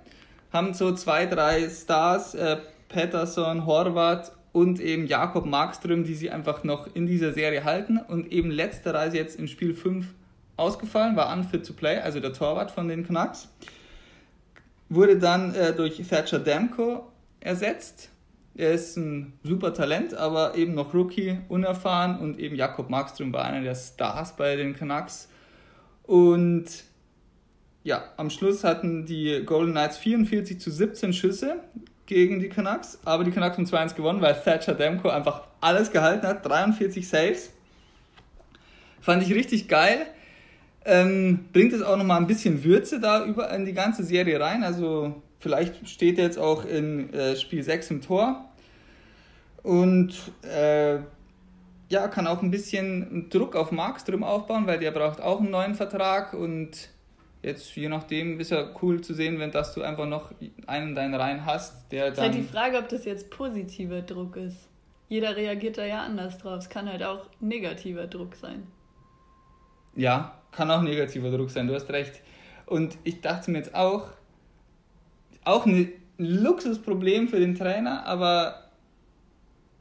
Haben 0.54 0.74
so 0.74 0.94
zwei, 0.94 1.26
drei 1.26 1.68
Stars, 1.70 2.36
äh, 2.36 2.58
Patterson, 2.88 3.66
Horvath 3.66 4.32
und 4.54 4.80
eben 4.80 5.08
Jakob 5.08 5.46
Markström, 5.46 6.06
die 6.06 6.16
sie 6.16 6.30
einfach 6.30 6.64
noch 6.64 6.88
in 6.96 7.08
dieser 7.08 7.34
Serie 7.34 7.66
halten. 7.66 7.98
Und 7.98 8.32
eben 8.32 8.52
letzterer 8.52 9.08
ist 9.08 9.16
jetzt 9.16 9.38
in 9.38 9.50
Spiel 9.50 9.74
5 9.74 10.06
ausgefallen, 10.56 11.16
war 11.16 11.36
unfit 11.36 11.66
to 11.66 11.74
play, 11.74 11.98
also 11.98 12.20
der 12.20 12.32
Torwart 12.32 12.72
von 12.72 12.88
den 12.88 13.06
Canucks 13.06 13.50
wurde 14.96 15.18
dann 15.18 15.54
äh, 15.56 15.74
durch 15.74 16.02
Thatcher 16.08 16.40
Demko 16.40 17.08
ersetzt. 17.40 18.10
Er 18.56 18.72
ist 18.72 18.98
ein 18.98 19.34
super 19.44 19.74
Talent, 19.74 20.14
aber 20.14 20.56
eben 20.56 20.76
noch 20.76 20.94
Rookie, 20.94 21.40
unerfahren 21.50 22.20
und 22.20 22.40
eben 22.40 22.56
Jakob 22.56 22.90
Markström 22.90 23.34
war 23.34 23.46
einer 23.46 23.62
der 23.62 23.76
Stars 23.76 24.36
bei 24.36 24.56
den 24.56 24.76
Canucks. 24.76 25.28
Und 26.04 26.66
ja, 27.84 28.04
am 28.18 28.30
Schluss 28.30 28.64
hatten 28.64 29.06
die 29.06 29.44
Golden 29.46 29.72
Knights 29.72 29.98
44 29.98 30.60
zu 30.60 30.72
17 30.72 31.14
Schüsse 31.14 31.58
gegen 32.06 32.40
die 32.40 32.50
Canucks, 32.50 33.00
aber 33.06 33.24
die 33.24 33.32
Canucks 33.32 33.58
haben 33.58 33.66
2-1 33.66 33.96
gewonnen, 33.96 34.22
weil 34.22 34.36
Thatcher 34.36 34.74
Demko 34.74 35.10
einfach 35.10 35.44
alles 35.62 35.92
gehalten 35.92 36.26
hat, 36.26 36.46
43 36.46 37.08
Saves. 37.08 37.52
Fand 39.02 39.24
ich 39.24 39.34
richtig 39.34 39.68
geil. 39.68 40.06
Ähm, 40.86 41.46
bringt 41.52 41.74
es 41.74 41.82
auch 41.82 41.98
nochmal 41.98 42.20
ein 42.20 42.28
bisschen 42.28 42.64
Würze 42.64 43.00
da 43.00 43.26
über 43.26 43.50
in 43.52 43.66
die 43.66 43.74
ganze 43.74 44.04
Serie 44.04 44.40
rein. 44.40 44.64
Also 44.64 45.22
vielleicht 45.40 45.88
steht 45.90 46.18
er 46.18 46.26
jetzt 46.26 46.38
auch 46.40 46.66
in 46.66 47.14
äh, 47.14 47.36
Spiel 47.36 47.64
6 47.64 47.92
im 47.92 48.02
Tor. 48.02 48.50
Und 49.62 50.14
äh, 50.44 51.00
ja, 51.90 52.08
kann 52.10 52.28
auch 52.28 52.42
ein 52.42 52.52
bisschen 52.52 53.30
Druck 53.30 53.56
auf 53.56 53.72
Markström 53.72 54.24
aufbauen, 54.24 54.68
weil 54.68 54.80
der 54.80 54.92
braucht 54.92 55.22
auch 55.22 55.40
einen 55.40 55.52
neuen 55.52 55.76
Vertrag 55.76 56.34
und 56.34 56.90
jetzt 57.44 57.76
je 57.76 57.90
nachdem 57.90 58.40
ist 58.40 58.52
ja 58.52 58.70
cool 58.82 59.02
zu 59.02 59.14
sehen, 59.14 59.38
wenn 59.40 59.52
dass 59.52 59.74
du 59.74 59.84
einfach 59.84 60.08
noch 60.08 60.32
einen 60.66 60.90
in 60.90 60.96
deinen 60.96 61.14
Reihen 61.14 61.46
hast, 61.46 61.92
der 61.92 62.06
dann. 62.06 62.12
Es 62.12 62.18
ist 62.18 62.24
halt 62.24 62.36
die 62.36 62.44
Frage, 62.44 62.78
ob 62.78 62.90
das 62.90 63.06
jetzt 63.06 63.30
positiver 63.30 64.02
Druck 64.02 64.38
ist. 64.38 64.70
Jeder 65.10 65.36
reagiert 65.36 65.78
da 65.78 65.86
ja 65.86 66.02
anders 66.02 66.38
drauf. 66.40 66.60
Es 66.60 66.70
kann 66.70 66.90
halt 66.90 67.04
auch 67.04 67.28
negativer 67.40 68.08
Druck 68.08 68.36
sein. 68.36 68.66
Ja, 69.96 70.40
kann 70.52 70.72
auch 70.72 70.82
negativer 70.82 71.30
Druck 71.30 71.52
sein, 71.52 71.68
du 71.68 71.76
hast 71.76 71.90
recht. 71.92 72.22
Und 72.66 72.98
ich 73.04 73.22
dachte 73.22 73.52
mir 73.52 73.60
jetzt 73.60 73.76
auch, 73.76 74.08
auch 75.44 75.66
ein 75.66 75.92
Luxusproblem 76.18 77.28
für 77.28 77.40
den 77.40 77.54
Trainer, 77.56 78.06
aber 78.06 78.70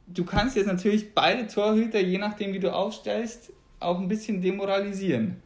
du 0.07 0.25
kannst 0.25 0.55
jetzt 0.55 0.67
natürlich 0.67 1.15
beide 1.15 1.47
Torhüter, 1.47 1.99
je 1.99 2.17
nachdem 2.17 2.53
wie 2.53 2.59
du 2.59 2.73
aufstellst, 2.73 3.53
auch 3.79 3.99
ein 3.99 4.07
bisschen 4.07 4.41
demoralisieren. 4.41 5.41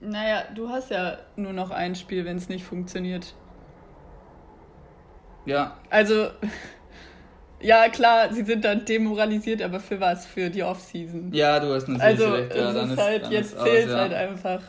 Naja, 0.00 0.44
du 0.54 0.68
hast 0.68 0.90
ja 0.90 1.18
nur 1.36 1.52
noch 1.52 1.70
ein 1.70 1.94
Spiel, 1.94 2.24
wenn 2.24 2.36
es 2.36 2.48
nicht 2.48 2.64
funktioniert. 2.64 3.34
Ja. 5.46 5.76
Also, 5.90 6.28
ja 7.60 7.88
klar, 7.88 8.32
sie 8.32 8.42
sind 8.42 8.64
dann 8.64 8.84
demoralisiert, 8.84 9.62
aber 9.62 9.80
für 9.80 10.00
was? 10.00 10.26
Für 10.26 10.50
die 10.50 10.62
Offseason. 10.62 11.32
Ja, 11.32 11.60
du 11.60 11.72
hast 11.72 11.88
natürlich 11.88 12.02
also, 12.02 12.34
recht. 12.34 12.54
Ja, 12.54 12.72
dann 12.72 12.90
ist 12.90 12.98
halt, 12.98 13.24
dann 13.24 13.32
jetzt 13.32 13.58
zählt 13.58 13.88
ja. 13.88 13.96
halt 13.96 14.12
einfach. 14.12 14.62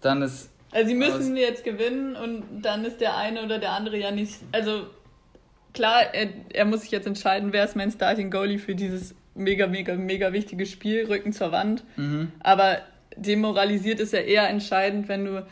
Dann 0.00 0.22
ist. 0.22 0.50
Also 0.72 0.88
sie 0.88 0.94
müssen 0.94 1.32
aus. 1.32 1.38
jetzt 1.38 1.64
gewinnen 1.64 2.16
und 2.16 2.62
dann 2.62 2.84
ist 2.84 3.00
der 3.00 3.16
eine 3.16 3.42
oder 3.42 3.58
der 3.58 3.72
andere 3.72 3.98
ja 3.98 4.12
nicht. 4.12 4.36
Also 4.52 4.86
klar, 5.74 6.14
er, 6.14 6.28
er 6.52 6.64
muss 6.64 6.82
sich 6.82 6.92
jetzt 6.92 7.06
entscheiden, 7.06 7.52
wer 7.52 7.64
ist 7.64 7.76
mein 7.76 7.90
Starting 7.90 8.30
Goalie 8.30 8.58
für 8.58 8.76
dieses 8.76 9.14
mega, 9.34 9.66
mega, 9.66 9.94
mega 9.96 10.32
wichtige 10.32 10.66
Spiel, 10.66 11.06
Rücken 11.06 11.32
zur 11.32 11.50
Wand. 11.52 11.84
Mhm. 11.96 12.32
Aber 12.40 12.78
demoralisiert 13.20 14.00
ist 14.00 14.12
ja 14.12 14.20
eher 14.20 14.48
entscheidend, 14.48 15.08
wenn 15.08 15.24
du 15.24 15.46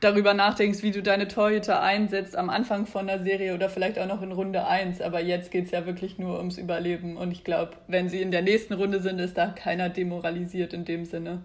darüber 0.00 0.34
nachdenkst, 0.34 0.82
wie 0.82 0.92
du 0.92 1.02
deine 1.02 1.26
Torhüter 1.26 1.82
einsetzt 1.82 2.36
am 2.36 2.50
Anfang 2.50 2.86
von 2.86 3.06
der 3.06 3.18
Serie 3.18 3.54
oder 3.54 3.68
vielleicht 3.68 3.98
auch 3.98 4.06
noch 4.06 4.22
in 4.22 4.32
Runde 4.32 4.66
1. 4.66 5.00
Aber 5.00 5.20
jetzt 5.20 5.50
geht 5.50 5.66
es 5.66 5.70
ja 5.72 5.86
wirklich 5.86 6.18
nur 6.18 6.38
ums 6.38 6.56
Überleben. 6.56 7.16
Und 7.16 7.32
ich 7.32 7.42
glaube, 7.42 7.72
wenn 7.88 8.08
sie 8.08 8.22
in 8.22 8.30
der 8.30 8.42
nächsten 8.42 8.74
Runde 8.74 9.00
sind, 9.00 9.18
ist 9.18 9.36
da 9.36 9.48
keiner 9.48 9.88
demoralisiert 9.88 10.72
in 10.72 10.84
dem 10.84 11.04
Sinne. 11.04 11.42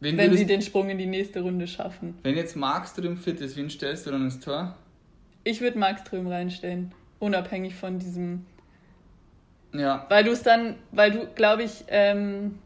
Wen 0.00 0.16
wenn 0.16 0.36
sie 0.36 0.46
den 0.46 0.62
Sprung 0.62 0.88
in 0.90 0.98
die 0.98 1.06
nächste 1.06 1.40
Runde 1.40 1.66
schaffen. 1.66 2.18
Wenn 2.22 2.36
jetzt 2.36 2.56
Markström 2.56 3.16
fit 3.16 3.40
ist, 3.40 3.56
wen 3.56 3.70
stellst 3.70 4.06
du 4.06 4.10
dann 4.10 4.22
ins 4.22 4.40
Tor? 4.40 4.76
Ich 5.44 5.60
würde 5.60 5.78
Markström 5.78 6.26
reinstellen 6.26 6.92
unabhängig 7.24 7.74
von 7.74 7.98
diesem. 7.98 8.46
Ja. 9.72 10.06
Weil 10.08 10.24
du 10.24 10.30
es 10.30 10.42
dann, 10.42 10.76
weil 10.92 11.10
du, 11.10 11.26
glaube 11.34 11.64
ich, 11.64 11.84
ähm, 11.88 12.58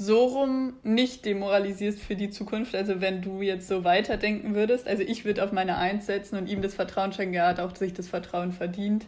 so 0.00 0.26
rum 0.26 0.74
nicht 0.84 1.24
demoralisierst 1.24 1.98
für 1.98 2.14
die 2.14 2.30
Zukunft. 2.30 2.76
Also 2.76 3.00
wenn 3.00 3.20
du 3.20 3.42
jetzt 3.42 3.66
so 3.66 3.82
weiterdenken 3.82 4.54
würdest, 4.54 4.86
also 4.86 5.02
ich 5.02 5.24
würde 5.24 5.42
auf 5.42 5.50
meine 5.50 5.76
Eins 5.76 6.06
setzen 6.06 6.38
und 6.38 6.48
ihm 6.48 6.62
das 6.62 6.74
Vertrauen 6.74 7.12
schenken, 7.12 7.34
er 7.34 7.48
hat 7.48 7.58
auch 7.58 7.74
sich 7.74 7.94
das 7.94 8.06
Vertrauen 8.06 8.52
verdient. 8.52 9.06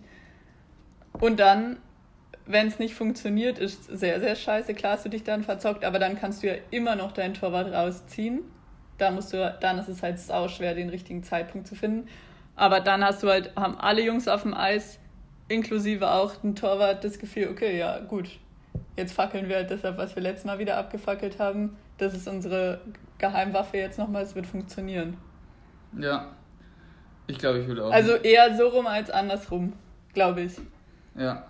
Und 1.12 1.38
dann, 1.38 1.76
wenn 2.44 2.66
es 2.66 2.80
nicht 2.80 2.94
funktioniert, 2.94 3.60
ist 3.60 3.84
sehr, 3.84 4.18
sehr 4.18 4.34
scheiße. 4.34 4.74
Klar 4.74 4.94
hast 4.94 5.04
du 5.04 5.08
dich 5.08 5.22
dann 5.22 5.44
verzockt, 5.44 5.84
aber 5.84 6.00
dann 6.00 6.18
kannst 6.18 6.42
du 6.42 6.48
ja 6.48 6.54
immer 6.72 6.96
noch 6.96 7.12
deinen 7.12 7.34
Torwart 7.34 7.72
rausziehen. 7.72 8.40
Da 8.98 9.12
musst 9.12 9.32
du, 9.32 9.56
dann 9.60 9.78
ist 9.78 9.88
es 9.88 10.02
halt 10.02 10.18
sau 10.18 10.48
schwer, 10.48 10.74
den 10.74 10.88
richtigen 10.88 11.22
Zeitpunkt 11.22 11.68
zu 11.68 11.76
finden. 11.76 12.08
Aber 12.56 12.80
dann 12.80 13.04
hast 13.04 13.22
du 13.22 13.28
halt, 13.28 13.54
haben 13.54 13.78
alle 13.78 14.02
Jungs 14.02 14.26
auf 14.26 14.42
dem 14.42 14.54
Eis, 14.54 14.98
inklusive 15.46 16.10
auch 16.10 16.42
ein 16.42 16.56
Torwart, 16.56 17.04
das 17.04 17.20
Gefühl, 17.20 17.48
okay, 17.48 17.78
ja, 17.78 18.00
gut, 18.00 18.40
jetzt 18.96 19.12
fackeln 19.12 19.48
wir 19.48 19.56
halt 19.56 19.70
deshalb, 19.70 19.98
was 19.98 20.14
wir 20.14 20.22
letztes 20.22 20.44
Mal 20.44 20.58
wieder 20.58 20.76
abgefackelt 20.76 21.38
haben. 21.38 21.76
Das 21.98 22.14
ist 22.14 22.28
unsere 22.28 22.80
Geheimwaffe 23.18 23.76
jetzt 23.76 23.98
nochmal, 23.98 24.22
es 24.22 24.34
wird 24.34 24.46
funktionieren. 24.46 25.16
Ja. 25.98 26.28
Ich 27.26 27.38
glaube, 27.38 27.60
ich 27.60 27.68
würde 27.68 27.84
auch. 27.84 27.92
Also 27.92 28.14
eher 28.14 28.56
so 28.56 28.68
rum 28.68 28.86
als 28.86 29.10
andersrum, 29.10 29.72
glaube 30.14 30.42
ich. 30.42 30.54
Ja. 31.16 31.46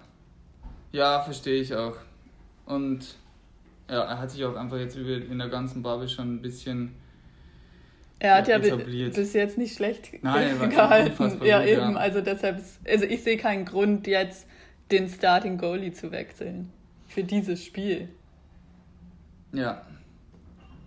Ja, 0.92 1.20
verstehe 1.20 1.60
ich 1.60 1.74
auch. 1.74 1.96
Und 2.66 3.16
ja, 3.88 4.02
er 4.02 4.18
hat 4.18 4.30
sich 4.30 4.44
auch 4.44 4.56
einfach 4.56 4.78
jetzt 4.78 4.96
in 4.96 5.38
der 5.38 5.48
ganzen 5.48 5.82
Bubble 5.82 6.08
schon 6.08 6.34
ein 6.34 6.42
bisschen 6.42 6.94
er 8.22 8.34
hat 8.34 8.48
ja, 8.48 8.58
ja 8.58 8.76
bis 8.76 9.32
jetzt 9.32 9.56
nicht 9.56 9.74
schlecht 9.74 10.22
Nein, 10.22 10.58
gehalten. 10.70 11.42
Ja, 11.42 11.60
gut, 11.60 11.68
eben. 11.68 11.92
Ja. 11.92 11.96
Also 11.96 12.20
deshalb, 12.20 12.62
also 12.86 13.04
ich 13.06 13.24
sehe 13.24 13.38
keinen 13.38 13.64
Grund, 13.64 14.06
jetzt 14.06 14.46
den 14.90 15.08
Starting 15.08 15.56
Goalie 15.56 15.92
zu 15.92 16.12
wechseln. 16.12 16.70
Für 17.10 17.24
dieses 17.24 17.64
Spiel. 17.64 18.08
Ja. 19.52 19.82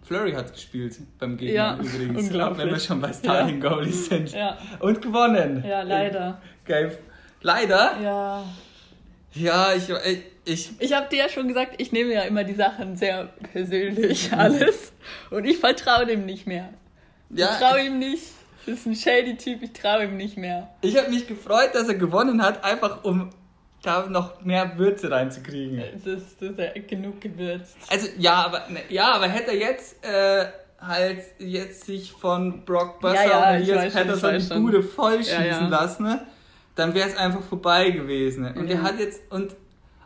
Flurry 0.04 0.32
hat 0.32 0.54
gespielt 0.54 0.98
beim 1.20 1.36
Gegner 1.36 1.54
ja, 1.54 1.76
übrigens. 1.76 2.24
Unglaublich. 2.24 2.66
Wenn 2.66 2.74
wir 2.74 2.80
schon 2.80 3.02
bei 3.02 3.12
Starting 3.12 3.62
ja. 3.62 3.70
Goalies 3.70 4.06
sind. 4.08 4.32
Ja. 4.32 4.58
Und 4.80 5.02
gewonnen. 5.02 5.64
Ja, 5.68 5.82
leider. 5.82 6.42
Geil. 6.66 6.98
Leider? 7.42 8.00
Ja. 8.02 8.44
Ja, 9.34 9.74
ich. 9.74 9.90
Ich, 10.46 10.72
ich 10.80 10.94
habe 10.94 11.08
dir 11.10 11.20
ja 11.20 11.30
schon 11.30 11.48
gesagt, 11.48 11.76
ich 11.78 11.92
nehme 11.92 12.14
ja 12.14 12.22
immer 12.22 12.44
die 12.44 12.54
Sachen 12.54 12.96
sehr 12.96 13.30
persönlich 13.52 14.32
alles. 14.34 14.94
Und 15.30 15.46
ich 15.46 15.58
vertraue 15.58 16.06
dem 16.06 16.26
nicht 16.26 16.48
mehr. 16.48 16.70
Ja, 17.30 17.52
ich 17.52 17.58
traue 17.60 17.86
ihm 17.86 18.00
nicht. 18.00 18.24
Das 18.66 18.80
ist 18.80 18.86
ein 18.86 18.96
shady 18.96 19.36
Typ, 19.36 19.62
ich 19.62 19.74
traue 19.74 20.06
ihm 20.06 20.16
nicht 20.16 20.38
mehr. 20.38 20.70
Ich 20.82 20.98
habe 20.98 21.10
mich 21.10 21.28
gefreut, 21.28 21.72
dass 21.74 21.88
er 21.88 21.96
gewonnen 21.96 22.42
hat, 22.42 22.64
einfach 22.64 23.04
um 23.04 23.30
da 23.84 24.08
noch 24.08 24.42
mehr 24.42 24.78
Würze 24.78 25.12
reinzukriegen. 25.12 25.84
Das, 25.94 26.38
das 26.38 26.50
ist 26.50 26.58
ja 26.58 26.72
genug 26.88 27.22
gewürzt. 27.22 27.78
Also 27.90 28.08
ja, 28.18 28.46
aber 28.46 28.64
ne, 28.70 28.80
ja, 28.90 29.12
aber 29.12 29.28
hätte 29.28 29.52
er 29.52 29.58
jetzt 29.58 30.04
äh, 30.04 30.46
halt 30.80 31.22
jetzt 31.38 31.86
sich 31.86 32.12
von 32.12 32.66
Brock 32.66 33.00
Besser 33.00 33.26
ja, 33.26 33.30
ja, 33.30 33.50
und 33.50 33.56
Elias 33.56 33.94
Patterson 33.94 34.40
die 34.40 34.60
Bude 34.60 34.82
vollschießen 34.82 35.46
ja, 35.46 35.68
lassen, 35.68 36.04
ne, 36.04 36.26
dann 36.76 36.96
wäre 36.96 37.10
es 37.10 37.18
einfach 37.18 37.44
vorbei 37.44 37.92
gewesen. 37.92 38.44
Ne? 38.44 38.56
Und 38.58 38.70
er 38.70 38.82
hat 38.82 39.00
jetzt 39.00 39.22
und 39.30 39.56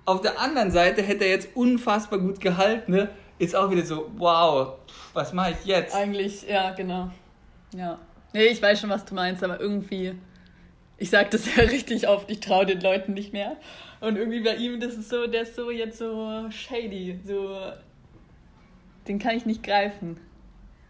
auf 0.05 0.21
der 0.21 0.39
anderen 0.39 0.71
Seite 0.71 1.01
hätte 1.01 1.25
er 1.25 1.31
jetzt 1.31 1.49
unfassbar 1.55 2.19
gut 2.19 2.39
gehalten. 2.39 2.91
Ne? 2.93 3.09
Ist 3.39 3.55
auch 3.55 3.69
wieder 3.69 3.85
so, 3.85 4.09
wow, 4.15 4.77
was 5.13 5.33
mache 5.33 5.51
ich 5.51 5.65
jetzt? 5.65 5.93
Eigentlich, 5.93 6.47
ja, 6.47 6.71
genau. 6.71 7.11
Ja. 7.75 7.99
Nee, 8.33 8.45
ich 8.45 8.61
weiß 8.61 8.79
schon, 8.79 8.89
was 8.89 9.05
du 9.05 9.13
meinst, 9.13 9.43
aber 9.43 9.59
irgendwie, 9.59 10.15
ich 10.97 11.10
sag 11.10 11.31
das 11.31 11.55
ja 11.55 11.63
richtig 11.63 12.07
oft, 12.07 12.29
ich 12.29 12.39
traue 12.39 12.65
den 12.65 12.81
Leuten 12.81 13.13
nicht 13.13 13.33
mehr. 13.33 13.57
Und 13.99 14.15
irgendwie 14.15 14.41
bei 14.41 14.55
ihm, 14.55 14.79
das 14.79 14.93
ist 14.93 15.10
so, 15.10 15.27
der 15.27 15.43
ist 15.43 15.55
so 15.55 15.71
jetzt 15.71 15.97
so 15.97 16.45
shady, 16.51 17.19
so, 17.25 17.57
den 19.07 19.19
kann 19.19 19.36
ich 19.36 19.45
nicht 19.45 19.63
greifen. 19.63 20.19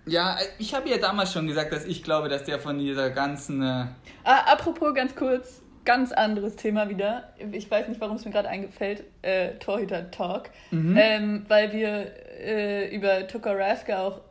Ja, 0.05 0.37
ich 0.57 0.73
habe 0.73 0.89
ja 0.89 0.97
damals 0.97 1.33
schon 1.33 1.47
gesagt, 1.47 1.73
dass 1.73 1.85
ich 1.85 2.01
glaube, 2.01 2.29
dass 2.29 2.43
der 2.43 2.59
von 2.59 2.79
dieser 2.79 3.09
ganzen. 3.09 3.61
Äh 3.61 3.85
ah, 4.23 4.53
apropos 4.53 4.93
ganz 4.93 5.15
kurz, 5.15 5.61
ganz 5.83 6.13
anderes 6.13 6.55
Thema 6.55 6.89
wieder. 6.89 7.33
Ich 7.51 7.69
weiß 7.69 7.89
nicht, 7.89 7.99
warum 7.99 8.15
es 8.15 8.23
mir 8.23 8.31
gerade 8.31 8.47
eingefällt. 8.47 9.03
Äh, 9.21 9.55
Torhüter-Talk. 9.59 10.49
Mhm. 10.71 10.97
Ähm, 10.97 11.45
weil 11.49 11.73
wir 11.73 12.11
äh, 12.39 12.95
über 12.95 13.27
Tuka 13.27 13.51
Raska 13.51 14.01
auch 14.01 14.21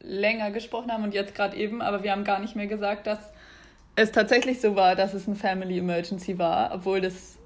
länger 0.00 0.50
gesprochen 0.50 0.92
haben 0.92 1.04
und 1.04 1.14
jetzt 1.14 1.34
gerade 1.34 1.56
eben, 1.56 1.80
aber 1.80 2.02
wir 2.02 2.12
haben 2.12 2.24
gar 2.24 2.40
nicht 2.40 2.56
mehr 2.56 2.66
gesagt, 2.66 3.06
dass 3.06 3.31
es 3.96 4.12
tatsächlich 4.12 4.60
so 4.60 4.76
war, 4.76 4.96
dass 4.96 5.14
es 5.14 5.26
ein 5.26 5.36
Family 5.36 5.78
Emergency 5.78 6.38
war, 6.38 6.72
obwohl 6.74 7.00
das 7.00 7.38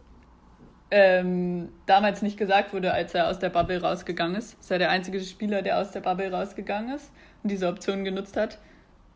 ähm, 0.91 1.71
damals 1.87 2.23
nicht 2.23 2.39
gesagt 2.39 2.73
wurde, 2.73 2.93
als 2.93 3.15
er 3.15 3.29
aus 3.29 3.39
der 3.39 3.51
Bubble 3.51 3.81
rausgegangen 3.81 4.37
ist. 4.37 4.59
Ist 4.61 4.71
ja 4.71 4.79
der 4.79 4.91
einzige 4.91 5.21
Spieler, 5.21 5.63
der 5.63 5.81
aus 5.81 5.91
der 5.91 6.01
Bubble 6.01 6.31
rausgegangen 6.31 6.95
ist 6.95 7.11
und 7.43 7.51
diese 7.51 7.67
Option 7.69 8.05
genutzt 8.05 8.37
hat. 8.37 8.59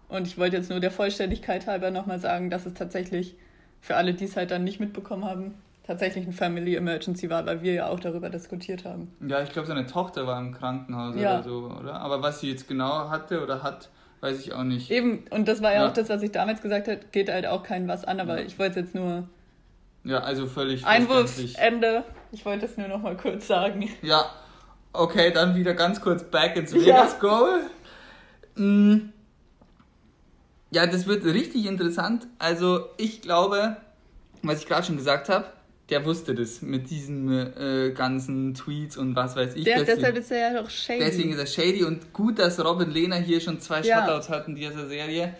Und 0.08 0.26
ich 0.26 0.36
wollte 0.38 0.56
jetzt 0.56 0.70
nur 0.70 0.80
der 0.80 0.90
Vollständigkeit 0.90 1.68
halber 1.68 1.92
nochmal 1.92 2.18
sagen, 2.18 2.50
dass 2.50 2.66
es 2.66 2.74
tatsächlich 2.74 3.36
für 3.80 3.96
alle, 3.96 4.14
die 4.14 4.24
es 4.24 4.36
halt 4.36 4.50
dann 4.50 4.64
nicht 4.64 4.80
mitbekommen 4.80 5.24
haben, 5.24 5.54
tatsächlich 5.84 6.26
ein 6.26 6.32
Family 6.32 6.74
Emergency 6.74 7.30
war, 7.30 7.46
weil 7.46 7.62
wir 7.62 7.72
ja 7.72 7.88
auch 7.88 8.00
darüber 8.00 8.28
diskutiert 8.28 8.84
haben. 8.84 9.12
Ja, 9.26 9.42
ich 9.42 9.50
glaube, 9.50 9.68
seine 9.68 9.86
Tochter 9.86 10.26
war 10.26 10.38
im 10.40 10.52
Krankenhaus 10.52 11.16
ja. 11.16 11.34
oder 11.34 11.42
so, 11.44 11.72
oder? 11.80 11.94
Aber 11.94 12.22
was 12.22 12.40
sie 12.40 12.50
jetzt 12.50 12.68
genau 12.68 13.08
hatte 13.08 13.42
oder 13.42 13.62
hat, 13.62 13.88
weiß 14.20 14.40
ich 14.40 14.52
auch 14.52 14.64
nicht. 14.64 14.90
Eben, 14.90 15.24
und 15.30 15.48
das 15.48 15.62
war 15.62 15.72
ja, 15.72 15.82
ja. 15.82 15.88
auch 15.88 15.92
das, 15.92 16.08
was 16.08 16.22
ich 16.22 16.32
damals 16.32 16.62
gesagt 16.62 16.88
habe, 16.88 17.00
geht 17.12 17.28
halt 17.28 17.46
auch 17.46 17.62
kein 17.62 17.88
was 17.88 18.04
an, 18.04 18.20
aber 18.20 18.40
ja. 18.40 18.46
ich 18.46 18.58
wollte 18.58 18.80
es 18.80 18.86
jetzt 18.86 18.94
nur. 18.94 19.28
Ja, 20.04 20.20
also 20.20 20.46
völlig. 20.46 20.84
Einwurf, 20.86 21.38
Ende. 21.56 22.04
Ich 22.32 22.44
wollte 22.44 22.66
es 22.66 22.76
nur 22.76 22.88
noch 22.88 23.02
mal 23.02 23.16
kurz 23.16 23.46
sagen. 23.46 23.88
Ja, 24.02 24.30
okay, 24.92 25.30
dann 25.30 25.54
wieder 25.56 25.74
ganz 25.74 26.00
kurz 26.00 26.22
back 26.24 26.56
ins 26.56 26.72
Vegas 26.72 27.18
Goal. 27.18 27.62
Mhm. 28.56 29.12
Ja, 30.70 30.86
das 30.86 31.06
wird 31.06 31.24
richtig 31.24 31.66
interessant. 31.66 32.28
Also, 32.38 32.86
ich 32.96 33.20
glaube, 33.22 33.76
was 34.42 34.60
ich 34.60 34.66
gerade 34.66 34.86
schon 34.86 34.96
gesagt 34.96 35.28
habe, 35.28 35.46
der 35.90 36.04
wusste 36.04 36.34
das 36.34 36.62
mit 36.62 36.90
diesen 36.90 37.30
äh, 37.30 37.92
ganzen 37.92 38.54
Tweets 38.54 38.96
und 38.96 39.16
was 39.16 39.36
weiß 39.36 39.56
ich. 39.56 39.64
Der, 39.64 39.78
deswegen, 39.78 39.98
deshalb 39.98 40.16
ist 40.16 40.30
er 40.30 40.52
ja 40.52 40.62
doch 40.62 40.70
shady. 40.70 41.00
Deswegen 41.00 41.32
ist 41.32 41.38
er 41.38 41.46
shady 41.46 41.84
und 41.84 42.12
gut, 42.12 42.38
dass 42.38 42.64
Robin 42.64 42.90
Lehner 42.90 43.16
hier 43.16 43.40
schon 43.40 43.60
zwei 43.60 43.80
ja. 43.82 44.00
Shutouts 44.00 44.28
hat 44.28 44.48
in 44.48 44.54
dieser 44.54 44.88
Serie. 44.88 45.34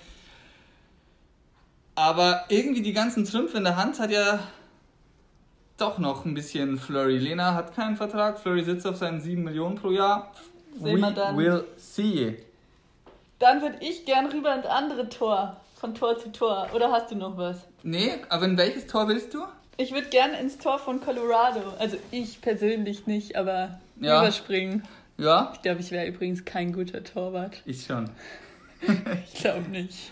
Aber 1.95 2.45
irgendwie 2.49 2.83
die 2.83 2.93
ganzen 2.93 3.25
Trümpfe 3.25 3.59
in 3.59 3.65
der 3.65 3.77
Hand 3.77 3.99
hat 4.01 4.11
ja 4.11 4.41
doch 5.77 5.99
noch 5.99 6.25
ein 6.25 6.35
bisschen 6.35 6.79
Flurry. 6.79 7.19
Lena 7.19 7.55
hat 7.55 7.75
keinen 7.75 7.97
Vertrag, 7.97 8.39
Flurry 8.39 8.63
sitzt 8.63 8.87
auf 8.87 8.97
seinen 8.97 9.21
7 9.21 9.43
Millionen 9.43 9.77
pro 9.77 9.91
Jahr. 9.91 10.33
Sehen 10.79 10.97
we 10.97 11.01
wir 11.01 11.11
dann. 11.11 11.37
will 11.37 11.65
see. 11.77 12.37
Dann 13.39 13.63
würde 13.63 13.79
ich 13.81 14.05
gern 14.05 14.27
rüber 14.27 14.55
ins 14.55 14.67
andere 14.67 15.09
Tor, 15.09 15.57
von 15.77 15.95
Tor 15.95 16.19
zu 16.19 16.31
Tor. 16.31 16.69
Oder 16.75 16.93
hast 16.93 17.11
du 17.11 17.17
noch 17.17 17.37
was? 17.37 17.57
Nee, 17.83 18.13
aber 18.29 18.45
in 18.45 18.57
welches 18.59 18.87
Tor 18.87 19.09
willst 19.09 19.33
du? 19.35 19.45
Ich 19.81 19.93
würde 19.93 20.09
gern 20.09 20.35
ins 20.35 20.59
Tor 20.59 20.79
von 20.79 21.01
Colorado. 21.01 21.63
Also 21.79 21.97
ich 22.11 22.43
persönlich 22.43 23.07
nicht, 23.07 23.37
aber 23.37 23.81
ja. 23.99 24.21
überspringen. 24.21 24.83
Ja. 25.17 25.53
Ich 25.55 25.63
glaube, 25.63 25.81
ich 25.81 25.91
wäre 25.91 26.07
übrigens 26.07 26.45
kein 26.45 26.75
guter 26.75 27.03
Torwart. 27.03 27.63
Ich 27.65 27.87
schon. 27.87 28.11
ich 29.33 29.41
glaube 29.41 29.71
nicht. 29.71 30.11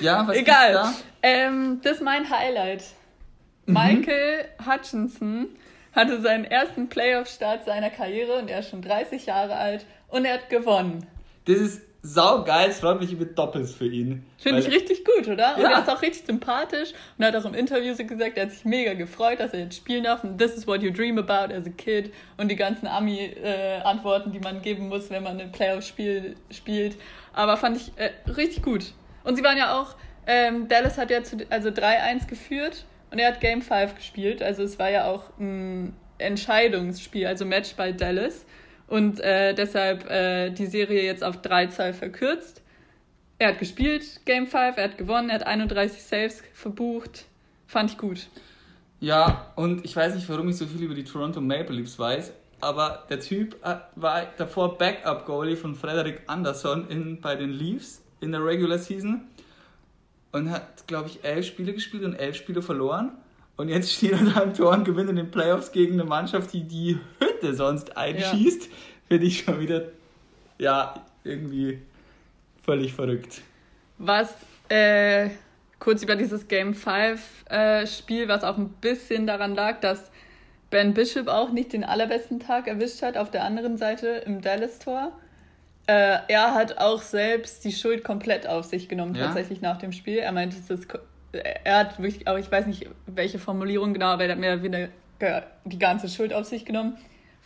Ja, 0.00 0.26
was 0.26 0.38
Egal. 0.38 0.72
Da? 0.72 0.94
Ähm, 1.22 1.80
das 1.82 1.96
ist 1.96 2.02
mein 2.02 2.30
Highlight. 2.30 2.82
Mhm. 3.66 3.74
Michael 3.74 4.46
Hutchinson 4.66 5.48
hatte 5.92 6.22
seinen 6.22 6.46
ersten 6.46 6.88
Playoff-Start 6.88 7.66
seiner 7.66 7.90
Karriere 7.90 8.38
und 8.38 8.48
er 8.48 8.60
ist 8.60 8.70
schon 8.70 8.80
30 8.80 9.26
Jahre 9.26 9.56
alt 9.56 9.84
und 10.08 10.24
er 10.24 10.34
hat 10.34 10.48
gewonnen. 10.48 11.06
Das 11.44 11.56
ist 11.58 11.82
saugeil, 12.02 12.70
es 12.70 12.80
freut 12.80 13.00
mich 13.00 13.12
über 13.12 13.26
Doppels 13.26 13.74
für 13.74 13.86
ihn. 13.86 14.24
Finde 14.38 14.60
ich 14.60 14.68
richtig 14.68 15.04
gut, 15.04 15.28
oder? 15.28 15.56
Und 15.56 15.64
er 15.64 15.80
ist 15.80 15.90
auch 15.90 16.00
richtig 16.00 16.24
sympathisch 16.26 16.92
und 17.18 17.24
er 17.24 17.28
hat 17.28 17.36
auch 17.36 17.44
im 17.44 17.54
Interview 17.54 17.94
so 17.94 18.04
gesagt, 18.04 18.36
er 18.36 18.44
hat 18.44 18.52
sich 18.52 18.64
mega 18.64 18.94
gefreut, 18.94 19.40
dass 19.40 19.52
er 19.52 19.60
jetzt 19.60 19.76
spielen 19.76 20.04
darf 20.04 20.24
und 20.24 20.38
this 20.38 20.56
is 20.56 20.66
what 20.66 20.82
you 20.82 20.90
dream 20.90 21.18
about 21.18 21.52
as 21.52 21.66
a 21.66 21.70
kid 21.70 22.12
und 22.38 22.50
die 22.50 22.56
ganzen 22.56 22.86
Ami-Antworten, 22.86 24.30
äh, 24.30 24.32
die 24.32 24.40
man 24.40 24.62
geben 24.62 24.88
muss, 24.88 25.10
wenn 25.10 25.22
man 25.22 25.40
ein 25.40 25.52
Playoff-Spiel 25.52 26.36
spielt. 26.50 26.96
Aber 27.34 27.56
fand 27.56 27.76
ich 27.76 27.92
äh, 27.96 28.10
richtig 28.30 28.62
gut. 28.62 28.92
Und 29.24 29.36
sie 29.36 29.44
waren 29.44 29.58
ja 29.58 29.78
auch, 29.78 29.94
ähm, 30.26 30.68
Dallas 30.68 30.96
hat 30.96 31.10
ja 31.10 31.22
zu, 31.22 31.36
also 31.50 31.68
3-1 31.68 32.26
geführt 32.26 32.86
und 33.10 33.18
er 33.18 33.28
hat 33.28 33.40
Game 33.40 33.60
5 33.60 33.94
gespielt. 33.96 34.42
Also 34.42 34.62
es 34.62 34.78
war 34.78 34.90
ja 34.90 35.04
auch 35.04 35.24
ein 35.38 35.94
Entscheidungsspiel, 36.16 37.26
also 37.26 37.44
Match 37.44 37.74
bei 37.76 37.92
Dallas 37.92 38.46
und 38.90 39.20
äh, 39.20 39.54
deshalb 39.54 40.08
äh, 40.10 40.50
die 40.50 40.66
Serie 40.66 41.02
jetzt 41.02 41.24
auf 41.24 41.40
3-2 41.40 41.92
verkürzt. 41.92 42.62
Er 43.38 43.48
hat 43.48 43.58
gespielt, 43.58 44.20
Game 44.26 44.46
5, 44.46 44.76
er 44.76 44.84
hat 44.84 44.98
gewonnen, 44.98 45.30
er 45.30 45.36
hat 45.36 45.46
31 45.46 46.02
Saves 46.02 46.42
verbucht. 46.52 47.24
Fand 47.66 47.92
ich 47.92 47.98
gut. 47.98 48.28
Ja, 49.00 49.52
und 49.56 49.84
ich 49.84 49.96
weiß 49.96 50.14
nicht, 50.14 50.28
warum 50.28 50.48
ich 50.50 50.56
so 50.56 50.66
viel 50.66 50.82
über 50.82 50.94
die 50.94 51.04
Toronto 51.04 51.40
Maple 51.40 51.76
Leafs 51.76 51.98
weiß, 51.98 52.32
aber 52.60 53.06
der 53.08 53.20
Typ 53.20 53.56
äh, 53.64 53.76
war 53.96 54.26
davor 54.36 54.76
Backup-Goalie 54.76 55.56
von 55.56 55.74
Frederick 55.74 56.22
Anderson 56.26 56.88
in, 56.90 57.20
bei 57.20 57.34
den 57.36 57.50
Leafs 57.50 58.02
in 58.20 58.32
der 58.32 58.44
Regular 58.44 58.76
Season 58.76 59.22
und 60.32 60.50
hat, 60.50 60.86
glaube 60.86 61.08
ich, 61.08 61.24
elf 61.24 61.46
Spiele 61.46 61.72
gespielt 61.72 62.04
und 62.04 62.14
elf 62.14 62.36
Spiele 62.36 62.60
verloren. 62.60 63.12
Und 63.60 63.68
jetzt 63.68 63.92
steht 63.92 64.12
er 64.12 64.24
da 64.24 64.40
im 64.40 64.54
Tor 64.54 64.72
und 64.72 64.84
gewinnt 64.84 65.10
in 65.10 65.16
den 65.16 65.30
Playoffs 65.30 65.70
gegen 65.70 65.92
eine 65.92 66.04
Mannschaft, 66.04 66.52
die 66.54 66.64
die 66.64 66.98
Hütte 67.18 67.54
sonst 67.54 67.94
einschießt. 67.94 68.64
Ja. 68.64 68.70
Finde 69.06 69.26
ich 69.26 69.40
schon 69.40 69.60
wieder, 69.60 69.82
ja, 70.58 70.94
irgendwie 71.24 71.78
völlig 72.64 72.94
verrückt. 72.94 73.42
Was, 73.98 74.34
äh, 74.70 75.28
kurz 75.78 76.02
über 76.02 76.16
dieses 76.16 76.48
Game 76.48 76.74
5 76.74 77.50
äh, 77.50 77.86
Spiel, 77.86 78.28
was 78.28 78.44
auch 78.44 78.56
ein 78.56 78.70
bisschen 78.80 79.26
daran 79.26 79.54
lag, 79.54 79.80
dass 79.80 80.10
Ben 80.70 80.94
Bishop 80.94 81.28
auch 81.28 81.52
nicht 81.52 81.74
den 81.74 81.84
allerbesten 81.84 82.40
Tag 82.40 82.66
erwischt 82.66 83.02
hat 83.02 83.18
auf 83.18 83.30
der 83.30 83.44
anderen 83.44 83.76
Seite 83.76 84.22
im 84.24 84.40
Dallas-Tor. 84.40 85.12
Äh, 85.86 86.18
er 86.28 86.54
hat 86.54 86.78
auch 86.78 87.02
selbst 87.02 87.62
die 87.64 87.72
Schuld 87.72 88.04
komplett 88.04 88.46
auf 88.46 88.64
sich 88.64 88.88
genommen, 88.88 89.16
ja? 89.16 89.26
tatsächlich 89.26 89.60
nach 89.60 89.76
dem 89.76 89.92
Spiel. 89.92 90.16
Er 90.16 90.32
meinte, 90.32 90.56
es 90.56 90.70
ist 90.70 90.88
er 91.32 91.78
hat 91.78 92.00
wirklich, 92.00 92.26
aber 92.26 92.38
ich 92.38 92.50
weiß 92.50 92.66
nicht, 92.66 92.88
welche 93.06 93.38
Formulierung 93.38 93.92
genau, 93.92 94.06
aber 94.06 94.24
er 94.24 94.32
hat 94.32 94.38
mehr 94.38 94.62
wieder 94.62 94.88
die 95.64 95.78
ganze 95.78 96.08
Schuld 96.08 96.32
auf 96.32 96.46
sich 96.46 96.64
genommen, 96.64 96.96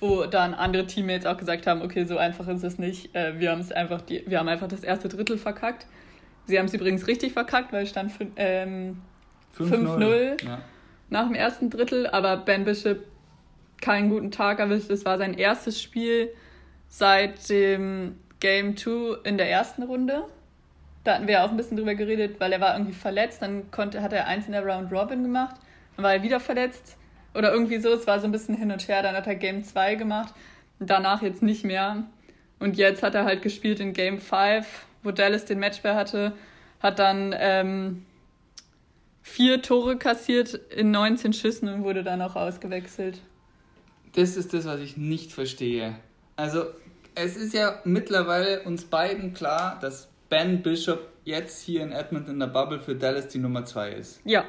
wo 0.01 0.25
dann 0.25 0.55
andere 0.55 0.87
Teammates 0.87 1.27
auch 1.27 1.37
gesagt 1.37 1.67
haben, 1.67 1.83
okay, 1.83 2.05
so 2.05 2.17
einfach 2.19 2.47
ist 2.49 2.63
es 2.63 2.79
nicht. 2.79 3.15
Äh, 3.15 3.39
wir 3.41 3.51
haben 3.51 3.61
es 3.61 3.73
einfach, 3.73 4.01
die, 4.01 4.25
wir 4.27 4.39
haben 4.39 4.49
einfach 4.49 4.69
das 4.69 4.85
erste 4.85 5.09
Drittel 5.09 5.39
verkackt. 5.39 5.87
Sie 6.47 6.59
haben 6.59 6.67
es 6.67 6.75
übrigens 6.75 7.07
richtig 7.07 7.33
verkackt, 7.33 7.73
weil 7.73 7.85
es 7.85 7.91
stand 7.91 8.13
ähm, 8.37 9.01
5-0 9.59 10.45
ja. 10.45 10.59
nach 11.11 11.27
dem 11.27 11.35
ersten 11.35 11.71
Drittel, 11.71 12.07
aber 12.07 12.37
Ben 12.37 12.65
Bishop 12.65 12.99
keinen 13.81 14.11
guten 14.11 14.31
Tag 14.31 14.61
erwischt. 14.61 14.91
Es 14.91 15.05
war 15.05 15.19
sein 15.19 15.35
erstes 15.35 15.81
Spiel 15.81 16.31
seit 16.89 17.49
dem 17.49 18.17
Game 18.41 18.77
2 18.77 19.19
in 19.25 19.37
der 19.37 19.51
ersten 19.51 19.83
Runde. 19.83 20.25
Da 21.05 21.15
hatten 21.15 21.29
wir 21.29 21.45
auch 21.45 21.51
ein 21.51 21.57
bisschen 21.57 21.77
drüber 21.77 21.95
geredet, 21.95 22.41
weil 22.41 22.53
er 22.53 22.61
war 22.61 22.75
irgendwie 22.75 22.95
verletzt. 22.95 23.43
Dann 23.43 23.71
konnte, 23.71 24.01
hat 24.01 24.13
er 24.13 24.27
eins 24.27 24.47
in 24.47 24.53
der 24.53 24.65
Round 24.65 24.91
Robin 24.91 25.23
gemacht. 25.23 25.57
Dann 25.97 26.05
war 26.05 26.15
er 26.15 26.23
wieder 26.23 26.41
verletzt. 26.41 26.97
Oder 27.35 27.53
irgendwie 27.53 27.79
so. 27.79 27.93
Es 27.93 28.07
war 28.07 28.19
so 28.21 28.27
ein 28.27 28.33
bisschen 28.33 28.57
hin 28.57 28.73
und 28.73 28.89
her. 28.89 29.03
Dann 29.03 29.15
hat 29.15 29.27
er 29.27 29.35
Game 29.35 29.63
2 29.63 29.97
gemacht. 29.97 30.35
Danach 30.81 31.21
jetzt 31.21 31.43
nicht 31.43 31.65
mehr. 31.65 32.05
Und 32.59 32.79
jetzt 32.79 33.03
hat 33.03 33.15
er 33.15 33.25
halt 33.25 33.43
gespielt 33.43 33.81
in 33.81 33.93
Game 33.93 34.19
5, 34.19 34.67
wo 35.03 35.11
Dallas 35.11 35.45
den 35.45 35.59
Matchball 35.59 35.95
hatte. 35.95 36.33
Hat 36.81 36.99
dann 36.99 37.35
ähm, 37.39 38.07
vier 39.23 39.61
Tore 39.61 39.99
kassiert 39.99 40.55
in 40.55 40.91
19 40.91 41.35
Schüssen 41.35 41.69
und 41.69 41.85
wurde 41.85 42.03
dann 42.03 42.23
auch 42.23 42.37
ausgewechselt. 42.37 43.21
Das 44.15 44.37
ist 44.37 44.55
das, 44.55 44.65
was 44.65 44.81
ich 44.81 44.97
nicht 44.97 45.33
verstehe. 45.33 45.97
Also, 46.37 46.65
es 47.15 47.37
ist 47.37 47.53
ja 47.53 47.81
mittlerweile 47.85 48.63
uns 48.63 48.85
beiden 48.85 49.35
klar, 49.35 49.79
dass 49.81 50.09
Ben 50.35 50.63
Bishop 50.63 51.13
jetzt 51.23 51.63
hier 51.63 51.83
in 51.85 51.93
Edmonton 51.93 52.33
in 52.33 52.41
der 52.41 52.49
Bubble 52.49 52.81
für 52.81 52.97
Dallas 52.97 53.29
die 53.29 53.39
Nummer 53.39 53.65
2 53.65 53.91
ist. 53.91 54.21
Ja. 54.25 54.45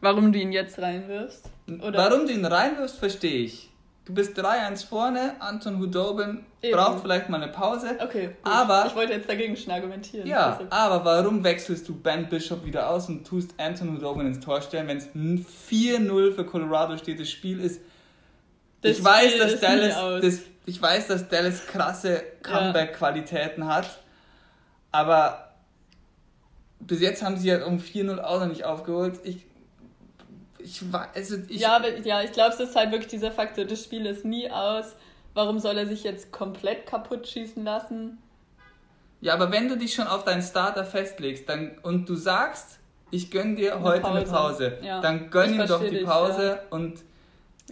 Warum 0.00 0.32
du 0.32 0.38
ihn 0.38 0.50
jetzt 0.50 0.78
reinwirfst? 0.78 1.50
Oder? 1.68 1.98
Warum 1.98 2.26
du 2.26 2.32
ihn 2.32 2.46
reinwirfst, 2.46 2.98
verstehe 2.98 3.44
ich. 3.44 3.68
Du 4.06 4.14
bist 4.14 4.40
3-1 4.40 4.86
vorne, 4.86 5.34
Anton 5.40 5.78
Hudobin 5.78 6.46
Eben. 6.62 6.74
braucht 6.74 7.02
vielleicht 7.02 7.28
mal 7.28 7.42
eine 7.42 7.52
Pause. 7.52 7.98
Okay, 8.02 8.28
gut. 8.28 8.36
aber 8.44 8.86
ich 8.86 8.94
wollte 8.94 9.12
jetzt 9.12 9.28
dagegen 9.28 9.58
schon 9.58 9.74
argumentieren. 9.74 10.26
Ja, 10.26 10.52
deshalb. 10.52 10.72
aber 10.72 11.04
warum 11.04 11.44
wechselst 11.44 11.86
du 11.86 11.94
Ben 11.94 12.26
Bishop 12.30 12.64
wieder 12.64 12.88
aus 12.88 13.10
und 13.10 13.26
tust 13.26 13.52
Anton 13.58 13.92
Hudobin 13.94 14.26
ins 14.26 14.40
Tor 14.40 14.62
stellen, 14.62 14.88
wenn 14.88 14.96
es 14.96 15.08
4-0 15.70 16.32
für 16.32 16.46
Colorado 16.46 16.96
steht, 16.96 17.20
das 17.20 17.28
Spiel 17.28 17.60
ist 17.60 17.82
das 18.80 18.96
ich 18.96 19.04
weiß, 19.04 19.36
dass 19.36 19.60
Dallas 19.60 20.22
das, 20.22 20.40
ich 20.64 20.80
weiß, 20.80 21.08
dass 21.08 21.28
Dallas 21.28 21.66
krasse 21.66 22.22
Comeback-Qualitäten 22.42 23.66
hat 23.66 24.00
aber 24.92 25.50
bis 26.80 27.00
jetzt 27.00 27.22
haben 27.22 27.36
sie 27.36 27.50
halt 27.52 27.64
um 27.64 27.78
4-0 27.78 28.18
auch 28.20 28.40
noch 28.40 28.48
nicht 28.48 28.64
aufgeholt. 28.64 29.20
Ich, 29.24 29.46
ich 30.58 30.82
also 31.14 31.36
ich, 31.48 31.60
Ja, 31.60 31.76
aber, 31.76 31.96
ja, 31.98 32.22
ich 32.22 32.32
glaube, 32.32 32.54
es 32.54 32.60
ist 32.60 32.76
halt 32.76 32.90
wirklich 32.90 33.10
dieser 33.10 33.30
Faktor, 33.30 33.64
das 33.64 33.84
Spiel 33.84 34.06
ist 34.06 34.24
nie 34.24 34.50
aus. 34.50 34.96
Warum 35.34 35.58
soll 35.60 35.78
er 35.78 35.86
sich 35.86 36.02
jetzt 36.02 36.32
komplett 36.32 36.86
kaputt 36.86 37.28
schießen 37.28 37.62
lassen? 37.62 38.18
Ja, 39.20 39.34
aber 39.34 39.52
wenn 39.52 39.68
du 39.68 39.76
dich 39.76 39.94
schon 39.94 40.06
auf 40.06 40.24
deinen 40.24 40.42
Starter 40.42 40.84
festlegst 40.84 41.48
dann, 41.48 41.78
und 41.82 42.08
du 42.08 42.14
sagst, 42.14 42.78
ich 43.10 43.30
gönn 43.30 43.54
dir 43.56 43.74
eine 43.76 43.84
heute 43.84 44.00
Pause. 44.00 44.16
eine 44.16 44.26
Pause, 44.26 44.78
ja. 44.82 45.00
dann 45.00 45.30
gönn 45.30 45.54
ihm 45.54 45.66
doch 45.66 45.80
die 45.80 45.90
dich, 45.90 46.04
Pause 46.04 46.46
ja. 46.46 46.76
und. 46.76 47.00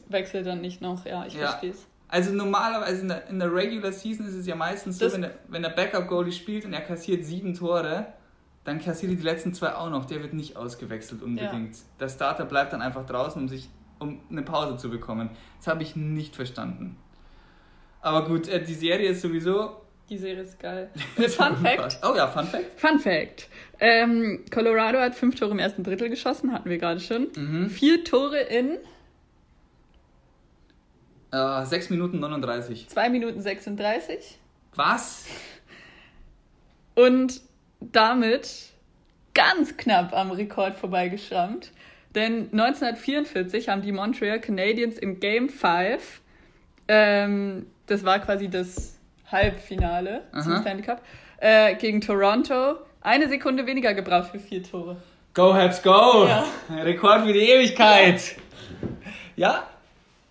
Wechsel 0.08 0.44
dann 0.44 0.60
nicht 0.60 0.80
noch, 0.80 1.04
ja, 1.06 1.26
ich 1.26 1.34
ja. 1.34 1.48
verstehe 1.48 1.70
es. 1.70 1.86
Also 2.08 2.32
normalerweise 2.32 3.02
in 3.02 3.08
der, 3.08 3.28
in 3.28 3.38
der 3.38 3.52
Regular 3.52 3.92
Season 3.92 4.26
ist 4.26 4.34
es 4.34 4.46
ja 4.46 4.56
meistens 4.56 4.98
so, 4.98 5.12
wenn 5.12 5.22
der, 5.22 5.34
wenn 5.48 5.62
der 5.62 5.70
Backup-Goalie 5.70 6.32
spielt 6.32 6.64
und 6.64 6.72
er 6.72 6.80
kassiert 6.80 7.24
sieben 7.24 7.54
Tore, 7.54 8.06
dann 8.64 8.80
kassiert 8.80 9.12
er 9.12 9.16
die 9.16 9.22
letzten 9.22 9.52
zwei 9.52 9.74
auch 9.74 9.90
noch. 9.90 10.06
Der 10.06 10.22
wird 10.22 10.32
nicht 10.32 10.56
ausgewechselt 10.56 11.22
unbedingt. 11.22 11.76
Ja. 11.76 11.82
Der 12.00 12.08
Starter 12.08 12.46
bleibt 12.46 12.72
dann 12.72 12.82
einfach 12.82 13.04
draußen, 13.04 13.40
um 13.40 13.48
sich 13.48 13.68
um 13.98 14.20
eine 14.30 14.42
Pause 14.42 14.76
zu 14.76 14.90
bekommen. 14.90 15.30
Das 15.58 15.66
habe 15.66 15.82
ich 15.82 15.96
nicht 15.96 16.36
verstanden. 16.36 16.96
Aber 18.00 18.26
gut, 18.26 18.48
äh, 18.48 18.62
die 18.62 18.74
Serie 18.74 19.10
ist 19.10 19.20
sowieso. 19.20 19.76
Die 20.08 20.16
Serie 20.16 20.42
ist 20.42 20.58
geil. 20.58 20.90
Fun 21.16 21.56
Fact. 21.56 22.00
Oh 22.02 22.14
ja, 22.16 22.26
Fun 22.28 22.46
Fact. 22.46 22.80
Fun 22.80 22.98
Fact. 22.98 23.48
Ähm, 23.80 24.44
Colorado 24.50 24.98
hat 24.98 25.14
fünf 25.14 25.34
Tore 25.34 25.50
im 25.50 25.58
ersten 25.58 25.82
Drittel 25.82 26.08
geschossen, 26.08 26.52
hatten 26.52 26.70
wir 26.70 26.78
gerade 26.78 27.00
schon. 27.00 27.28
Mhm. 27.36 27.68
Vier 27.68 28.04
Tore 28.04 28.38
in 28.38 28.78
äh, 31.32 31.64
6 31.64 31.90
Minuten 31.90 32.20
39. 32.20 32.88
2 32.88 33.08
Minuten 33.10 33.40
36. 33.40 34.38
Was? 34.74 35.26
Und 36.94 37.40
damit 37.80 38.70
ganz 39.34 39.76
knapp 39.76 40.12
am 40.12 40.30
Rekord 40.30 40.76
vorbeigeschrammt. 40.76 41.70
Denn 42.14 42.50
1944 42.52 43.68
haben 43.68 43.82
die 43.82 43.92
Montreal 43.92 44.40
Canadiens 44.40 44.98
im 44.98 45.20
Game 45.20 45.48
5, 45.48 46.20
ähm, 46.88 47.66
das 47.86 48.04
war 48.04 48.18
quasi 48.18 48.48
das 48.48 48.98
Halbfinale 49.30 50.22
Aha. 50.32 50.42
zum 50.42 50.56
Stanley 50.60 50.82
Cup, 50.82 51.02
äh, 51.38 51.74
gegen 51.76 52.00
Toronto, 52.00 52.76
eine 53.02 53.28
Sekunde 53.28 53.66
weniger 53.66 53.94
gebraucht 53.94 54.30
für 54.30 54.38
vier 54.38 54.62
Tore. 54.62 54.96
Go 55.34 55.54
Habs 55.54 55.82
Go! 55.82 56.26
Ja. 56.26 56.44
Rekord 56.82 57.26
für 57.26 57.32
die 57.32 57.50
Ewigkeit! 57.50 58.36
Ja. 59.36 59.68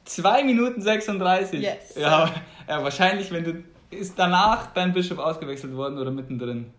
Ja, 0.08 0.24
2 0.24 0.44
Minuten 0.44 0.82
36. 0.82 1.62
Yes. 1.62 1.96
Ja, 1.96 2.32
ja, 2.68 2.84
wahrscheinlich, 2.84 3.32
wenn 3.32 3.44
du. 3.44 3.64
Ist 3.90 4.20
danach 4.20 4.74
dein 4.74 4.92
Bischof 4.92 5.18
ausgewechselt 5.18 5.74
worden 5.74 5.98
oder 5.98 6.12
mittendrin? 6.12 6.74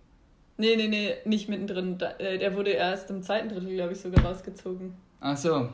Nee, 0.59 0.77
nee, 0.77 0.89
nee, 0.89 1.15
nicht 1.25 1.49
mittendrin. 1.49 1.99
Äh, 2.19 2.37
der 2.37 2.55
wurde 2.55 2.71
erst 2.71 3.09
im 3.09 3.23
zweiten 3.23 3.49
Drittel, 3.49 3.75
glaube 3.75 3.95
ich, 3.95 4.01
sogar 4.01 4.25
rausgezogen. 4.25 4.95
Ach 5.21 5.37
so. 5.37 5.71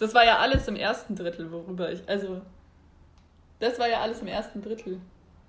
Das 0.00 0.14
war 0.14 0.24
ja 0.24 0.38
alles 0.38 0.66
im 0.66 0.74
ersten 0.74 1.14
Drittel, 1.14 1.52
worüber 1.52 1.92
ich. 1.92 2.00
Also. 2.08 2.40
Das 3.60 3.78
war 3.78 3.88
ja 3.88 4.00
alles 4.00 4.20
im 4.20 4.26
ersten 4.26 4.60
Drittel. 4.60 5.00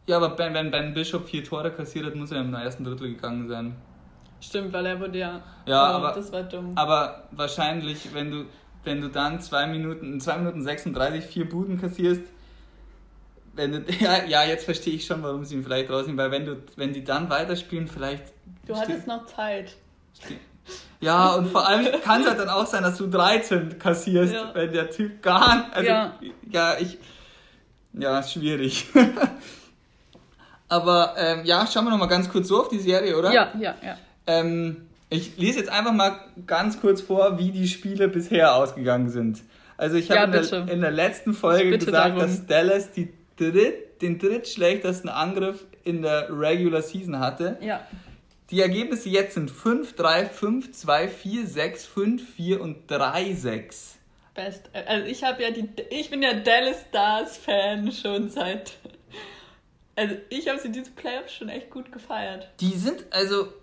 Ja, 0.06 0.18
aber 0.18 0.38
wenn, 0.38 0.54
wenn 0.54 0.70
Ben 0.70 0.94
Bishop 0.94 1.28
vier 1.28 1.44
Tore 1.44 1.72
kassiert 1.72 2.06
hat, 2.06 2.16
muss 2.16 2.32
er 2.32 2.42
im 2.42 2.54
ersten 2.54 2.84
Drittel 2.84 3.16
gegangen 3.16 3.48
sein. 3.48 3.76
Stimmt, 4.42 4.74
weil 4.74 4.86
er 4.86 5.00
wurde 5.00 5.18
ja. 5.18 5.42
Ja, 5.66 5.92
oh, 5.92 5.96
aber, 5.96 6.12
das 6.12 6.32
war 6.32 6.44
dumm. 6.44 6.74
Aber 6.76 7.24
wahrscheinlich, 7.32 8.14
wenn 8.14 8.30
du, 8.30 8.46
wenn 8.84 9.02
du 9.02 9.10
dann 9.10 9.42
zwei 9.42 9.68
Minuten, 9.68 10.14
in 10.14 10.22
2 10.22 10.38
Minuten 10.38 10.62
36 10.62 11.26
vier 11.26 11.48
Buden 11.48 11.80
kassierst, 11.80 12.22
wenn 13.56 13.72
du, 13.72 13.86
ja, 14.00 14.24
ja, 14.26 14.44
jetzt 14.44 14.66
verstehe 14.66 14.96
ich 14.96 15.06
schon, 15.06 15.24
warum 15.24 15.46
sie 15.46 15.56
ihn 15.56 15.64
vielleicht 15.64 15.90
rausnehmen, 15.90 16.18
weil 16.18 16.32
wenn 16.32 16.46
du, 16.46 16.58
wenn 16.76 16.94
die 16.94 17.04
dann 17.04 17.30
weiterspielen, 17.30 17.88
vielleicht. 17.88 18.34
Du 18.66 18.76
hattest 18.76 19.08
noch 19.08 19.26
Zeit. 19.26 19.76
Ja, 21.00 21.34
und 21.36 21.48
vor 21.48 21.68
allem 21.68 21.86
kann 22.04 22.22
es 22.22 22.28
halt 22.28 22.40
dann 22.40 22.50
auch 22.50 22.66
sein, 22.66 22.84
dass 22.84 22.98
du 22.98 23.08
13 23.08 23.78
kassierst, 23.78 24.34
ja. 24.34 24.52
wenn 24.54 24.72
der 24.72 24.90
Typ 24.90 25.22
gar 25.22 25.58
nicht. 25.58 25.74
Also, 25.76 25.90
ja. 25.90 26.14
ja, 26.50 26.78
ich. 26.80 26.98
Ja, 27.94 28.24
schwierig. 28.24 28.88
Aber 30.68 31.14
ähm, 31.18 31.42
ja, 31.44 31.68
schauen 31.68 31.86
wir 31.86 31.92
noch 31.92 32.00
mal 32.00 32.08
ganz 32.08 32.28
kurz 32.28 32.48
so 32.48 32.62
auf 32.62 32.70
die 32.70 32.80
Serie, 32.80 33.16
oder? 33.16 33.32
Ja, 33.32 33.52
ja, 33.60 33.76
ja. 33.84 33.98
Ähm, 34.26 34.88
ich 35.14 35.38
lese 35.38 35.60
jetzt 35.60 35.70
einfach 35.70 35.94
mal 35.94 36.20
ganz 36.48 36.82
kurz 36.82 37.02
vor, 37.02 37.38
wie 37.38 37.52
die 37.52 37.68
Spiele 37.68 38.08
bisher 38.08 38.56
ausgegangen 38.56 39.10
sind. 39.10 39.42
Also 39.78 39.96
ich 39.98 40.10
habe 40.10 40.36
ja, 40.36 40.42
in, 40.42 40.50
der, 40.50 40.74
in 40.74 40.82
der 40.82 40.92
letzten 40.92 41.34
Folge 41.34 41.78
gesagt, 41.78 41.94
darum. 41.94 42.20
dass 42.20 42.46
Dallas 42.48 42.90
dritt, 43.38 44.02
den 44.02 44.20
drittschlechtesten 44.20 45.10
Angriff 45.10 45.66
in 45.84 46.02
der 46.02 46.28
Regular 46.30 46.82
Season 46.82 47.20
hatte. 47.20 47.58
Ja. 47.62 47.86
Die 48.50 48.62
Ergebnisse 48.62 49.10
jetzt 49.10 49.36
sind 49.36 49.50
5, 49.50 49.96
3, 49.96 50.26
5, 50.26 50.72
2, 50.72 51.08
4, 51.08 51.48
6, 51.48 51.86
5, 51.86 52.36
4 52.36 52.62
und 52.62 52.90
3, 52.90 53.34
6. 53.34 53.98
Best. 54.34 54.70
Also 54.74 55.06
ich 55.06 55.24
habe 55.24 55.44
ja 55.44 55.52
die. 55.52 55.70
Ich 55.92 56.10
bin 56.10 56.24
ja 56.24 56.34
Dallas 56.34 56.86
Stars 56.90 57.38
Fan 57.38 57.92
schon 57.92 58.30
seit. 58.30 58.74
Also 59.96 60.16
ich 60.30 60.48
habe 60.48 60.60
sie 60.60 60.72
diese 60.72 60.90
Playoffs 60.92 61.36
schon 61.36 61.50
echt 61.50 61.70
gut 61.70 61.92
gefeiert. 61.92 62.50
Die 62.60 62.74
sind 62.74 63.06
also. 63.12 63.54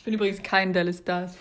Ich 0.00 0.04
bin 0.04 0.14
übrigens 0.14 0.42
kein 0.42 0.72
Dallas 0.72 0.96
Stars. 0.96 1.36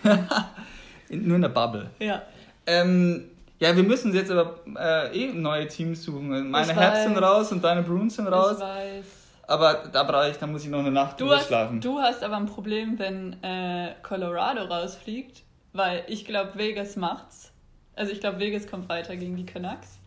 Nur 1.10 1.38
in 1.38 1.42
der 1.42 1.48
Bubble. 1.48 1.90
Ja. 2.00 2.24
Ähm, 2.68 3.32
ja, 3.58 3.74
wir 3.74 3.84
müssen 3.84 4.14
jetzt 4.14 4.30
aber 4.30 4.60
äh, 4.78 5.18
eh 5.18 5.32
neue 5.32 5.66
Teams 5.66 6.04
suchen. 6.04 6.52
Meine 6.52 6.76
Herz 6.76 7.04
sind 7.04 7.18
raus 7.18 7.54
und 7.54 7.64
deine 7.64 7.84
Bruins 7.84 8.18
sind 8.18 8.28
raus. 8.28 8.58
Ich 8.58 8.60
weiß. 8.60 9.06
Aber 9.48 9.86
da 9.94 10.04
brauche 10.04 10.30
ich, 10.30 10.36
da 10.36 10.46
muss 10.46 10.66
ich 10.66 10.70
noch 10.70 10.80
eine 10.80 10.92
Nacht 10.92 11.22
drüber 11.22 11.40
schlafen. 11.40 11.80
Du 11.80 12.00
hast 12.00 12.22
aber 12.22 12.36
ein 12.36 12.48
Problem, 12.48 13.00
wenn 13.00 13.42
äh, 13.44 13.94
Colorado 14.04 14.64
rausfliegt, 14.64 15.42
weil 15.72 16.04
ich 16.08 16.26
glaube, 16.26 16.52
Vegas 16.56 16.98
macht's. 16.98 17.54
Also 17.96 18.12
ich 18.12 18.20
glaube, 18.20 18.40
Vegas 18.40 18.68
kommt 18.68 18.90
weiter 18.90 19.16
gegen 19.16 19.38
die 19.38 19.46
Canucks. 19.46 19.99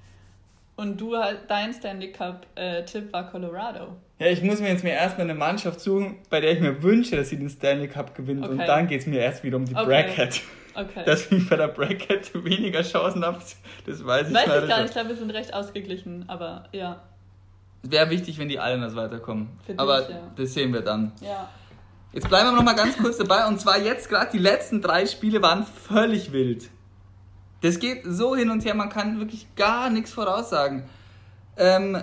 Und 0.83 1.01
du 1.01 1.16
halt, 1.16 1.43
dein 1.47 1.72
Stanley 1.72 2.11
Cup-Tipp 2.11 3.09
äh, 3.09 3.12
war 3.12 3.30
Colorado. 3.30 3.97
Ja, 4.18 4.26
ich 4.26 4.43
muss 4.43 4.59
mir 4.59 4.66
jetzt 4.68 4.83
mir 4.83 4.95
erstmal 4.95 5.30
eine 5.30 5.39
Mannschaft 5.39 5.78
suchen, 5.78 6.16
bei 6.28 6.41
der 6.41 6.51
ich 6.51 6.61
mir 6.61 6.83
wünsche, 6.83 7.14
dass 7.14 7.28
sie 7.28 7.37
den 7.37 7.49
Stanley 7.49 7.87
Cup 7.87 8.16
gewinnt. 8.16 8.45
Okay. 8.45 8.51
Und 8.51 8.66
dann 8.66 8.89
geht 8.89 9.03
es 9.03 9.07
mir 9.07 9.20
erst 9.20 9.45
wieder 9.45 9.59
um 9.59 9.64
die 9.64 9.76
okay. 9.76 9.85
Bracket. 9.85 10.41
Okay. 10.74 11.05
Dass 11.07 11.30
ich 11.30 11.49
bei 11.49 11.57
der 11.57 11.68
Bracket 11.68 12.33
weniger 12.45 12.83
Chancen 12.83 13.24
habe, 13.24 13.39
das 13.87 14.05
weiß 14.05 14.28
ich 14.28 14.35
weiß 14.35 14.43
ich 14.45 14.68
gar 14.68 14.78
nicht. 14.78 14.87
Ich 14.87 14.93
glaube, 14.93 15.11
wir 15.11 15.16
sind 15.16 15.30
recht 15.30 15.55
ausgeglichen, 15.55 16.24
aber 16.26 16.64
ja. 16.72 17.01
Wäre 17.83 18.11
wichtig, 18.11 18.39
wenn 18.39 18.49
die 18.49 18.57
Islanders 18.57 18.97
weiterkommen. 18.97 19.51
Für 19.64 19.78
aber 19.78 20.01
dich, 20.01 20.16
ja. 20.16 20.33
das 20.35 20.53
sehen 20.53 20.72
wir 20.72 20.80
dann. 20.80 21.12
Ja. 21.20 21.49
Jetzt 22.12 22.28
bleiben 22.28 22.49
wir 22.49 22.57
noch 22.57 22.64
mal 22.64 22.74
ganz 22.74 22.97
kurz 22.99 23.18
dabei. 23.18 23.47
Und 23.47 23.61
zwar 23.61 23.78
jetzt 23.78 24.09
gerade 24.09 24.33
die 24.33 24.39
letzten 24.39 24.83
drei 24.83 25.07
Spiele 25.07 25.43
waren 25.43 25.64
völlig 25.64 26.33
wild. 26.33 26.70
Das 27.63 27.79
geht 27.79 28.03
so 28.05 28.37
hin 28.37 28.51
und 28.51 28.65
her, 28.65 28.75
man 28.75 28.89
kann 28.89 29.19
wirklich 29.19 29.47
gar 29.55 29.89
nichts 29.89 30.13
voraussagen. 30.13 30.83
Ähm, 31.57 32.03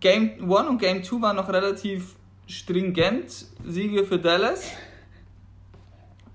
Game 0.00 0.50
1 0.52 0.68
und 0.68 0.78
Game 0.78 1.02
2 1.02 1.22
waren 1.22 1.36
noch 1.36 1.48
relativ 1.48 2.16
stringent. 2.46 3.46
Siege 3.64 4.04
für 4.04 4.18
Dallas. 4.18 4.64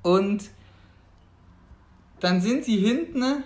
Und 0.01 0.49
dann 2.22 2.41
sind 2.41 2.63
sie 2.63 2.78
hinten 2.78 3.43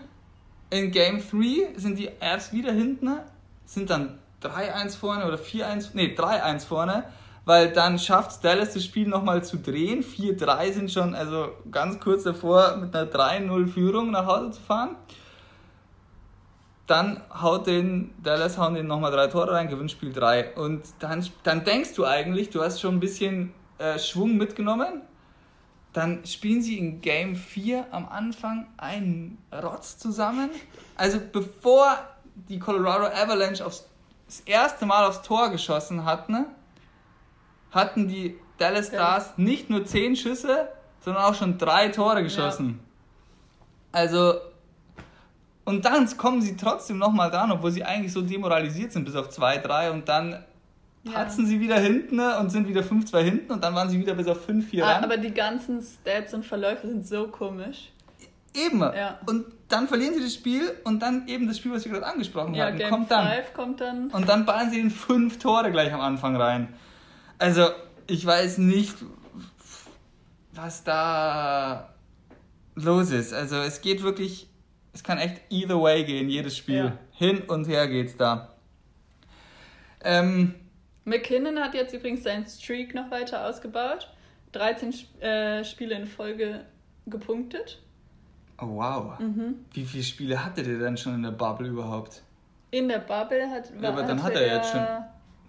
in 0.70 0.92
Game 0.92 1.20
3, 1.20 1.74
sind 1.76 1.98
die 1.98 2.10
erst 2.20 2.54
wieder 2.54 2.72
hinten, 2.72 3.18
sind 3.66 3.90
dann 3.90 4.20
3-1 4.44 4.98
vorne 4.98 5.26
oder 5.26 5.38
4-1, 5.38 5.92
nee, 5.94 6.16
3-1 6.16 6.66
vorne, 6.66 7.06
weil 7.46 7.72
dann 7.72 8.00
schafft 8.00 8.44
Dallas 8.44 8.74
das 8.74 8.84
Spiel 8.84 9.08
nochmal 9.08 9.44
zu 9.44 9.58
drehen. 9.58 10.04
4-3 10.04 10.74
sind 10.74 10.92
schon 10.92 11.14
also 11.14 11.50
ganz 11.72 12.00
kurz 12.00 12.24
davor, 12.24 12.78
mit 12.78 12.96
einer 12.96 13.10
3-0-Führung 13.10 14.12
nach 14.12 14.26
Hause 14.26 14.52
zu 14.52 14.62
fahren. 14.62 14.96
Dann 16.88 17.22
haut 17.42 17.68
den 17.68 18.14
Dallas 18.22 18.58
hauen 18.58 18.76
den 18.76 18.88
nochmal 18.88 19.12
drei 19.12 19.28
Tore 19.28 19.52
rein, 19.52 19.70
gewinnt 19.70 19.92
Spiel 19.92 20.12
3. 20.12 20.56
Und 20.56 20.84
dann, 21.00 21.26
dann 21.44 21.64
denkst 21.64 21.94
du 21.94 22.06
eigentlich, 22.06 22.50
du 22.50 22.62
hast 22.62 22.82
schon 22.82 22.96
ein 22.96 23.00
bisschen 23.00 23.54
äh, 23.78 23.98
Schwung 24.00 24.38
mitgenommen. 24.38 25.02
Dann 25.94 26.26
spielen 26.26 26.62
sie 26.62 26.78
in 26.78 27.00
Game 27.00 27.36
4 27.36 27.88
am 27.92 28.08
Anfang 28.10 28.68
einen 28.78 29.38
Rotz 29.52 29.98
zusammen. 29.98 30.50
Also 30.96 31.20
bevor 31.32 31.98
die 32.50 32.60
Colorado 32.60 33.06
Avalanche 33.06 33.66
aufs, 33.66 33.88
das 34.26 34.42
erste 34.42 34.86
Mal 34.86 35.06
aufs 35.06 35.22
Tor 35.22 35.50
geschossen 35.50 36.06
hatten, 36.06 36.48
hatten 37.76 38.08
die 38.08 38.38
Dallas 38.58 38.88
Stars 38.88 39.38
nicht 39.38 39.70
nur 39.70 39.86
10 39.86 40.16
Schüsse, 40.16 40.70
sondern 41.02 41.24
auch 41.24 41.36
schon 41.36 41.58
drei 41.58 41.90
Tore 41.90 42.24
geschossen. 42.24 42.80
Ja. 43.94 44.00
Also 44.00 44.36
und 45.66 45.84
dann 45.84 46.08
kommen 46.18 46.42
sie 46.42 46.56
trotzdem 46.56 47.00
nochmal 47.00 47.32
dran, 47.32 47.52
obwohl 47.52 47.72
sie 47.72 47.84
eigentlich 47.84 48.14
so 48.14 48.22
demoralisiert 48.22 48.92
sind 48.92 49.04
bis 49.04 49.16
auf 49.16 49.30
2-3 49.30 49.92
und 49.92 50.08
dann 50.08 50.44
patzen 51.12 51.46
ja. 51.46 51.50
sie 51.50 51.60
wieder 51.60 51.80
hinten 51.80 52.20
und 52.20 52.52
sind 52.52 52.68
wieder 52.68 52.82
5-2 52.82 53.20
hinten 53.20 53.52
und 53.52 53.64
dann 53.64 53.74
waren 53.74 53.90
sie 53.90 54.00
wieder 54.00 54.14
bis 54.14 54.28
auf 54.28 54.48
5-4 54.48 54.84
ah, 54.84 55.02
Aber 55.04 55.18
die 55.18 55.34
ganzen 55.34 55.82
Stats 55.82 56.34
und 56.34 56.46
Verläufe 56.46 56.88
sind 56.88 57.08
so 57.08 57.28
komisch. 57.28 57.92
Eben. 58.54 58.80
Ja. 58.80 59.20
Und 59.26 59.46
dann 59.68 59.88
verlieren 59.88 60.14
sie 60.14 60.22
das 60.22 60.34
Spiel 60.36 60.72
und 60.84 61.02
dann 61.02 61.28
eben 61.28 61.48
das 61.48 61.58
Spiel, 61.58 61.74
was 61.74 61.84
wir 61.84 61.92
gerade 61.92 62.06
angesprochen 62.06 62.54
ja, 62.54 62.68
hatten, 62.68 62.78
Game 62.78 62.90
kommt 62.90 63.12
dann. 63.12 63.28
kommt 63.56 63.82
dann. 63.82 64.08
Und 64.10 64.30
dann 64.30 64.46
ballen 64.46 64.70
sie 64.70 64.80
in 64.80 64.92
fünf 64.92 65.40
Tore 65.40 65.72
gleich 65.72 65.92
am 65.92 66.02
Anfang 66.02 66.36
rein. 66.36 66.74
Also, 67.38 67.70
ich 68.08 68.26
weiß 68.26 68.60
nicht, 68.60 68.96
was 70.54 70.84
da 70.84 71.94
los 72.76 73.12
ist. 73.12 73.34
Also, 73.34 73.58
es 73.58 73.82
geht 73.82 74.04
wirklich 74.04 74.48
es 74.96 75.04
kann 75.04 75.18
echt 75.18 75.42
either 75.50 75.80
way 75.80 76.06
gehen, 76.06 76.30
jedes 76.30 76.56
Spiel. 76.56 76.86
Ja. 76.86 76.98
Hin 77.12 77.42
und 77.42 77.68
her 77.68 77.86
geht's 77.90 78.16
da. 78.16 78.54
Ähm, 80.02 80.56
McKinnon 81.04 81.60
hat 81.60 81.74
jetzt 81.74 81.94
übrigens 81.94 82.24
seinen 82.24 82.48
Streak 82.48 82.96
noch 82.96 83.12
weiter 83.12 83.46
ausgebaut. 83.46 84.10
13 84.54 84.94
äh, 85.20 85.66
Spiele 85.66 85.96
in 85.96 86.08
Folge 86.08 86.66
gepunktet. 87.08 87.82
Oh 88.58 88.78
wow. 88.78 89.20
Mhm. 89.20 89.66
Wie 89.74 89.84
viele 89.84 90.04
Spiele 90.04 90.46
hatte 90.46 90.64
der 90.64 90.80
denn 90.80 90.96
schon 90.96 91.16
in 91.16 91.24
der 91.24 91.32
Bubble 91.32 91.68
überhaupt? 91.68 92.22
In 92.72 92.88
der 92.88 93.00
Bubble 93.00 93.50
hat. 93.50 93.74
Ja, 93.82 93.90
aber 93.90 94.04
dann 94.04 94.24
hat 94.24 94.34
er 94.36 94.48
jetzt 94.48 94.72
schon 94.72 94.88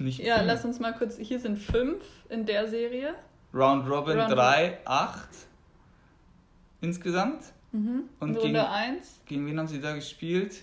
nicht. 0.01 0.20
Ja, 0.20 0.36
fünf. 0.36 0.47
lass 0.47 0.64
uns 0.64 0.80
mal 0.80 0.92
kurz. 0.92 1.16
Hier 1.16 1.40
sind 1.40 1.59
fünf 1.59 2.05
in 2.28 2.47
der 2.47 2.68
Serie. 2.68 3.14
Round 3.55 3.88
Robin 3.88 4.18
3, 4.18 4.78
8 4.84 5.28
insgesamt. 6.80 7.42
Mhm. 7.72 8.05
Und 8.20 8.36
Runde 8.36 8.40
gegen, 8.40 8.57
1. 8.57 9.20
Gegen 9.26 9.47
wen 9.47 9.59
haben 9.59 9.68
sie 9.68 9.80
da 9.80 9.94
gespielt? 9.94 10.62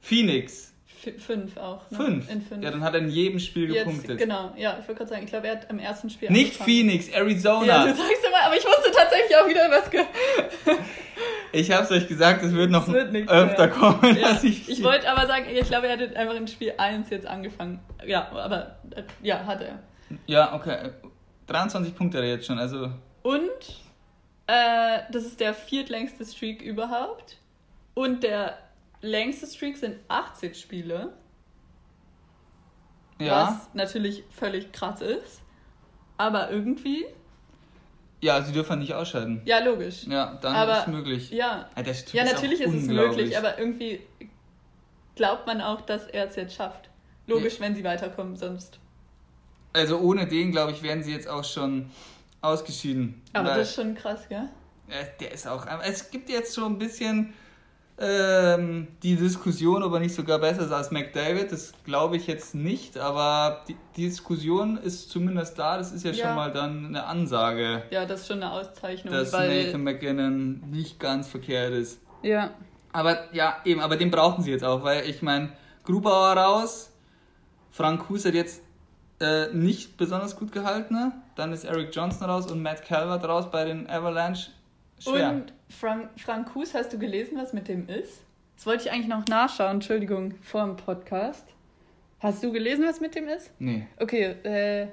Phoenix. 0.00 0.72
F 1.06 1.22
fünf 1.22 1.56
auch. 1.56 1.90
Ne? 1.90 1.96
Fünf. 1.96 2.26
Fünf. 2.48 2.62
Ja, 2.62 2.70
dann 2.70 2.82
hat 2.82 2.94
er 2.94 3.00
in 3.00 3.10
jedem 3.10 3.38
Spiel 3.38 3.72
Jetzt, 3.72 3.84
gepunktet. 3.84 4.18
Genau, 4.18 4.54
ja, 4.56 4.78
ich 4.80 4.88
wollte 4.88 4.94
gerade 4.94 5.10
sagen, 5.10 5.24
ich 5.24 5.30
glaube, 5.30 5.48
er 5.48 5.56
hat 5.56 5.70
im 5.70 5.78
ersten 5.78 6.08
Spiel. 6.08 6.30
Nicht 6.30 6.54
Phoenix, 6.54 7.08
Arizona. 7.08 7.66
Ja, 7.66 7.82
du 7.84 7.94
sagst 7.94 8.24
immer, 8.26 8.42
aber 8.42 8.56
ich 8.56 8.64
wusste 8.64 8.90
tatsächlich 8.90 9.36
auch 9.36 9.46
wieder 9.46 9.70
was. 9.70 9.90
ich 11.54 11.70
hab's 11.70 11.90
euch 11.90 12.08
gesagt, 12.08 12.42
es 12.42 12.52
wird 12.52 12.70
noch 12.70 12.88
wird 12.88 13.12
nicht, 13.12 13.28
öfter 13.28 13.66
ja. 13.66 13.68
kommen. 13.68 14.16
Ja. 14.16 14.38
ich 14.42 14.68
ich 14.68 14.82
wollte 14.82 15.10
aber 15.10 15.26
sagen, 15.26 15.46
ich 15.50 15.66
glaube, 15.66 15.86
er 15.86 15.98
hat 15.98 16.16
einfach 16.16 16.34
in 16.34 16.48
Spiel 16.48 16.74
1 16.76 17.10
jetzt 17.10 17.26
angefangen. 17.26 17.80
Ja, 18.04 18.30
aber 18.30 18.76
äh, 18.94 19.02
ja, 19.22 19.44
hat 19.44 19.62
er. 19.62 19.78
Ja, 20.26 20.54
okay. 20.54 20.90
23 21.46 21.94
Punkte 21.94 22.18
hat 22.18 22.24
er 22.24 22.30
jetzt 22.30 22.46
schon, 22.46 22.58
also. 22.58 22.90
Und 23.22 23.84
äh, 24.46 25.00
das 25.10 25.24
ist 25.24 25.40
der 25.40 25.54
viertlängste 25.54 26.24
Streak 26.24 26.62
überhaupt. 26.62 27.38
Und 27.94 28.22
der 28.22 28.58
längste 29.00 29.46
Streak 29.46 29.76
sind 29.76 29.96
80 30.08 30.58
Spiele. 30.58 31.12
Ja. 33.20 33.48
Was 33.48 33.74
natürlich 33.74 34.24
völlig 34.30 34.72
krass 34.72 35.00
ist. 35.00 35.42
Aber 36.16 36.50
irgendwie. 36.50 37.06
Ja, 38.24 38.40
sie 38.40 38.52
dürfen 38.52 38.78
nicht 38.78 38.94
ausscheiden. 38.94 39.42
Ja, 39.44 39.58
logisch. 39.58 40.06
Ja, 40.06 40.38
dann 40.40 40.54
aber, 40.54 40.78
ist 40.78 40.86
es 40.86 40.86
möglich. 40.86 41.30
Ja, 41.30 41.68
ja, 41.76 41.92
ja 42.12 42.24
natürlich 42.24 42.58
ist, 42.62 42.72
ist 42.72 42.82
es 42.84 42.88
möglich, 42.88 43.36
aber 43.36 43.58
irgendwie 43.58 44.00
glaubt 45.14 45.46
man 45.46 45.60
auch, 45.60 45.82
dass 45.82 46.06
er 46.06 46.28
es 46.28 46.36
jetzt 46.36 46.54
schafft. 46.54 46.88
Logisch, 47.26 47.56
ja. 47.56 47.60
wenn 47.60 47.74
sie 47.74 47.84
weiterkommen, 47.84 48.34
sonst. 48.34 48.78
Also 49.74 49.98
ohne 49.98 50.26
den, 50.26 50.52
glaube 50.52 50.72
ich, 50.72 50.82
wären 50.82 51.02
sie 51.02 51.12
jetzt 51.12 51.28
auch 51.28 51.44
schon 51.44 51.90
ausgeschieden. 52.40 53.20
Aber 53.34 53.56
das 53.56 53.68
ist 53.68 53.74
schon 53.74 53.94
krass, 53.94 54.26
gell? 54.30 54.48
Der 55.20 55.30
ist 55.30 55.46
auch. 55.46 55.66
Es 55.82 56.10
gibt 56.10 56.30
jetzt 56.30 56.54
schon 56.54 56.72
ein 56.72 56.78
bisschen 56.78 57.34
ähm, 57.96 58.88
die 59.02 59.14
Diskussion, 59.14 59.82
ob 59.82 59.92
er 59.92 60.00
nicht 60.00 60.14
sogar 60.14 60.38
besser 60.38 60.62
ist 60.62 60.72
als 60.72 60.90
McDavid. 60.90 61.52
Das 61.52 61.72
glaube 61.84 62.16
ich 62.16 62.26
jetzt 62.26 62.54
nicht, 62.54 62.98
aber 62.98 63.62
die, 63.68 63.76
die, 63.96 64.08
Diskussion 64.08 64.76
ist 64.78 65.10
zumindest 65.10 65.58
da. 65.58 65.78
Das 65.78 65.92
ist 65.92 66.04
ja, 66.04 66.10
ja, 66.10 66.26
schon 66.26 66.34
mal 66.34 66.52
dann 66.52 66.86
eine 66.86 67.04
Ansage. 67.04 67.84
Ja, 67.90 68.04
das 68.04 68.22
ist 68.22 68.28
schon 68.28 68.42
eine 68.42 68.52
Auszeichnung. 68.52 69.14
Dass 69.14 69.32
weil... 69.32 69.64
Nathan 69.64 69.84
McKinnon 69.84 70.70
nicht 70.70 70.98
ganz 70.98 71.28
verkehrt 71.28 71.72
ist. 71.72 72.00
Ja. 72.22 72.50
Aber 72.92 73.32
ja, 73.32 73.58
eben, 73.64 73.80
aber 73.80 73.96
den 73.96 74.10
brauchen 74.10 74.42
sie 74.42 74.50
jetzt 74.50 74.64
auch, 74.64 74.84
weil 74.84 75.08
ich 75.08 75.22
meine, 75.22 75.52
Grubauer 75.84 76.36
raus, 76.36 76.92
Frank 77.70 78.08
Hus 78.08 78.24
hat 78.24 78.34
jetzt 78.34 78.62
äh, 79.20 79.52
nicht 79.52 79.96
besonders 79.96 80.36
gut 80.36 80.52
gehalten. 80.52 81.12
Dann 81.36 81.52
ist 81.52 81.64
Eric 81.64 81.94
Johnson 81.94 82.28
raus 82.28 82.50
und 82.50 82.62
Matt 82.62 82.84
Calvert 82.84 83.24
raus 83.24 83.50
bei 83.50 83.64
den 83.64 83.88
Avalanche. 83.88 84.50
Schwer. 84.98 85.30
Und 85.30 85.52
Frank, 85.68 86.10
Frank 86.16 86.54
Hus, 86.54 86.74
hast 86.74 86.92
du 86.92 86.98
gelesen, 86.98 87.36
was 87.36 87.52
mit 87.52 87.68
dem 87.68 87.88
ist? 87.88 88.22
Das 88.56 88.66
wollte 88.66 88.84
ich 88.84 88.92
eigentlich 88.92 89.08
noch 89.08 89.26
nachschauen, 89.26 89.72
Entschuldigung, 89.76 90.34
vor 90.42 90.64
dem 90.64 90.76
Podcast. 90.76 91.46
Hast 92.20 92.42
du 92.42 92.52
gelesen, 92.52 92.84
was 92.86 93.00
mit 93.00 93.14
dem 93.14 93.28
ist? 93.28 93.50
Nee. 93.58 93.86
Okay, 94.00 94.36
äh, 94.44 94.88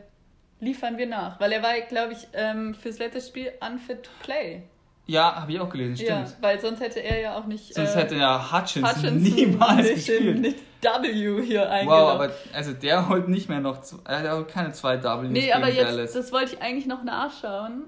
liefern 0.59 0.97
wir 0.97 1.07
nach. 1.07 1.39
Weil 1.39 1.51
er 1.51 1.63
war, 1.63 1.79
glaube 1.81 2.13
ich, 2.13 2.27
ähm, 2.33 2.73
fürs 2.73 2.99
letzte 2.99 3.21
Spiel 3.21 3.51
unfit 3.61 4.03
to 4.03 4.11
play. 4.23 4.63
Ja, 5.07 5.35
habe 5.35 5.51
ich 5.51 5.59
auch 5.59 5.69
gelesen, 5.69 5.97
stimmt. 5.97 6.09
Ja, 6.09 6.35
weil 6.41 6.59
sonst 6.59 6.79
hätte 6.79 7.01
er 7.01 7.19
ja 7.19 7.37
auch 7.37 7.45
nicht. 7.45 7.73
Sonst 7.73 7.95
äh, 7.95 7.99
hätte 7.99 8.15
ja 8.15 8.51
Hutchinson, 8.51 8.95
Hutchinson 8.95 9.21
niemals 9.21 9.89
gespielt. 9.89 10.39
Nicht 10.39 10.59
W 10.81 11.43
hier 11.43 11.69
eingeloggt. 11.69 12.01
Wow, 12.01 12.09
aber 12.09 12.31
also 12.53 12.73
der 12.73 13.07
holt 13.09 13.27
nicht 13.27 13.49
mehr 13.49 13.59
noch. 13.59 13.79
Er 14.05 14.29
hat 14.31 14.47
keine 14.47 14.71
zwei 14.71 14.97
Ws. 14.97 15.29
Nee, 15.29 15.51
aber 15.51 15.69
jetzt, 15.69 15.83
Dallas. 15.83 16.13
das 16.13 16.31
wollte 16.31 16.55
ich 16.55 16.61
eigentlich 16.61 16.87
noch 16.87 17.03
nachschauen. 17.03 17.83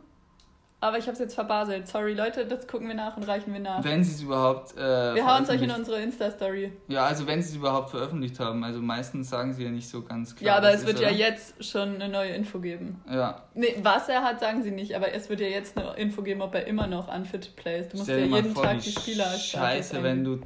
Aber 0.83 0.97
ich 0.97 1.05
habe 1.05 1.13
es 1.13 1.19
jetzt 1.19 1.35
verbaselt. 1.35 1.87
Sorry, 1.87 2.13
Leute, 2.13 2.45
das 2.45 2.67
gucken 2.67 2.89
wir 2.89 2.93
nach 2.93 3.15
und 3.15 3.23
reichen 3.23 3.53
wir 3.53 3.61
nach. 3.61 3.81
Wenn 3.85 4.03
sie 4.03 4.15
es 4.15 4.21
überhaupt. 4.21 4.75
Äh, 4.75 5.15
wir 5.15 5.25
hauen 5.25 5.43
es 5.43 5.49
euch 5.49 5.61
in 5.61 5.71
unsere 5.71 6.01
Insta-Story. 6.01 6.73
Ja, 6.89 7.05
also 7.05 7.25
wenn 7.25 7.41
sie 7.41 7.51
es 7.51 7.55
überhaupt 7.55 7.91
veröffentlicht 7.91 8.37
haben. 8.41 8.65
Also 8.65 8.81
meistens 8.81 9.29
sagen 9.29 9.53
sie 9.53 9.63
ja 9.63 9.69
nicht 9.69 9.87
so 9.87 10.01
ganz 10.01 10.35
klar. 10.35 10.45
Ja, 10.45 10.57
aber 10.57 10.73
es 10.73 10.85
wird 10.85 10.97
ist, 10.97 11.03
ja 11.03 11.09
jetzt 11.09 11.63
schon 11.63 11.95
eine 11.95 12.09
neue 12.09 12.31
Info 12.31 12.59
geben. 12.59 13.01
Ja. 13.09 13.43
Nee, 13.53 13.77
was 13.81 14.09
er 14.09 14.23
hat, 14.23 14.41
sagen 14.41 14.61
sie 14.61 14.71
nicht. 14.71 14.93
Aber 14.93 15.13
es 15.13 15.29
wird 15.29 15.39
ja 15.39 15.47
jetzt 15.47 15.77
eine 15.77 15.93
Info 15.93 16.21
geben, 16.21 16.41
ob 16.41 16.53
er 16.53 16.67
immer 16.67 16.87
noch 16.87 17.07
unfit 17.07 17.55
plays. 17.55 17.87
Du 17.87 17.95
musst 17.95 18.09
Stell 18.09 18.29
ja 18.29 18.35
jeden 18.35 18.53
vor, 18.53 18.63
Tag 18.63 18.79
die 18.81 18.91
Spieler 18.91 19.29
Scheiße, 19.37 20.03
wenn 20.03 20.25
du 20.25 20.41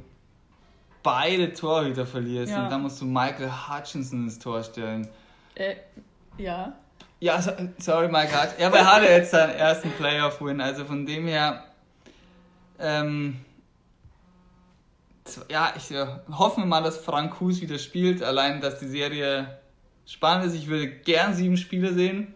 beide 1.02 1.52
Torhüter 1.52 2.06
verlierst 2.06 2.52
ja. 2.52 2.62
und 2.62 2.70
dann 2.70 2.82
musst 2.82 3.00
du 3.00 3.06
Michael 3.06 3.50
Hutchinson 3.50 4.22
ins 4.22 4.38
Tor 4.38 4.62
stellen. 4.62 5.08
Äh, 5.56 5.74
ja. 6.36 6.76
Ja, 7.20 7.42
sorry, 7.78 8.08
Mike 8.08 8.32
Hart. 8.32 8.60
Ja, 8.60 8.68
aber 8.68 8.78
er 8.78 8.94
hatte 8.94 9.06
jetzt 9.06 9.32
seinen 9.32 9.54
ersten 9.54 9.90
Playoff-Win, 9.92 10.60
also 10.60 10.84
von 10.84 11.04
dem 11.04 11.26
her. 11.26 11.64
Ähm, 12.78 13.44
ja, 15.50 15.72
ich 15.76 15.90
äh, 15.90 16.06
hoffe 16.30 16.60
mal, 16.60 16.82
dass 16.82 16.98
Frank 16.98 17.40
Hus 17.40 17.60
wieder 17.60 17.78
spielt. 17.78 18.22
Allein, 18.22 18.60
dass 18.60 18.78
die 18.78 18.86
Serie 18.86 19.58
spannend 20.06 20.46
ist. 20.46 20.54
Ich 20.54 20.68
würde 20.68 20.88
gern 20.88 21.34
sieben 21.34 21.56
Spiele 21.56 21.92
sehen. 21.92 22.34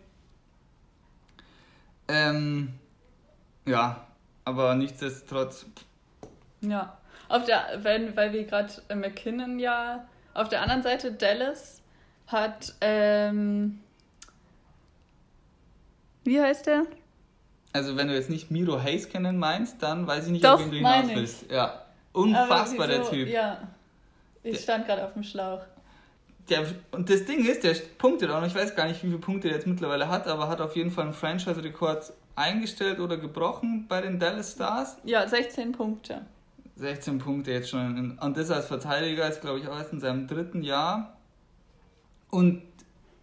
Ähm, 2.09 2.74
ja, 3.64 4.05
aber 4.45 4.74
nichtsdestotrotz. 4.74 5.64
Ja, 6.61 6.99
auf 7.28 7.45
der, 7.45 7.78
wenn, 7.83 8.16
weil 8.16 8.33
wir 8.33 8.45
gerade 8.45 8.72
McKinnon 8.95 9.59
ja. 9.59 10.09
Auf 10.35 10.49
der 10.49 10.62
anderen 10.62 10.83
Seite, 10.83 11.12
Dallas 11.12 11.83
hat. 12.26 12.74
Ähm, 12.80 13.82
wie 16.24 16.40
heißt 16.40 16.66
der? 16.66 16.86
Also 17.72 17.96
wenn 17.96 18.08
du 18.08 18.14
jetzt 18.14 18.30
nicht 18.30 18.50
Miro 18.50 18.82
Heiskanen 18.82 19.38
meinst, 19.38 19.82
dann 19.82 20.06
weiß 20.06 20.26
ich 20.26 20.32
nicht, 20.32 20.44
Doch, 20.44 20.60
ob 20.60 20.70
du 20.70 20.76
hinaus 20.76 21.06
willst. 21.08 21.50
Ja, 21.50 21.82
unfassbar 22.12 22.86
der 22.86 23.02
Typ. 23.08 23.28
Ja, 23.28 23.68
ich 24.42 24.56
der, 24.56 24.62
stand 24.62 24.86
gerade 24.86 25.04
auf 25.04 25.14
dem 25.14 25.22
Schlauch. 25.22 25.62
Der, 26.48 26.66
und 26.90 27.08
das 27.08 27.24
Ding 27.24 27.46
ist, 27.46 27.64
der 27.64 27.74
punktet 27.98 28.30
auch 28.30 28.40
noch, 28.40 28.46
ich 28.46 28.54
weiß 28.54 28.74
gar 28.74 28.86
nicht, 28.88 29.02
wie 29.02 29.06
viele 29.06 29.18
Punkte 29.18 29.48
er 29.48 29.54
jetzt 29.54 29.66
mittlerweile 29.66 30.08
hat, 30.08 30.26
aber 30.26 30.48
hat 30.48 30.60
auf 30.60 30.76
jeden 30.76 30.90
Fall 30.90 31.04
einen 31.04 31.14
Franchise-Rekord 31.14 32.12
eingestellt 32.34 32.98
oder 32.98 33.16
gebrochen 33.16 33.86
bei 33.88 34.00
den 34.00 34.18
Dallas 34.18 34.52
Stars. 34.52 34.96
Ja, 35.04 35.26
16 35.26 35.72
Punkte. 35.72 36.22
16 36.76 37.18
Punkte 37.18 37.52
jetzt 37.52 37.70
schon. 37.70 38.18
Und 38.18 38.36
das 38.36 38.50
als 38.50 38.66
Verteidiger 38.66 39.28
ist, 39.28 39.40
glaube 39.40 39.60
ich, 39.60 39.68
auch 39.68 39.76
erst 39.76 39.92
in 39.92 40.00
seinem 40.00 40.26
dritten 40.26 40.62
Jahr. 40.62 41.16
Und 42.30 42.62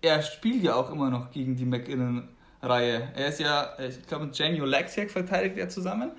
er 0.01 0.21
spielt 0.21 0.63
ja 0.63 0.75
auch 0.75 0.91
immer 0.91 1.09
noch 1.09 1.31
gegen 1.31 1.55
die 1.55 1.65
McInnon 1.65 2.29
Reihe. 2.62 3.10
Er 3.16 3.28
ist 3.28 3.39
ja, 3.39 3.74
ich 3.80 4.05
glaube, 4.07 4.26
mit 4.26 4.38
Janio 4.38 4.66
Lexiak 4.66 5.12
verteidigt 5.12 5.57
er 5.57 5.70
zusammen. 5.70 6.12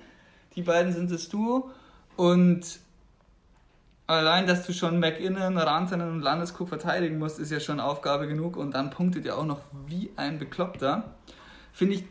Die 0.55 0.63
beiden 0.63 0.91
sind 0.91 1.11
das 1.11 1.29
Duo. 1.29 1.69
Und 2.15 2.79
allein, 4.07 4.47
dass 4.47 4.65
du 4.65 4.73
schon 4.73 4.99
McInnen, 4.99 5.57
Rantanen 5.57 6.11
und 6.11 6.21
Landeskog 6.21 6.69
verteidigen 6.69 7.19
musst, 7.19 7.39
ist 7.39 7.51
ja 7.51 7.59
schon 7.59 7.79
Aufgabe 7.79 8.27
genug. 8.27 8.57
Und 8.57 8.71
dann 8.71 8.89
punktet 8.89 9.25
er 9.25 9.37
auch 9.37 9.45
noch 9.45 9.61
wie 9.87 10.11
ein 10.15 10.39
Bekloppter. 10.39 11.15
Finde 11.73 11.95
ich 11.95 12.03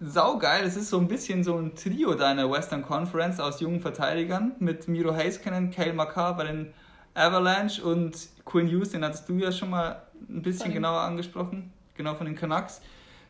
saugeil. 0.00 0.64
Es 0.64 0.76
ist 0.76 0.90
so 0.90 0.98
ein 0.98 1.08
bisschen 1.08 1.44
so 1.44 1.56
ein 1.56 1.74
Trio 1.74 2.14
deiner 2.14 2.50
Western 2.50 2.82
Conference 2.82 3.40
aus 3.40 3.60
jungen 3.60 3.80
Verteidigern 3.80 4.52
mit 4.58 4.88
Miro 4.88 5.14
Heiskanen, 5.14 5.70
Kale 5.70 5.92
Makar 5.92 6.36
bei 6.36 6.44
den 6.44 6.74
Avalanche 7.14 7.82
und 7.82 8.28
Quinn 8.44 8.68
Hughes, 8.68 8.90
den 8.90 9.04
hattest 9.04 9.28
du 9.28 9.38
ja 9.38 9.52
schon 9.52 9.70
mal 9.70 10.02
ein 10.28 10.42
bisschen 10.42 10.72
genauer 10.72 11.00
angesprochen, 11.00 11.72
genau 11.94 12.14
von 12.14 12.26
den 12.26 12.34
Canucks. 12.34 12.80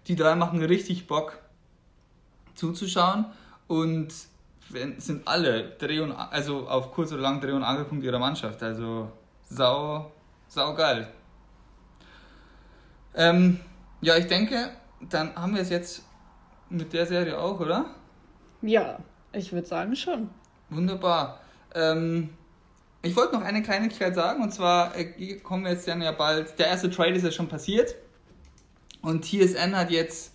Die 0.06 0.16
drei 0.16 0.34
machen 0.34 0.62
richtig 0.62 1.06
Bock 1.06 1.38
zuzuschauen 2.54 3.26
und 3.66 4.12
sind 4.98 5.26
alle 5.26 5.70
Dreh- 5.78 6.00
und 6.00 6.12
also 6.12 6.68
auf 6.68 6.92
kurz 6.92 7.12
oder 7.12 7.22
lang 7.22 7.40
Dreh- 7.40 7.52
und 7.52 7.62
Angelpunkt 7.62 8.04
ihrer 8.04 8.18
Mannschaft. 8.18 8.62
Also 8.62 9.10
sau, 9.48 10.10
sau 10.48 10.74
geil. 10.74 11.08
Ähm, 13.14 13.60
ja, 14.00 14.16
ich 14.16 14.26
denke, 14.26 14.70
dann 15.00 15.34
haben 15.36 15.54
wir 15.54 15.62
es 15.62 15.70
jetzt 15.70 16.02
mit 16.68 16.92
der 16.92 17.06
Serie 17.06 17.38
auch, 17.38 17.60
oder? 17.60 17.86
Ja, 18.62 18.98
ich 19.32 19.52
würde 19.52 19.66
sagen 19.66 19.94
schon. 19.94 20.30
Wunderbar. 20.70 21.40
Ähm, 21.74 22.30
ich 23.02 23.14
wollte 23.14 23.34
noch 23.34 23.42
eine 23.42 23.62
Kleinigkeit 23.62 24.14
sagen, 24.14 24.42
und 24.42 24.52
zwar 24.52 24.96
äh, 24.96 25.36
kommen 25.40 25.64
wir 25.64 25.72
jetzt 25.72 25.86
dann 25.86 26.02
ja 26.02 26.12
bald. 26.12 26.58
Der 26.58 26.68
erste 26.68 26.90
Trade 26.90 27.12
ist 27.12 27.24
ja 27.24 27.30
schon 27.30 27.48
passiert. 27.48 27.94
Und 29.04 29.24
TSN 29.24 29.76
hat 29.76 29.90
jetzt 29.90 30.32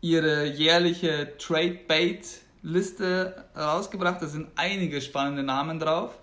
ihre 0.00 0.46
jährliche 0.46 1.36
Trade 1.38 1.78
Bait 1.86 2.24
Liste 2.62 3.44
rausgebracht. 3.56 4.22
Da 4.22 4.26
sind 4.26 4.48
einige 4.56 5.00
spannende 5.00 5.42
Namen 5.42 5.78
drauf. 5.78 6.18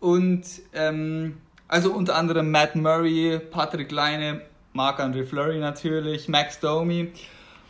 Und 0.00 0.44
ähm, 0.74 1.38
also 1.66 1.92
unter 1.92 2.16
anderem 2.16 2.50
Matt 2.50 2.76
Murray, 2.76 3.38
Patrick 3.38 3.90
Leine, 3.90 4.42
Marc-André 4.74 5.24
Fleury 5.24 5.58
natürlich, 5.58 6.28
Max 6.28 6.60
Domi. 6.60 7.12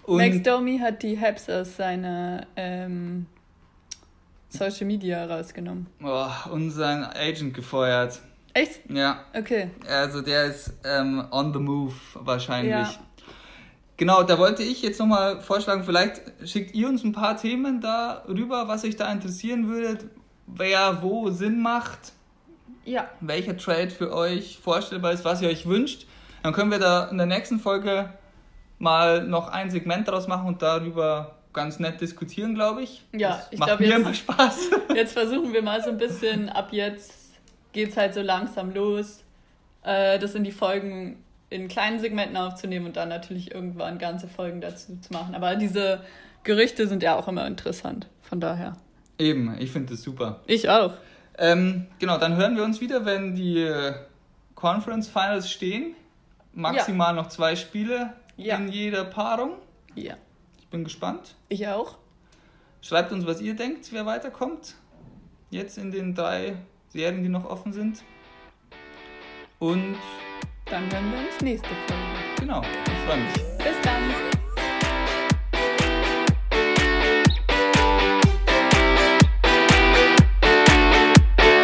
Und 0.04 0.18
Max 0.18 0.42
Domi 0.42 0.78
hat 0.78 1.02
die 1.02 1.18
Habs 1.18 1.48
aus 1.48 1.76
seiner 1.76 2.46
ähm, 2.56 3.26
Social 4.48 4.86
Media 4.86 5.24
rausgenommen. 5.26 5.86
Oh, 6.02 6.26
und 6.50 6.70
seinen 6.70 7.04
Agent 7.04 7.54
gefeuert. 7.54 8.20
Echt? 8.52 8.80
Ja. 8.88 9.24
Okay. 9.34 9.70
Also 9.88 10.22
der 10.22 10.44
ist 10.46 10.72
ähm, 10.84 11.24
on 11.30 11.52
the 11.52 11.58
move 11.58 11.94
wahrscheinlich. 12.14 12.70
Ja. 12.72 12.94
Genau, 13.96 14.24
da 14.24 14.38
wollte 14.38 14.62
ich 14.62 14.82
jetzt 14.82 14.98
nochmal 14.98 15.40
vorschlagen, 15.40 15.84
vielleicht 15.84 16.20
schickt 16.44 16.74
ihr 16.74 16.88
uns 16.88 17.04
ein 17.04 17.12
paar 17.12 17.36
Themen 17.36 17.80
da 17.80 18.24
rüber, 18.26 18.66
was 18.66 18.84
euch 18.84 18.96
da 18.96 19.10
interessieren 19.12 19.68
würde, 19.68 19.98
wer 20.46 21.02
wo 21.02 21.30
Sinn 21.30 21.60
macht. 21.60 22.12
Ja. 22.84 23.08
Welcher 23.20 23.56
Trade 23.56 23.90
für 23.90 24.12
euch 24.12 24.58
vorstellbar 24.58 25.12
ist, 25.12 25.24
was 25.24 25.40
ihr 25.40 25.48
euch 25.48 25.66
wünscht. 25.66 26.06
Dann 26.42 26.52
können 26.52 26.70
wir 26.70 26.78
da 26.78 27.04
in 27.04 27.16
der 27.16 27.26
nächsten 27.26 27.58
Folge 27.58 28.10
mal 28.78 29.24
noch 29.24 29.48
ein 29.48 29.70
Segment 29.70 30.08
daraus 30.08 30.26
machen 30.26 30.48
und 30.48 30.60
darüber 30.60 31.36
ganz 31.52 31.78
nett 31.78 32.00
diskutieren, 32.00 32.54
glaube 32.54 32.82
ich. 32.82 33.02
Ja, 33.12 33.36
das 33.36 33.48
ich 33.52 33.60
glaube, 33.60 33.84
jetzt, 33.84 33.96
immer 33.96 34.12
Spaß. 34.12 34.70
jetzt 34.94 35.12
versuchen 35.12 35.52
wir 35.52 35.62
mal 35.62 35.82
so 35.82 35.90
ein 35.90 35.98
bisschen, 35.98 36.48
ab 36.48 36.68
jetzt 36.72 37.40
geht 37.72 37.90
es 37.90 37.96
halt 37.96 38.12
so 38.12 38.20
langsam 38.20 38.74
los, 38.74 39.24
äh, 39.82 40.18
das 40.18 40.34
in 40.34 40.44
die 40.44 40.52
Folgen 40.52 41.24
in 41.54 41.68
kleinen 41.68 42.00
Segmenten 42.00 42.36
aufzunehmen 42.36 42.86
und 42.86 42.96
dann 42.96 43.08
natürlich 43.08 43.54
irgendwann 43.54 43.98
ganze 43.98 44.26
Folgen 44.26 44.60
dazu 44.60 44.98
zu 45.00 45.12
machen. 45.12 45.36
Aber 45.36 45.54
diese 45.54 46.00
Gerüchte 46.42 46.88
sind 46.88 47.02
ja 47.02 47.16
auch 47.16 47.28
immer 47.28 47.46
interessant, 47.46 48.08
von 48.22 48.40
daher. 48.40 48.76
Eben, 49.18 49.56
ich 49.60 49.70
finde 49.70 49.92
das 49.92 50.02
super. 50.02 50.40
Ich 50.46 50.68
auch. 50.68 50.94
Ähm, 51.38 51.86
genau, 52.00 52.18
dann 52.18 52.34
hören 52.36 52.56
wir 52.56 52.64
uns 52.64 52.80
wieder, 52.80 53.06
wenn 53.06 53.36
die 53.36 53.62
äh, 53.62 53.94
Conference 54.56 55.08
Finals 55.08 55.48
stehen. 55.48 55.94
Maximal 56.52 57.14
ja. 57.14 57.22
noch 57.22 57.28
zwei 57.28 57.54
Spiele 57.54 58.12
ja. 58.36 58.56
in 58.56 58.68
jeder 58.68 59.04
Paarung. 59.04 59.52
Ja. 59.94 60.14
Ich 60.58 60.66
bin 60.68 60.82
gespannt. 60.82 61.36
Ich 61.48 61.68
auch. 61.68 61.98
Schreibt 62.80 63.12
uns, 63.12 63.26
was 63.26 63.40
ihr 63.40 63.54
denkt, 63.54 63.92
wer 63.92 64.06
weiterkommt. 64.06 64.74
Jetzt 65.50 65.78
in 65.78 65.92
den 65.92 66.16
drei 66.16 66.56
Serien, 66.88 67.22
die 67.22 67.28
noch 67.28 67.44
offen 67.44 67.72
sind. 67.72 68.02
Und 69.60 69.96
dann 70.66 70.90
hören 70.92 71.12
wir 71.12 71.18
uns 71.18 71.40
nächste 71.40 71.68
Folge. 71.68 72.02
Genau, 72.40 72.62
ich 72.62 73.06
freue 73.06 73.18
mich. 73.18 73.34
Bis 73.58 73.80
dann. 73.82 74.33